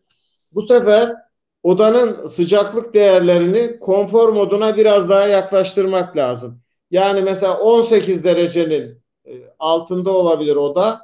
Bu 0.54 0.62
sefer 0.62 1.16
odanın 1.62 2.26
sıcaklık 2.26 2.94
değerlerini 2.94 3.78
konfor 3.78 4.28
moduna 4.28 4.76
biraz 4.76 5.08
daha 5.08 5.26
yaklaştırmak 5.26 6.16
lazım. 6.16 6.60
Yani 6.90 7.22
mesela 7.22 7.58
18 7.58 8.24
derecenin 8.24 9.02
e, 9.26 9.32
altında 9.58 10.10
olabilir 10.10 10.56
oda, 10.56 11.00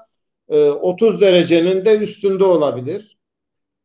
30 0.49 1.17
e, 1.17 1.21
derecenin 1.21 1.85
de 1.85 1.99
üstünde 1.99 2.45
olabilir. 2.45 3.19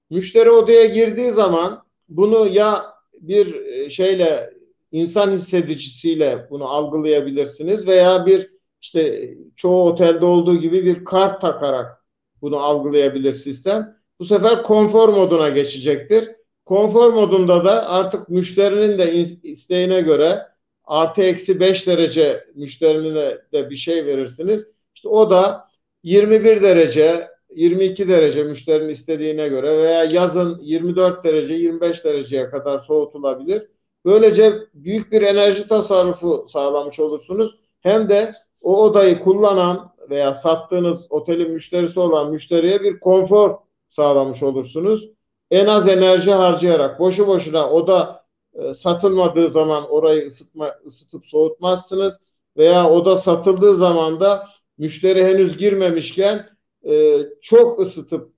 Müşteri 0.09 0.49
odaya 0.49 0.85
girdiği 0.85 1.31
zaman 1.31 1.83
bunu 2.09 2.47
ya 2.47 2.85
bir 3.21 3.55
e, 3.55 3.89
şeyle 3.89 4.53
insan 4.91 5.31
hissedicisiyle 5.31 6.47
bunu 6.49 6.69
algılayabilirsiniz 6.69 7.87
veya 7.87 8.25
bir 8.25 8.52
işte 8.84 9.34
çoğu 9.55 9.89
otelde 9.89 10.25
olduğu 10.25 10.55
gibi 10.55 10.86
bir 10.86 11.05
kart 11.05 11.41
takarak 11.41 12.03
bunu 12.41 12.57
algılayabilir 12.57 13.34
sistem. 13.34 13.97
Bu 14.19 14.25
sefer 14.25 14.63
konfor 14.63 15.09
moduna 15.09 15.49
geçecektir. 15.49 16.29
Konfor 16.65 17.13
modunda 17.13 17.65
da 17.65 17.89
artık 17.89 18.29
müşterinin 18.29 18.97
de 18.97 19.13
isteğine 19.43 20.01
göre 20.01 20.41
artı 20.86 21.23
eksi 21.23 21.59
5 21.59 21.88
derece 21.88 22.45
müşterine 22.55 23.38
de 23.53 23.69
bir 23.69 23.75
şey 23.75 24.05
verirsiniz. 24.05 24.67
İşte 24.95 25.07
o 25.07 25.29
da 25.29 25.67
21 26.03 26.61
derece 26.61 27.27
22 27.55 28.07
derece 28.07 28.43
müşterinin 28.43 28.89
istediğine 28.89 29.47
göre 29.47 29.77
veya 29.77 30.03
yazın 30.03 30.59
24 30.61 31.23
derece 31.23 31.53
25 31.53 32.05
dereceye 32.05 32.49
kadar 32.49 32.79
soğutulabilir. 32.79 33.67
Böylece 34.05 34.53
büyük 34.73 35.11
bir 35.11 35.21
enerji 35.21 35.67
tasarrufu 35.67 36.45
sağlamış 36.49 36.99
olursunuz. 36.99 37.55
Hem 37.81 38.09
de 38.09 38.34
o 38.64 38.84
odayı 38.84 39.20
kullanan 39.20 39.93
veya 40.09 40.34
sattığınız 40.34 41.11
otelin 41.11 41.51
müşterisi 41.51 41.99
olan 41.99 42.32
müşteriye 42.32 42.84
bir 42.84 42.99
konfor 42.99 43.57
sağlamış 43.88 44.43
olursunuz. 44.43 45.09
En 45.51 45.66
az 45.66 45.88
enerji 45.88 46.32
harcayarak 46.32 46.99
boşu 46.99 47.28
boşuna 47.28 47.72
oda 47.72 48.26
e, 48.53 48.74
satılmadığı 48.74 49.49
zaman 49.49 49.89
orayı 49.89 50.28
ısıtma, 50.28 50.76
ısıtıp 50.88 51.26
soğutmazsınız 51.26 52.20
veya 52.57 52.89
oda 52.89 53.18
satıldığı 53.18 53.76
zaman 53.76 54.20
da 54.20 54.47
müşteri 54.78 55.24
henüz 55.26 55.57
girmemişken 55.57 56.49
e, 56.86 57.20
çok 57.41 57.80
ısıtıp 57.80 58.34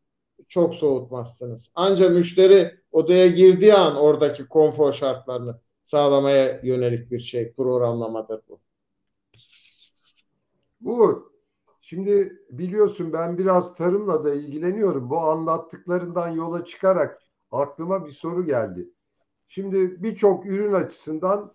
çok 0.48 0.76
soğutmazsınız. 0.76 1.72
Ancak 1.76 2.12
müşteri 2.12 2.72
odaya 2.92 3.28
girdiği 3.28 3.74
an 3.74 3.96
oradaki 3.96 4.48
konfor 4.48 4.94
şartlarını 4.94 5.60
sağlamaya 5.84 6.60
yönelik 6.64 7.12
bir 7.12 7.20
şey 7.20 7.54
programlamadır 7.54 8.42
bu. 8.50 8.65
Bu 10.86 11.32
şimdi 11.82 12.40
biliyorsun 12.50 13.14
ben 13.14 13.38
biraz 13.38 13.74
tarımla 13.74 14.24
da 14.24 14.34
ilgileniyorum. 14.34 15.10
Bu 15.10 15.20
anlattıklarından 15.20 16.30
yola 16.30 16.66
çıkarak 16.66 17.22
aklıma 17.52 18.06
bir 18.06 18.12
soru 18.12 18.46
geldi. 18.46 18.90
Şimdi 19.48 20.04
birçok 20.04 20.46
ürün 20.46 20.74
açısından 20.74 21.54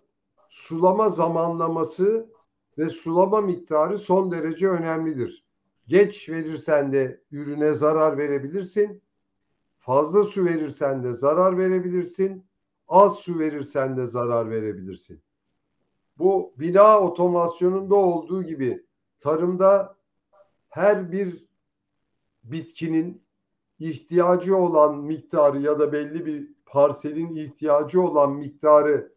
sulama 0.49 1.09
zamanlaması 1.09 2.29
ve 2.77 2.89
sulama 2.89 3.41
miktarı 3.41 3.99
son 3.99 4.31
derece 4.31 4.67
önemlidir. 4.67 5.45
Geç 5.87 6.29
verirsen 6.29 6.93
de 6.93 7.21
ürüne 7.31 7.73
zarar 7.73 8.17
verebilirsin. 8.17 9.01
Fazla 9.79 10.23
su 10.23 10.45
verirsen 10.45 11.03
de 11.03 11.13
zarar 11.13 11.57
verebilirsin. 11.57 12.45
Az 12.87 13.15
su 13.15 13.39
verirsen 13.39 13.97
de 13.97 14.07
zarar 14.07 14.49
verebilirsin. 14.49 15.21
Bu 16.17 16.53
bina 16.57 16.99
otomasyonunda 16.99 17.95
olduğu 17.95 18.43
gibi 18.43 18.85
tarımda 19.21 19.95
her 20.69 21.11
bir 21.11 21.45
bitkinin 22.43 23.23
ihtiyacı 23.79 24.57
olan 24.57 24.97
miktarı 24.97 25.61
ya 25.61 25.79
da 25.79 25.91
belli 25.91 26.25
bir 26.25 26.53
parselin 26.65 27.35
ihtiyacı 27.35 28.01
olan 28.01 28.31
miktarı 28.31 29.13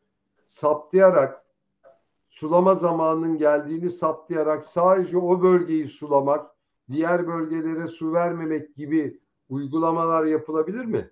saptayarak 0.47 1.45
sulama 2.29 2.75
zamanının 2.75 3.39
geldiğini 3.39 3.91
saptayarak 3.91 4.65
sadece 4.65 5.19
o 5.19 5.43
bölgeyi 5.43 5.87
sulamak, 5.87 6.51
diğer 6.91 7.27
bölgelere 7.27 7.87
su 7.87 8.13
vermemek 8.13 8.77
gibi 8.77 9.21
uygulamalar 9.49 10.25
yapılabilir 10.25 10.85
mi? 10.85 11.11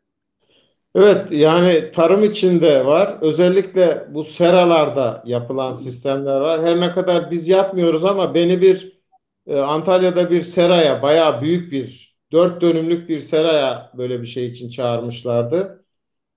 Evet 0.95 1.33
yani 1.33 1.91
tarım 1.93 2.25
içinde 2.25 2.87
var. 2.87 3.19
Özellikle 3.21 4.07
bu 4.11 4.25
seralarda 4.25 5.23
yapılan 5.27 5.73
sistemler 5.73 6.41
var. 6.41 6.63
Her 6.63 6.81
ne 6.81 6.91
kadar 6.91 7.31
biz 7.31 7.49
yapmıyoruz 7.49 8.05
ama 8.05 8.35
beni 8.35 8.63
bir 8.63 9.01
e, 9.47 9.59
Antalya'da 9.59 10.31
bir 10.31 10.43
seraya 10.43 11.03
bayağı 11.03 11.43
büyük 11.43 11.73
bir 11.73 12.17
dört 12.33 12.61
dönümlük 12.61 13.09
bir 13.09 13.21
seraya 13.21 13.93
böyle 13.99 14.23
bir 14.23 14.27
şey 14.27 14.47
için 14.47 14.69
çağırmışlardı. 14.69 15.85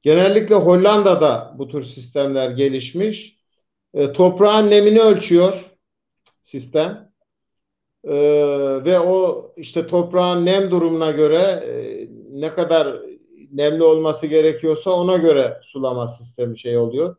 Genellikle 0.01 0.55
Hollanda'da 0.55 1.55
bu 1.57 1.67
tür 1.67 1.83
sistemler 1.83 2.49
gelişmiş. 2.51 3.37
E, 3.93 4.13
toprağın 4.13 4.71
nemini 4.71 5.01
ölçüyor 5.01 5.65
sistem. 6.41 7.11
e, 8.03 8.13
ve 8.85 8.99
o 8.99 9.53
işte 9.57 9.87
toprağın 9.87 10.45
nem 10.45 10.71
durumuna 10.71 11.11
göre 11.11 11.37
e, 11.41 12.07
ne 12.31 12.51
kadar 12.51 12.97
nemli 13.57 13.83
olması 13.83 14.27
gerekiyorsa 14.27 14.91
ona 14.91 15.17
göre 15.17 15.59
sulama 15.63 16.07
sistemi 16.07 16.59
şey 16.59 16.77
oluyor. 16.77 17.15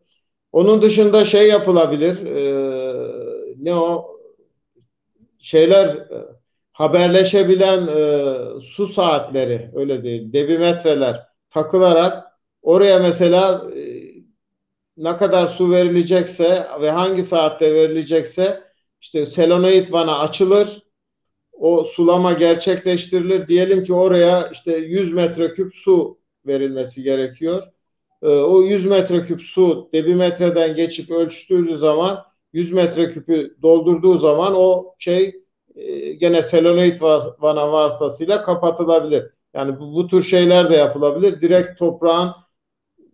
Onun 0.53 0.83
dışında 0.83 1.25
şey 1.25 1.49
yapılabilir. 1.49 2.27
E, 2.27 2.45
ne 3.59 3.75
o 3.75 4.17
şeyler 5.39 5.87
e, 5.87 6.27
haberleşebilen 6.73 7.87
e, 7.87 8.61
su 8.61 8.87
saatleri 8.87 9.71
öyle 9.75 10.05
değil 10.05 10.33
debimetreler 10.33 11.27
takılarak 11.51 12.25
oraya 12.63 12.99
mesela 12.99 13.71
e, 13.77 14.07
ne 14.97 15.17
kadar 15.17 15.47
su 15.47 15.71
verilecekse 15.71 16.67
ve 16.81 16.91
hangi 16.91 17.25
saatte 17.25 17.75
verilecekse 17.75 18.65
işte 19.01 19.27
selenoid 19.27 19.93
vana 19.93 20.19
açılır 20.19 20.83
o 21.53 21.85
sulama 21.85 22.33
gerçekleştirilir. 22.33 23.49
Diyelim 23.49 23.85
ki 23.85 23.95
oraya 23.95 24.49
işte 24.53 24.77
100 24.77 25.13
metreküp 25.13 25.75
su 25.75 26.19
verilmesi 26.47 27.03
gerekiyor. 27.03 27.63
Ee, 28.23 28.29
o 28.29 28.63
100 28.63 28.87
metreküp 28.87 29.43
su 29.43 29.89
debimetreden 29.93 30.77
geçip 30.77 31.11
ölçtüğü 31.11 31.79
zaman 31.79 32.25
100 32.53 32.73
metreküpü 32.73 33.57
doldurduğu 33.63 34.19
zaman 34.19 34.55
o 34.57 34.95
şey 34.99 35.43
e, 35.75 36.13
gene 36.13 36.43
selenoid 36.43 37.01
vana 37.39 37.73
vasıtasıyla 37.73 38.43
kapatılabilir. 38.43 39.25
Yani 39.55 39.81
bu, 39.81 39.93
bu 39.95 40.09
tür 40.09 40.23
şeyler 40.23 40.71
de 40.71 40.77
yapılabilir. 40.77 41.41
Direkt 41.41 41.79
toprağın 41.79 42.33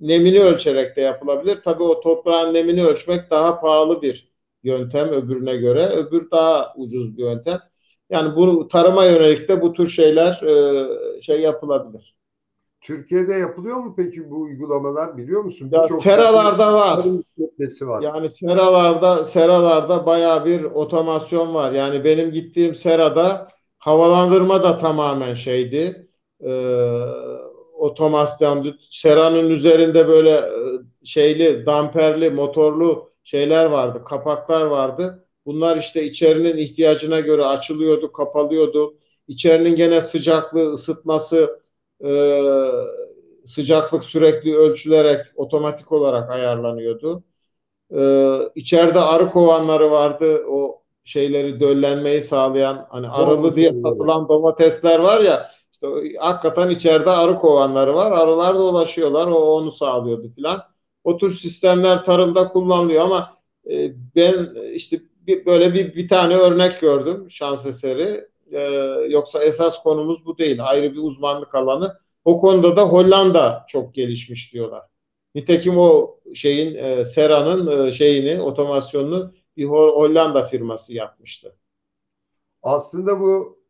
nemini 0.00 0.40
ölçerek 0.40 0.96
de 0.96 1.00
yapılabilir. 1.00 1.58
Tabii 1.64 1.82
o 1.82 2.00
toprağın 2.00 2.54
nemini 2.54 2.84
ölçmek 2.84 3.30
daha 3.30 3.60
pahalı 3.60 4.02
bir 4.02 4.32
yöntem 4.62 5.08
öbürüne 5.08 5.56
göre. 5.56 5.86
Öbür 5.86 6.30
daha 6.30 6.74
ucuz 6.76 7.16
bir 7.16 7.22
yöntem. 7.22 7.60
Yani 8.10 8.36
bu 8.36 8.68
tarıma 8.68 9.04
yönelik 9.04 9.48
de 9.48 9.60
bu 9.62 9.72
tür 9.72 9.88
şeyler 9.88 10.42
e, 10.42 11.22
şey 11.22 11.40
yapılabilir. 11.40 12.16
Türkiye'de 12.82 13.34
yapılıyor 13.34 13.76
mu 13.76 13.94
peki 13.96 14.30
bu 14.30 14.40
uygulamalar 14.40 15.16
biliyor 15.16 15.44
musun? 15.44 15.70
Ya, 15.72 15.82
Birçok 15.82 16.02
seralarda 16.02 16.72
var. 16.72 17.04
var. 17.86 18.02
Yani 18.02 18.28
seralarda 18.28 19.24
seralarda 19.24 20.06
bayağı 20.06 20.44
bir 20.44 20.64
otomasyon 20.64 21.54
var. 21.54 21.72
Yani 21.72 22.04
benim 22.04 22.30
gittiğim 22.30 22.74
serada 22.74 23.48
havalandırma 23.78 24.62
da 24.62 24.78
tamamen 24.78 25.34
şeydi. 25.34 26.08
E, 26.40 26.50
otomasyon 27.78 28.74
seranın 28.90 29.50
üzerinde 29.50 30.08
böyle 30.08 30.30
e, 30.30 30.50
şeyli 31.04 31.66
damperli 31.66 32.30
motorlu 32.30 33.12
şeyler 33.24 33.64
vardı, 33.66 34.02
kapaklar 34.04 34.66
vardı. 34.66 35.26
Bunlar 35.46 35.76
işte 35.76 36.04
içerinin 36.04 36.56
ihtiyacına 36.56 37.20
göre 37.20 37.44
açılıyordu, 37.44 38.12
kapalıyordu. 38.12 38.94
İçerinin 39.28 39.76
gene 39.76 40.00
sıcaklığı, 40.00 40.72
ısıtması, 40.72 41.61
e, 42.04 42.10
sıcaklık 43.46 44.04
sürekli 44.04 44.56
ölçülerek 44.56 45.26
otomatik 45.36 45.92
olarak 45.92 46.30
ayarlanıyordu. 46.30 47.24
E, 47.94 48.00
içeride 48.54 49.00
arı 49.00 49.28
kovanları 49.28 49.90
vardı. 49.90 50.44
O 50.48 50.82
şeyleri 51.04 51.60
döllenmeyi 51.60 52.22
sağlayan 52.22 52.86
hani 52.90 53.08
arılı 53.08 53.56
diye 53.56 53.72
satılan 53.72 54.28
domatesler 54.28 54.98
var 54.98 55.20
ya 55.20 55.48
işte 55.72 55.86
hakikaten 56.18 56.70
içeride 56.70 57.10
arı 57.10 57.36
kovanları 57.36 57.94
var. 57.94 58.12
Arılar 58.12 58.54
dolaşıyorlar. 58.54 59.26
O 59.26 59.38
onu 59.38 59.72
sağlıyordu 59.72 60.28
filan. 60.34 60.62
O 61.04 61.16
tür 61.18 61.34
sistemler 61.34 62.04
tarımda 62.04 62.48
kullanılıyor 62.48 63.04
ama 63.04 63.36
e, 63.70 63.92
ben 64.16 64.54
işte 64.74 65.00
bir, 65.26 65.46
böyle 65.46 65.74
bir, 65.74 65.94
bir 65.94 66.08
tane 66.08 66.36
örnek 66.36 66.80
gördüm 66.80 67.30
şans 67.30 67.66
eseri. 67.66 68.31
Ee, 68.52 68.60
yoksa 69.08 69.44
esas 69.44 69.82
konumuz 69.82 70.26
bu 70.26 70.38
değil. 70.38 70.68
Ayrı 70.68 70.92
bir 70.92 71.02
uzmanlık 71.02 71.54
alanı. 71.54 71.98
O 72.24 72.40
konuda 72.40 72.76
da 72.76 72.88
Hollanda 72.88 73.64
çok 73.68 73.94
gelişmiş 73.94 74.52
diyorlar. 74.52 74.82
Nitekim 75.34 75.78
o 75.78 76.18
şeyin 76.34 76.74
e, 76.74 77.04
Sera'nın 77.04 77.86
e, 77.86 77.92
şeyini 77.92 78.42
otomasyonunu 78.42 79.32
bir 79.56 79.64
Hollanda 79.64 80.44
firması 80.44 80.94
yapmıştı. 80.94 81.56
Aslında 82.62 83.20
bu 83.20 83.62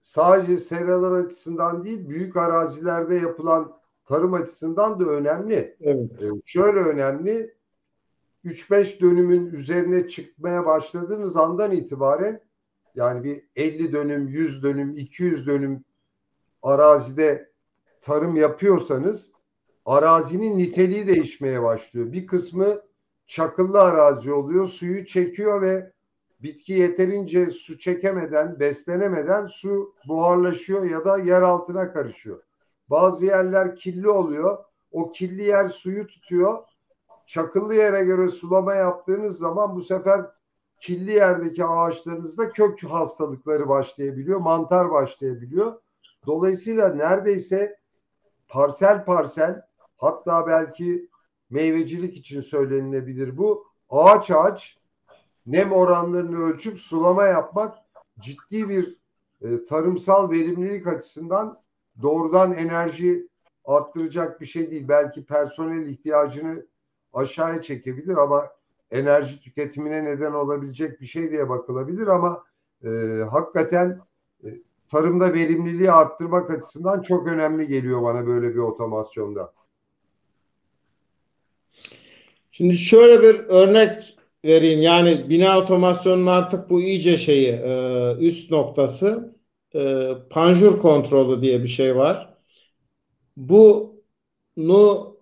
sadece 0.00 0.58
seralar 0.58 1.24
açısından 1.24 1.84
değil 1.84 2.08
büyük 2.08 2.36
arazilerde 2.36 3.14
yapılan 3.14 3.78
tarım 4.04 4.34
açısından 4.34 5.00
da 5.00 5.04
önemli. 5.04 5.76
Evet. 5.80 6.22
Ee, 6.22 6.26
şöyle 6.44 6.78
önemli 6.78 7.54
3-5 8.44 9.00
dönümün 9.00 9.46
üzerine 9.52 10.08
çıkmaya 10.08 10.66
başladığınız 10.66 11.36
andan 11.36 11.72
itibaren 11.72 12.47
yani 12.94 13.24
bir 13.24 13.44
50 13.56 13.92
dönüm, 13.92 14.28
100 14.28 14.62
dönüm, 14.62 14.96
200 14.96 15.46
dönüm 15.46 15.84
arazide 16.62 17.50
tarım 18.00 18.36
yapıyorsanız 18.36 19.30
arazinin 19.86 20.58
niteliği 20.58 21.06
değişmeye 21.06 21.62
başlıyor. 21.62 22.12
Bir 22.12 22.26
kısmı 22.26 22.82
çakıllı 23.26 23.82
arazi 23.82 24.32
oluyor, 24.32 24.66
suyu 24.66 25.06
çekiyor 25.06 25.62
ve 25.62 25.92
bitki 26.40 26.72
yeterince 26.72 27.50
su 27.50 27.78
çekemeden, 27.78 28.60
beslenemeden 28.60 29.46
su 29.46 29.94
buharlaşıyor 30.08 30.90
ya 30.90 31.04
da 31.04 31.18
yer 31.18 31.42
altına 31.42 31.92
karışıyor. 31.92 32.42
Bazı 32.90 33.26
yerler 33.26 33.76
kirli 33.76 34.08
oluyor. 34.08 34.58
O 34.92 35.12
kirli 35.12 35.42
yer 35.42 35.68
suyu 35.68 36.06
tutuyor 36.06 36.64
çakıllı 37.28 37.74
yere 37.74 38.04
göre 38.04 38.28
sulama 38.28 38.74
yaptığınız 38.74 39.38
zaman 39.38 39.76
bu 39.76 39.80
sefer 39.80 40.20
kirli 40.80 41.12
yerdeki 41.12 41.64
ağaçlarınızda 41.64 42.52
kök 42.52 42.84
hastalıkları 42.84 43.68
başlayabiliyor, 43.68 44.40
mantar 44.40 44.90
başlayabiliyor. 44.90 45.80
Dolayısıyla 46.26 46.94
neredeyse 46.94 47.78
parsel 48.48 49.04
parsel 49.04 49.62
hatta 49.96 50.46
belki 50.46 51.08
meyvecilik 51.50 52.16
için 52.16 52.40
söylenilebilir 52.40 53.38
bu. 53.38 53.66
Ağaç 53.90 54.30
ağaç 54.30 54.78
nem 55.46 55.72
oranlarını 55.72 56.44
ölçüp 56.44 56.78
sulama 56.78 57.24
yapmak 57.24 57.78
ciddi 58.20 58.68
bir 58.68 58.98
e, 59.42 59.64
tarımsal 59.64 60.30
verimlilik 60.30 60.86
açısından 60.86 61.60
doğrudan 62.02 62.52
enerji 62.52 63.28
arttıracak 63.64 64.40
bir 64.40 64.46
şey 64.46 64.70
değil. 64.70 64.88
Belki 64.88 65.24
personel 65.24 65.86
ihtiyacını 65.86 66.66
aşağıya 67.12 67.62
çekebilir 67.62 68.16
ama 68.16 68.48
enerji 68.90 69.40
tüketimine 69.40 70.04
neden 70.04 70.32
olabilecek 70.32 71.00
bir 71.00 71.06
şey 71.06 71.30
diye 71.30 71.48
bakılabilir 71.48 72.06
ama 72.06 72.44
e, 72.84 72.88
hakikaten 73.30 74.00
e, 74.44 74.48
tarımda 74.88 75.34
verimliliği 75.34 75.92
arttırmak 75.92 76.50
açısından 76.50 77.02
çok 77.02 77.28
önemli 77.28 77.66
geliyor 77.66 78.02
bana 78.02 78.26
böyle 78.26 78.54
bir 78.54 78.58
otomasyonda. 78.58 79.52
Şimdi 82.50 82.76
şöyle 82.76 83.22
bir 83.22 83.34
örnek 83.34 84.18
vereyim. 84.44 84.80
Yani 84.80 85.30
bina 85.30 85.58
otomasyonunun 85.58 86.26
artık 86.26 86.70
bu 86.70 86.80
iyice 86.80 87.16
şeyi 87.16 87.48
e, 87.48 88.14
üst 88.20 88.50
noktası 88.50 89.34
e, 89.74 90.12
panjur 90.30 90.78
kontrolü 90.78 91.42
diye 91.42 91.62
bir 91.62 91.68
şey 91.68 91.96
var. 91.96 92.34
Bunu 93.36 95.17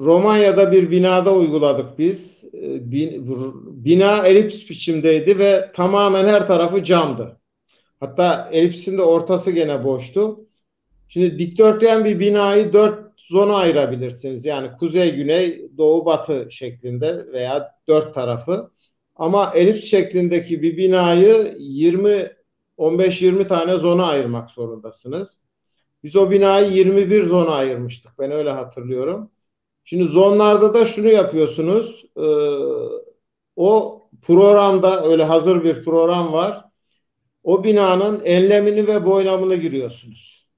Romanya'da 0.00 0.72
bir 0.72 0.90
binada 0.90 1.34
uyguladık 1.34 1.98
biz. 1.98 2.44
Ee, 2.54 2.92
bina 3.84 4.26
elips 4.26 4.70
biçimdeydi 4.70 5.38
ve 5.38 5.70
tamamen 5.74 6.28
her 6.28 6.46
tarafı 6.46 6.84
camdı. 6.84 7.36
Hatta 8.00 8.48
elipsin 8.52 8.98
de 8.98 9.02
ortası 9.02 9.50
gene 9.50 9.84
boştu. 9.84 10.40
Şimdi 11.08 11.38
dikdörtgen 11.38 12.04
bir 12.04 12.20
binayı 12.20 12.72
dört 12.72 13.20
zona 13.20 13.56
ayırabilirsiniz. 13.56 14.44
Yani 14.44 14.70
kuzey, 14.78 15.14
güney, 15.14 15.68
doğu, 15.78 16.04
batı 16.06 16.46
şeklinde 16.50 17.32
veya 17.32 17.74
dört 17.88 18.14
tarafı. 18.14 18.70
Ama 19.16 19.52
elips 19.54 19.84
şeklindeki 19.84 20.62
bir 20.62 20.76
binayı 20.76 21.56
20 21.58 22.32
15-20 22.78 23.48
tane 23.48 23.78
zona 23.78 24.06
ayırmak 24.06 24.50
zorundasınız. 24.50 25.40
Biz 26.04 26.16
o 26.16 26.30
binayı 26.30 26.72
21 26.72 27.24
zona 27.24 27.50
ayırmıştık. 27.50 28.12
Ben 28.18 28.30
öyle 28.30 28.50
hatırlıyorum. 28.50 29.30
Şimdi 29.90 30.04
zonlarda 30.04 30.74
da 30.74 30.86
şunu 30.86 31.08
yapıyorsunuz. 31.08 32.04
E, 32.16 32.26
o 33.56 34.02
programda 34.22 35.04
öyle 35.04 35.24
hazır 35.24 35.64
bir 35.64 35.84
program 35.84 36.32
var. 36.32 36.64
O 37.44 37.64
binanın 37.64 38.20
enlemini 38.24 38.86
ve 38.86 39.06
boylamını 39.06 39.56
giriyorsunuz. 39.56 40.48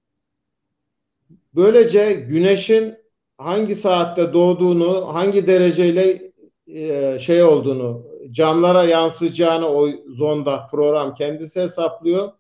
Böylece 1.55 2.13
güneşin 2.13 2.95
hangi 3.39 3.77
saatte 3.77 4.33
doğduğunu, 4.33 5.15
hangi 5.15 5.47
dereceyle 5.47 6.33
e, 6.67 7.19
şey 7.19 7.43
olduğunu, 7.43 8.07
camlara 8.31 8.85
yansıyacağını 8.85 9.69
o 9.69 9.89
zonda 10.09 10.69
program 10.71 11.15
kendisi 11.15 11.61
hesaplıyor. 11.61 12.33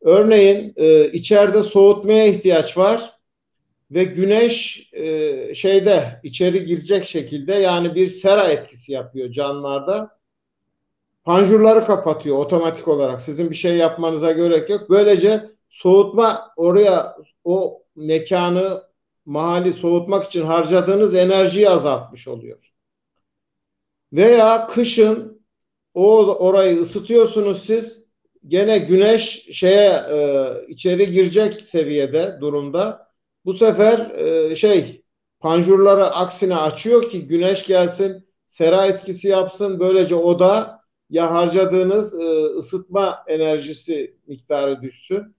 Örneğin 0.00 0.72
e, 0.76 1.12
içeride 1.12 1.62
soğutmaya 1.62 2.26
ihtiyaç 2.26 2.78
var 2.78 3.19
ve 3.90 4.04
güneş 4.04 4.88
e, 4.92 5.54
şeyde 5.54 6.20
içeri 6.22 6.64
girecek 6.64 7.04
şekilde 7.04 7.54
yani 7.54 7.94
bir 7.94 8.08
sera 8.08 8.48
etkisi 8.48 8.92
yapıyor 8.92 9.30
canlılarda. 9.30 10.20
panjurları 11.24 11.84
kapatıyor 11.84 12.36
otomatik 12.38 12.88
olarak. 12.88 13.20
Sizin 13.20 13.50
bir 13.50 13.56
şey 13.56 13.76
yapmanıza 13.76 14.32
gerek 14.32 14.70
yok. 14.70 14.90
Böylece 14.90 15.50
soğutma 15.68 16.50
oraya 16.56 17.16
o 17.44 17.82
mekanı 17.96 18.82
mahalli 19.24 19.72
soğutmak 19.72 20.26
için 20.26 20.44
harcadığınız 20.46 21.14
enerjiyi 21.14 21.70
azaltmış 21.70 22.28
oluyor. 22.28 22.72
Veya 24.12 24.66
kışın 24.66 25.42
o 25.94 26.26
orayı 26.26 26.80
ısıtıyorsunuz 26.80 27.66
siz 27.66 28.04
gene 28.46 28.78
güneş 28.78 29.46
şeye 29.52 29.90
e, 30.10 30.46
içeri 30.68 31.12
girecek 31.12 31.60
seviyede 31.60 32.38
durumda. 32.40 33.09
Bu 33.44 33.54
sefer 33.54 34.10
e, 34.50 34.56
şey 34.56 35.02
panjurları 35.40 36.04
aksine 36.06 36.56
açıyor 36.56 37.10
ki 37.10 37.26
güneş 37.26 37.66
gelsin, 37.66 38.28
sera 38.46 38.86
etkisi 38.86 39.28
yapsın. 39.28 39.80
Böylece 39.80 40.14
oda 40.14 40.80
ya 41.10 41.30
harcadığınız 41.34 42.14
e, 42.14 42.44
ısıtma 42.44 43.24
enerjisi 43.26 44.16
miktarı 44.26 44.82
düşsün. 44.82 45.36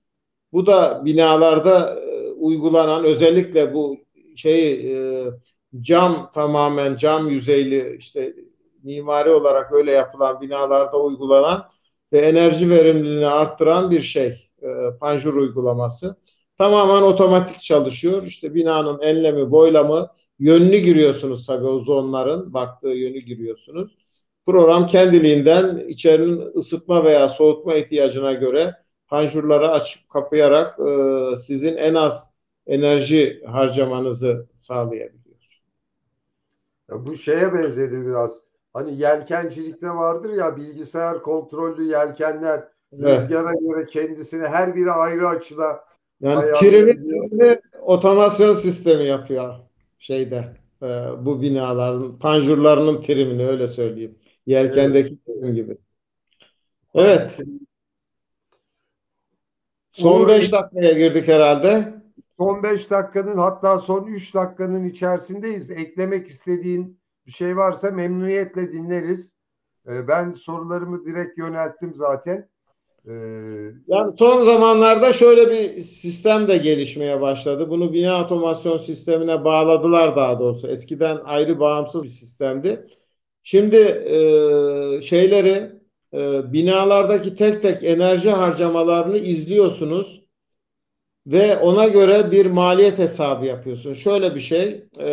Bu 0.53 0.65
da 0.67 1.05
binalarda 1.05 1.95
e, 1.99 2.29
uygulanan 2.31 3.03
özellikle 3.05 3.73
bu 3.73 3.97
şey 4.35 4.73
e, 5.27 5.31
cam 5.81 6.31
tamamen 6.33 6.95
cam 6.95 7.29
yüzeyli 7.29 7.95
işte 7.99 8.35
mimari 8.83 9.29
olarak 9.29 9.71
öyle 9.73 9.91
yapılan 9.91 10.41
binalarda 10.41 11.01
uygulanan 11.03 11.69
ve 12.13 12.19
enerji 12.19 12.69
verimliliğini 12.69 13.27
arttıran 13.27 13.91
bir 13.91 14.01
şey 14.01 14.51
e, 14.61 14.67
panjur 14.99 15.33
uygulaması. 15.33 16.15
Tamamen 16.61 17.01
otomatik 17.01 17.61
çalışıyor. 17.61 18.23
İşte 18.23 18.53
binanın 18.53 19.01
enlemi, 19.01 19.51
boylamı, 19.51 20.09
yönünü 20.39 20.77
giriyorsunuz 20.77 21.45
tabii 21.45 21.67
o 21.67 21.79
zonların 21.79 22.53
baktığı 22.53 22.87
yönü 22.87 23.19
giriyorsunuz. 23.19 23.97
Program 24.45 24.87
kendiliğinden 24.87 25.77
içerinin 25.77 26.57
ısıtma 26.57 27.03
veya 27.03 27.29
soğutma 27.29 27.75
ihtiyacına 27.75 28.33
göre 28.33 28.75
panjurları 29.07 29.69
açıp 29.71 30.09
kapayarak 30.09 30.79
e, 30.79 31.35
sizin 31.35 31.77
en 31.77 31.93
az 31.93 32.29
enerji 32.67 33.43
harcamanızı 33.47 34.47
sağlayabiliyor. 34.57 35.61
Ya 36.89 37.07
bu 37.07 37.15
şeye 37.15 37.53
benzedi 37.53 38.05
biraz. 38.05 38.31
Hani 38.73 38.97
yelkencilikte 38.97 39.89
vardır 39.89 40.29
ya 40.29 40.57
bilgisayar 40.57 41.21
kontrollü 41.21 41.83
yelkenler 41.83 42.63
evet. 42.93 43.21
rüzgara 43.21 43.51
göre 43.53 43.85
kendisini 43.85 44.47
her 44.47 44.75
biri 44.75 44.91
ayrı 44.91 45.27
açıda 45.27 45.90
yani 46.21 46.53
trimi 46.59 47.59
otomasyon 47.81 48.55
sistemi 48.55 49.03
yapıyor 49.03 49.55
şeyde 49.99 50.53
e, 50.83 50.85
bu 51.19 51.41
binaların 51.41 52.19
panjurlarının 52.19 53.01
trimini 53.01 53.47
öyle 53.47 53.67
söyleyeyim. 53.67 54.15
Yelkendeki 54.45 55.17
evet. 55.27 55.41
trim 55.41 55.55
gibi. 55.55 55.77
Evet. 56.95 57.39
Son 59.91 60.27
5 60.27 60.51
dakikaya 60.51 60.93
girdik 60.93 61.27
herhalde. 61.27 61.93
Son 62.37 62.63
5 62.63 62.89
dakikanın 62.89 63.37
hatta 63.37 63.77
son 63.77 64.07
3 64.07 64.33
dakikanın 64.33 64.83
içerisindeyiz. 64.83 65.71
Eklemek 65.71 66.27
istediğin 66.27 66.99
bir 67.25 67.31
şey 67.31 67.57
varsa 67.57 67.91
memnuniyetle 67.91 68.71
dinleriz. 68.71 69.35
Ee, 69.87 70.07
ben 70.07 70.31
sorularımı 70.31 71.05
direkt 71.05 71.37
yönelttim 71.37 71.95
zaten. 71.95 72.49
Ee, 73.07 73.11
yani 73.87 74.13
son 74.19 74.43
zamanlarda 74.43 75.13
şöyle 75.13 75.51
bir 75.51 75.81
sistem 75.81 76.47
de 76.47 76.57
gelişmeye 76.57 77.21
başladı. 77.21 77.69
Bunu 77.69 77.93
bina 77.93 78.23
otomasyon 78.25 78.77
sistemine 78.77 79.43
bağladılar 79.43 80.15
daha 80.15 80.39
doğrusu. 80.39 80.67
Eskiden 80.67 81.17
ayrı 81.25 81.59
bağımsız 81.59 82.03
bir 82.03 82.09
sistemdi. 82.09 82.87
Şimdi 83.43 83.77
e, 83.77 85.01
şeyleri 85.01 85.71
e, 86.13 86.53
binalardaki 86.53 87.35
tek 87.35 87.61
tek 87.61 87.83
enerji 87.83 88.29
harcamalarını 88.29 89.17
izliyorsunuz 89.17 90.21
ve 91.27 91.57
ona 91.57 91.87
göre 91.87 92.31
bir 92.31 92.45
maliyet 92.45 92.97
hesabı 92.97 93.45
yapıyorsunuz. 93.45 93.99
Şöyle 93.99 94.35
bir 94.35 94.39
şey, 94.39 94.85
e, 94.99 95.09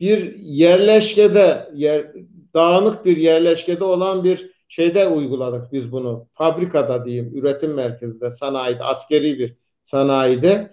bir 0.00 0.38
yerleşkede, 0.38 1.68
yer, 1.74 2.12
dağınık 2.54 3.04
bir 3.04 3.16
yerleşkede 3.16 3.84
olan 3.84 4.24
bir 4.24 4.53
şeyde 4.68 5.08
uyguladık 5.08 5.72
biz 5.72 5.92
bunu. 5.92 6.28
Fabrikada 6.32 7.04
diyeyim, 7.04 7.32
üretim 7.34 7.74
merkezinde, 7.74 8.30
sanayide, 8.30 8.84
askeri 8.84 9.38
bir 9.38 9.54
sanayide. 9.84 10.70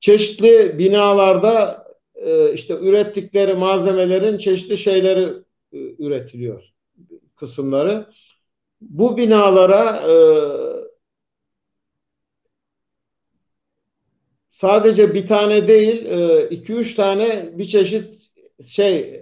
Çeşitli 0.00 0.78
binalarda 0.78 1.84
e, 2.14 2.52
işte 2.52 2.74
ürettikleri 2.74 3.54
malzemelerin 3.54 4.38
çeşitli 4.38 4.78
şeyleri 4.78 5.32
e, 5.72 5.78
üretiliyor 5.98 6.74
kısımları. 7.36 8.06
Bu 8.80 9.16
binalara 9.16 10.02
e, 10.10 10.14
sadece 14.50 15.14
bir 15.14 15.26
tane 15.26 15.68
değil, 15.68 16.06
iki 16.50 16.72
üç 16.72 16.94
tane 16.94 17.58
bir 17.58 17.64
çeşit 17.64 18.30
şey 18.66 19.20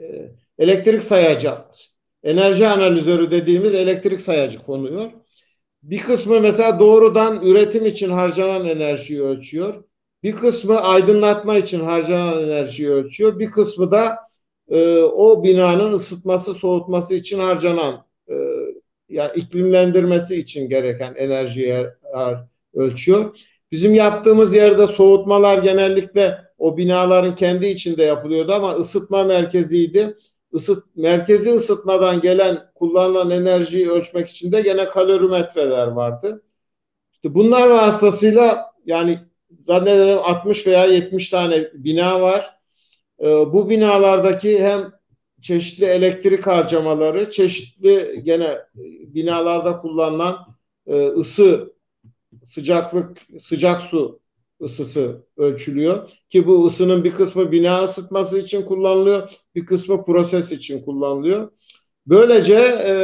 elektrik 0.59 1.03
sayacı, 1.03 1.55
enerji 2.23 2.67
analizörü 2.67 3.31
dediğimiz 3.31 3.75
elektrik 3.75 4.21
sayacı 4.21 4.63
konuyor. 4.63 5.11
Bir 5.83 5.99
kısmı 5.99 6.41
mesela 6.41 6.81
doğrudan 6.81 7.47
üretim 7.47 7.87
için 7.87 8.11
harcanan 8.11 8.67
enerjiyi 8.69 9.23
ölçüyor. 9.23 9.85
Bir 10.23 10.33
kısmı 10.37 10.81
aydınlatma 10.81 11.59
için 11.59 11.81
harcanan 11.81 12.45
enerjiyi 12.45 12.91
ölçüyor. 12.91 13.39
Bir 13.39 13.51
kısmı 13.51 13.91
da 13.91 14.19
e, 14.69 14.99
o 14.99 15.45
binanın 15.45 15.93
ısıtması, 15.93 16.55
soğutması 16.55 17.15
için 17.15 17.39
harcanan 17.39 18.07
e, 18.29 18.35
yani 19.09 19.31
iklimlendirmesi 19.35 20.37
için 20.37 20.69
gereken 20.69 21.15
enerjiyi 21.15 21.87
ölçüyor. 22.75 23.37
Bizim 23.73 23.95
yaptığımız 23.95 24.55
yerde 24.55 24.87
soğutmalar 24.87 25.59
genellikle 25.59 26.39
o 26.59 26.77
binaların 26.77 27.35
kendi 27.35 27.67
içinde 27.67 28.03
yapılıyordu 28.03 28.53
ama 28.53 28.75
ısıtma 28.75 29.25
merkeziydi. 29.25 30.17
Isıt, 30.53 30.85
merkezi 30.97 31.51
ısıtmadan 31.51 32.21
gelen 32.21 32.71
kullanılan 32.75 33.31
enerjiyi 33.31 33.91
ölçmek 33.91 34.29
için 34.29 34.53
de 34.53 34.61
gene 34.61 34.85
kalorimetreler 34.85 35.87
vardı. 35.87 36.43
İşte 37.13 37.35
bunlar 37.35 37.71
vasıtasıyla 37.71 38.73
yani 38.87 39.19
zannederim 39.67 40.19
60 40.19 40.67
veya 40.67 40.85
70 40.85 41.31
tane 41.31 41.71
bina 41.75 42.21
var. 42.21 42.59
Ee, 43.21 43.27
bu 43.27 43.71
binalardaki 43.71 44.63
hem 44.63 44.93
çeşitli 45.41 45.85
elektrik 45.85 46.47
harcamaları, 46.47 47.31
çeşitli 47.31 48.21
gene 48.25 48.59
binalarda 49.15 49.81
kullanılan 49.81 50.47
e, 50.87 51.07
ısı, 51.07 51.73
sıcaklık, 52.47 53.19
sıcak 53.41 53.81
su 53.81 54.22
ısısı 54.63 55.27
ölçülüyor. 55.37 56.09
Ki 56.31 56.47
bu 56.47 56.67
ısının 56.67 57.05
bir 57.05 57.11
kısmı 57.11 57.53
bina 57.53 57.85
ısıtması 57.85 58.39
için 58.39 58.63
kullanılıyor, 58.63 59.31
bir 59.55 59.67
kısmı 59.67 60.05
proses 60.05 60.53
için 60.53 60.83
kullanılıyor. 60.83 61.51
Böylece 62.07 62.55
e, 62.55 62.95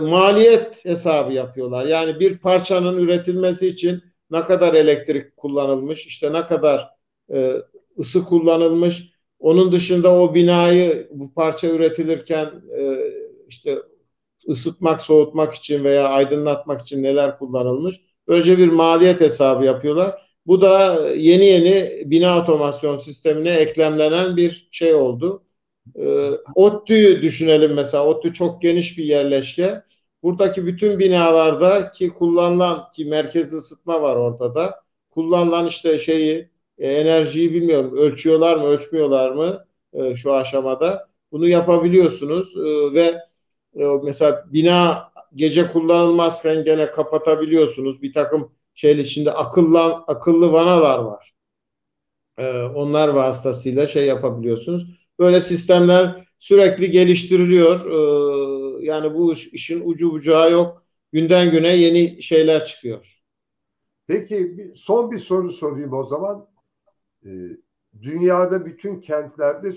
maliyet 0.00 0.84
hesabı 0.84 1.32
yapıyorlar. 1.32 1.86
Yani 1.86 2.20
bir 2.20 2.38
parçanın 2.38 2.98
üretilmesi 2.98 3.66
için 3.66 4.02
ne 4.30 4.42
kadar 4.42 4.74
elektrik 4.74 5.36
kullanılmış, 5.36 6.06
işte 6.06 6.32
ne 6.32 6.44
kadar 6.44 6.88
e, 7.32 7.54
ısı 7.98 8.24
kullanılmış, 8.24 9.12
onun 9.38 9.72
dışında 9.72 10.14
o 10.14 10.34
binayı 10.34 11.08
bu 11.10 11.34
parça 11.34 11.68
üretilirken 11.68 12.46
e, 12.78 12.98
işte 13.48 13.78
ısıtmak, 14.48 15.00
soğutmak 15.00 15.54
için 15.54 15.84
veya 15.84 16.08
aydınlatmak 16.08 16.82
için 16.82 17.02
neler 17.02 17.38
kullanılmış. 17.38 18.00
Böylece 18.28 18.58
bir 18.58 18.68
maliyet 18.68 19.20
hesabı 19.20 19.64
yapıyorlar. 19.64 20.27
Bu 20.48 20.60
da 20.60 21.00
yeni 21.16 21.44
yeni 21.46 22.02
bina 22.10 22.38
otomasyon 22.42 22.96
sistemine 22.96 23.50
eklemlenen 23.50 24.36
bir 24.36 24.68
şey 24.72 24.94
oldu. 24.94 25.44
E, 25.96 26.30
ODTÜ'yü 26.54 27.22
düşünelim 27.22 27.74
mesela. 27.74 28.06
ODTÜ 28.06 28.32
çok 28.34 28.62
geniş 28.62 28.98
bir 28.98 29.04
yerleşke. 29.04 29.82
Buradaki 30.22 30.66
bütün 30.66 30.98
binalarda 30.98 31.90
ki 31.90 32.08
kullanılan 32.10 32.92
ki 32.92 33.04
merkezi 33.04 33.56
ısıtma 33.56 34.02
var 34.02 34.16
ortada. 34.16 34.82
Kullanılan 35.10 35.66
işte 35.66 35.98
şeyi 35.98 36.50
e, 36.78 36.90
enerjiyi 36.92 37.54
bilmiyorum 37.54 37.96
ölçüyorlar 37.98 38.56
mı 38.56 38.64
ölçmüyorlar 38.64 39.30
mı 39.30 39.66
e, 39.92 40.14
şu 40.14 40.34
aşamada. 40.34 41.08
Bunu 41.32 41.48
yapabiliyorsunuz 41.48 42.56
e, 42.56 42.94
ve 42.94 43.02
e, 43.76 43.84
mesela 44.04 44.44
bina 44.52 45.12
gece 45.34 45.66
kullanılmazken 45.72 46.64
gene 46.64 46.86
kapatabiliyorsunuz. 46.90 48.02
Bir 48.02 48.12
takım 48.12 48.52
şeyin 48.78 48.98
içinde 48.98 49.32
akıllı, 49.32 49.94
akıllı 49.94 50.52
vanalar 50.52 50.98
var. 50.98 51.34
E, 52.38 52.62
onlar 52.62 53.08
vasıtasıyla 53.08 53.86
şey 53.86 54.06
yapabiliyorsunuz. 54.06 55.08
Böyle 55.18 55.40
sistemler 55.40 56.28
sürekli 56.38 56.90
geliştiriliyor. 56.90 57.80
E, 57.86 58.86
yani 58.86 59.14
bu 59.14 59.32
iş, 59.32 59.46
işin 59.46 59.82
ucu 59.84 60.12
bucağı 60.12 60.52
yok. 60.52 60.84
Günden 61.12 61.50
güne 61.50 61.76
yeni 61.76 62.22
şeyler 62.22 62.64
çıkıyor. 62.64 63.22
Peki 64.06 64.72
son 64.76 65.10
bir 65.10 65.18
soru 65.18 65.50
sorayım 65.50 65.92
o 65.92 66.04
zaman. 66.04 66.48
Ee, 67.24 67.28
dünyada 68.02 68.66
bütün 68.66 69.00
kentlerde 69.00 69.72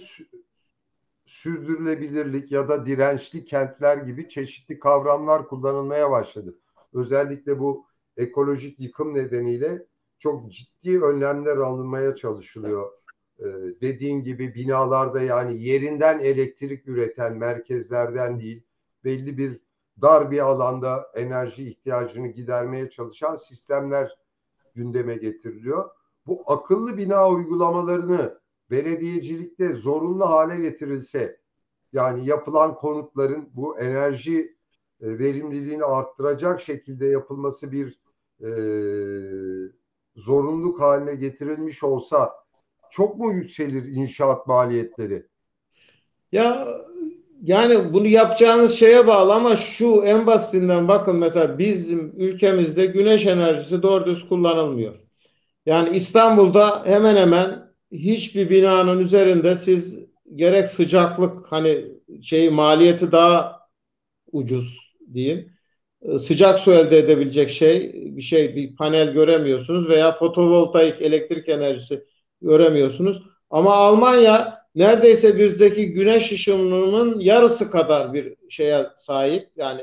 sürdürülebilirlik 1.26 2.52
ya 2.52 2.70
da 2.70 2.86
dirençli 2.86 3.46
kentler 3.46 3.98
gibi 3.98 4.30
çeşitli 4.30 4.80
kavramlar 4.80 5.48
kullanılmaya 5.48 6.12
başladı. 6.12 6.60
Özellikle 6.94 7.60
bu 7.60 7.91
ekolojik 8.18 8.80
yıkım 8.80 9.14
nedeniyle 9.14 9.86
çok 10.20 10.52
ciddi 10.52 11.02
önlemler 11.02 11.58
alınmaya 11.58 12.16
çalışılıyor. 12.16 12.92
Ee, 13.40 13.46
dediğin 13.82 14.24
gibi 14.24 14.56
binalarda 14.56 15.22
yani 15.22 15.64
yerinden 15.64 16.20
elektrik 16.20 16.88
üreten 16.88 17.38
merkezlerden 17.38 18.40
değil 18.40 18.64
belli 19.04 19.38
bir 19.38 19.60
dar 20.02 20.32
bir 20.32 20.40
alanda 20.40 21.12
enerji 21.16 21.70
ihtiyacını 21.70 22.28
gidermeye 22.28 22.90
çalışan 22.90 23.36
sistemler 23.36 24.18
gündeme 24.76 25.16
getiriliyor. 25.16 25.90
Bu 26.28 26.44
akıllı 26.48 26.98
bina 26.98 27.30
uygulamalarını 27.30 28.40
belediyecilikte 28.72 29.70
zorunlu 29.70 30.30
hale 30.30 30.62
getirilse 30.62 31.42
yani 31.94 32.26
yapılan 32.26 32.76
konutların 32.76 33.50
bu 33.54 33.80
enerji 33.80 34.56
e, 35.02 35.20
verimliliğini 35.20 35.84
arttıracak 35.84 36.62
şekilde 36.62 37.06
yapılması 37.06 37.72
bir 37.72 38.01
e, 38.42 38.52
zorunluluk 40.16 40.82
haline 40.82 41.16
getirilmiş 41.16 41.84
olsa 41.84 42.32
çok 42.90 43.18
mu 43.18 43.34
yükselir 43.34 43.84
inşaat 43.84 44.48
maliyetleri? 44.48 45.28
Ya 46.32 46.68
yani 47.42 47.94
bunu 47.94 48.08
yapacağınız 48.08 48.74
şeye 48.74 49.08
bağlı 49.08 49.34
ama 49.34 49.56
şu 49.56 50.04
en 50.06 50.28
basitinden 50.28 50.88
bakın 50.88 51.16
mesela 51.16 51.60
bizim 51.60 52.14
ülkemizde 52.18 52.86
güneş 52.86 53.26
enerjisi 53.26 53.84
doğru 53.84 54.06
düz 54.06 54.30
kullanılmıyor. 54.30 54.96
Yani 55.66 55.98
İstanbul'da 55.98 56.86
hemen 56.86 57.16
hemen 57.16 57.72
hiçbir 57.92 58.50
binanın 58.50 59.00
üzerinde 59.00 59.56
siz 59.56 60.00
gerek 60.36 60.68
sıcaklık 60.68 61.52
hani 61.52 61.86
şey 62.22 62.50
maliyeti 62.50 63.12
daha 63.12 63.60
ucuz 64.32 64.96
diyeyim. 65.14 65.52
Ee, 66.02 66.20
sıcak 66.20 66.60
su 66.60 66.72
elde 66.74 66.98
edebilecek 66.98 67.50
şey 67.50 67.94
bir 67.96 68.22
şey 68.22 68.56
bir 68.56 68.76
panel 68.76 69.12
göremiyorsunuz 69.14 69.90
veya 69.90 70.12
fotovoltaik 70.12 71.02
elektrik 71.02 71.50
enerjisi 71.50 72.04
göremiyorsunuz. 72.42 73.24
Ama 73.50 73.74
Almanya 73.74 74.62
neredeyse 74.76 75.38
bizdeki 75.38 75.94
güneş 75.94 76.32
ışınının 76.32 77.20
yarısı 77.20 77.72
kadar 77.72 78.14
bir 78.14 78.36
şeye 78.50 78.88
sahip. 78.98 79.50
Yani 79.56 79.82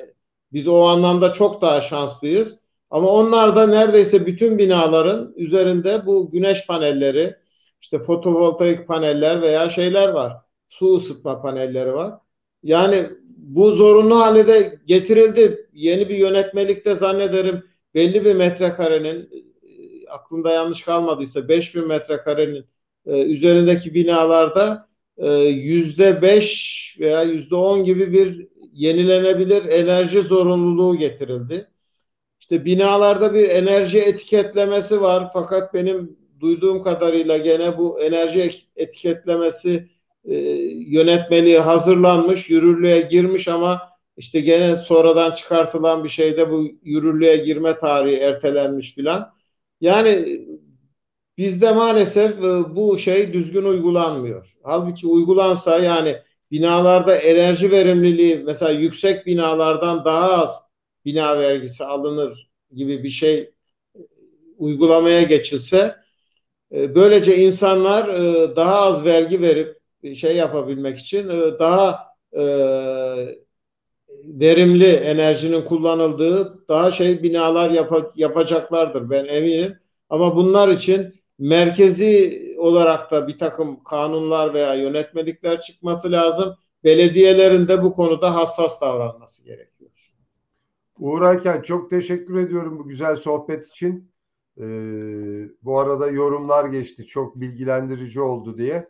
biz 0.53 0.69
o 0.69 0.83
anlamda 0.83 1.33
çok 1.33 1.63
daha 1.63 1.81
şanslıyız. 1.81 2.59
Ama 2.91 3.09
onlar 3.09 3.57
da 3.57 3.67
neredeyse 3.67 4.27
bütün 4.27 4.59
binaların 4.59 5.35
üzerinde 5.37 6.07
bu 6.07 6.31
güneş 6.31 6.67
panelleri, 6.67 7.37
işte 7.83 7.99
fotovoltaik 7.99 8.89
paneller 8.89 9.43
veya 9.43 9.71
şeyler 9.71 10.09
var. 10.09 10.33
Su 10.69 10.95
ısıtma 10.97 11.43
panelleri 11.43 11.95
var. 11.95 12.15
Yani 12.63 13.11
bu 13.49 13.73
zorunlu 13.73 14.19
hale 14.19 14.47
de 14.47 14.79
getirildi. 14.87 15.67
Yeni 15.73 16.09
bir 16.09 16.17
yönetmelikte 16.17 16.95
zannederim 16.95 17.65
belli 17.95 18.25
bir 18.25 18.35
metrekarenin 18.35 19.21
e, 19.21 20.09
aklımda 20.09 20.51
yanlış 20.51 20.83
kalmadıysa 20.83 21.49
5000 21.49 21.89
metrekarenin 21.89 22.65
e, 23.07 23.23
üzerindeki 23.23 23.95
binalarda 23.95 24.89
e, 25.17 25.29
yüzde 25.43 26.23
beş 26.23 26.97
veya 27.01 27.23
yüzde 27.23 27.55
on 27.55 27.85
gibi 27.85 28.13
bir 28.13 28.49
yenilenebilir 28.73 29.65
enerji 29.65 30.23
zorunluluğu 30.23 30.97
getirildi. 30.97 31.69
İşte 32.41 32.65
binalarda 32.65 33.35
bir 33.35 33.49
enerji 33.49 33.99
etiketlemesi 34.01 35.01
var 35.01 35.31
fakat 35.33 35.75
benim 35.75 36.17
duyduğum 36.41 36.83
kadarıyla 36.83 37.37
gene 37.37 37.79
bu 37.79 38.01
enerji 38.01 38.53
etiketlemesi 38.77 39.89
e, 40.29 40.35
yönetmeliği 40.89 41.59
hazırlanmış, 41.59 42.51
yürürlüğe 42.51 43.01
girmiş 43.01 43.49
ama 43.49 43.89
işte 44.17 44.41
gene 44.41 44.77
sonradan 44.77 45.31
çıkartılan 45.31 46.05
bir 46.05 46.09
şeyde 46.09 46.51
bu 46.51 46.69
yürürlüğe 46.83 47.37
girme 47.37 47.79
tarihi 47.79 48.17
ertelenmiş 48.17 48.95
filan. 48.95 49.33
Yani 49.81 50.41
bizde 51.39 51.73
maalesef 51.73 52.39
e, 52.39 52.77
bu 52.77 52.99
şey 52.99 53.33
düzgün 53.33 53.65
uygulanmıyor. 53.65 54.55
Halbuki 54.63 55.07
uygulansa 55.07 55.79
yani 55.79 56.17
binalarda 56.51 57.17
enerji 57.17 57.71
verimliliği 57.71 58.43
mesela 58.47 58.71
yüksek 58.71 59.27
binalardan 59.27 60.05
daha 60.05 60.33
az 60.33 60.63
bina 61.05 61.39
vergisi 61.39 61.85
alınır 61.85 62.51
gibi 62.75 63.03
bir 63.05 63.11
şey 63.11 63.39
e, 63.39 63.51
uygulamaya 64.59 65.23
geçilse 65.23 65.97
e, 66.73 66.95
böylece 66.95 67.37
insanlar 67.37 68.07
daha 68.57 68.81
az 68.81 69.05
vergi 69.05 69.43
verip 69.43 69.78
şey 70.15 70.37
yapabilmek 70.37 70.99
için 70.99 71.29
daha 71.59 72.09
verimli 74.25 74.87
enerjinin 74.87 75.63
kullanıldığı 75.63 76.69
daha 76.69 76.91
şey 76.91 77.23
binalar 77.23 77.71
yap 77.71 78.13
yapacaklardır 78.17 79.11
ben 79.11 79.25
eminim. 79.25 79.77
Ama 80.11 80.37
bunlar 80.37 80.69
için 80.69 81.15
merkezi 81.39 82.43
olarak 82.59 83.11
da 83.11 83.29
bir 83.29 83.39
takım 83.39 83.85
kanunlar 83.85 84.55
veya 84.55 84.75
yönetmelikler 84.75 85.61
çıkması 85.61 86.13
lazım. 86.13 86.57
Belediyelerin 86.85 87.69
de 87.69 87.83
bu 87.83 87.93
konuda 87.93 88.35
hassas 88.35 88.81
davranması 88.81 89.45
gerekiyor. 89.45 89.91
Uğur 90.99 91.23
Ayken 91.23 91.63
çok 91.63 91.91
teşekkür 91.91 92.37
ediyorum 92.37 92.79
bu 92.79 92.89
güzel 92.89 93.17
sohbet 93.17 93.67
için. 93.67 94.11
Ee, 94.61 94.63
bu 95.63 95.79
arada 95.79 96.07
yorumlar 96.07 96.65
geçti 96.65 97.07
çok 97.07 97.41
bilgilendirici 97.41 98.21
oldu 98.21 98.59
diye. 98.59 98.89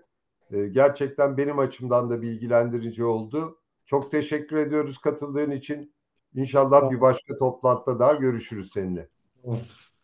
Ee, 0.53 0.67
gerçekten 0.67 1.37
benim 1.37 1.59
açımdan 1.59 2.11
da 2.11 2.23
bilgilendirici 2.23 3.05
oldu. 3.05 3.59
Çok 3.87 4.11
teşekkür 4.11 4.57
ediyoruz 4.57 4.99
katıldığın 4.99 5.51
için. 5.51 5.93
İnşallah 6.35 6.91
bir 6.91 7.01
başka 7.01 7.39
toplantıda 7.39 7.99
daha 7.99 8.15
görüşürüz 8.15 8.73
seninle. 8.73 9.09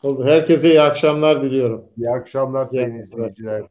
Oldu. 0.02 0.24
Herkese 0.24 0.68
iyi 0.68 0.80
akşamlar 0.80 1.42
diliyorum. 1.42 1.84
İyi 1.96 2.10
akşamlar 2.10 2.66
sayın 2.66 2.94
iyi 2.94 3.02
akşamlar. 3.02 3.30
izleyiciler. 3.30 3.64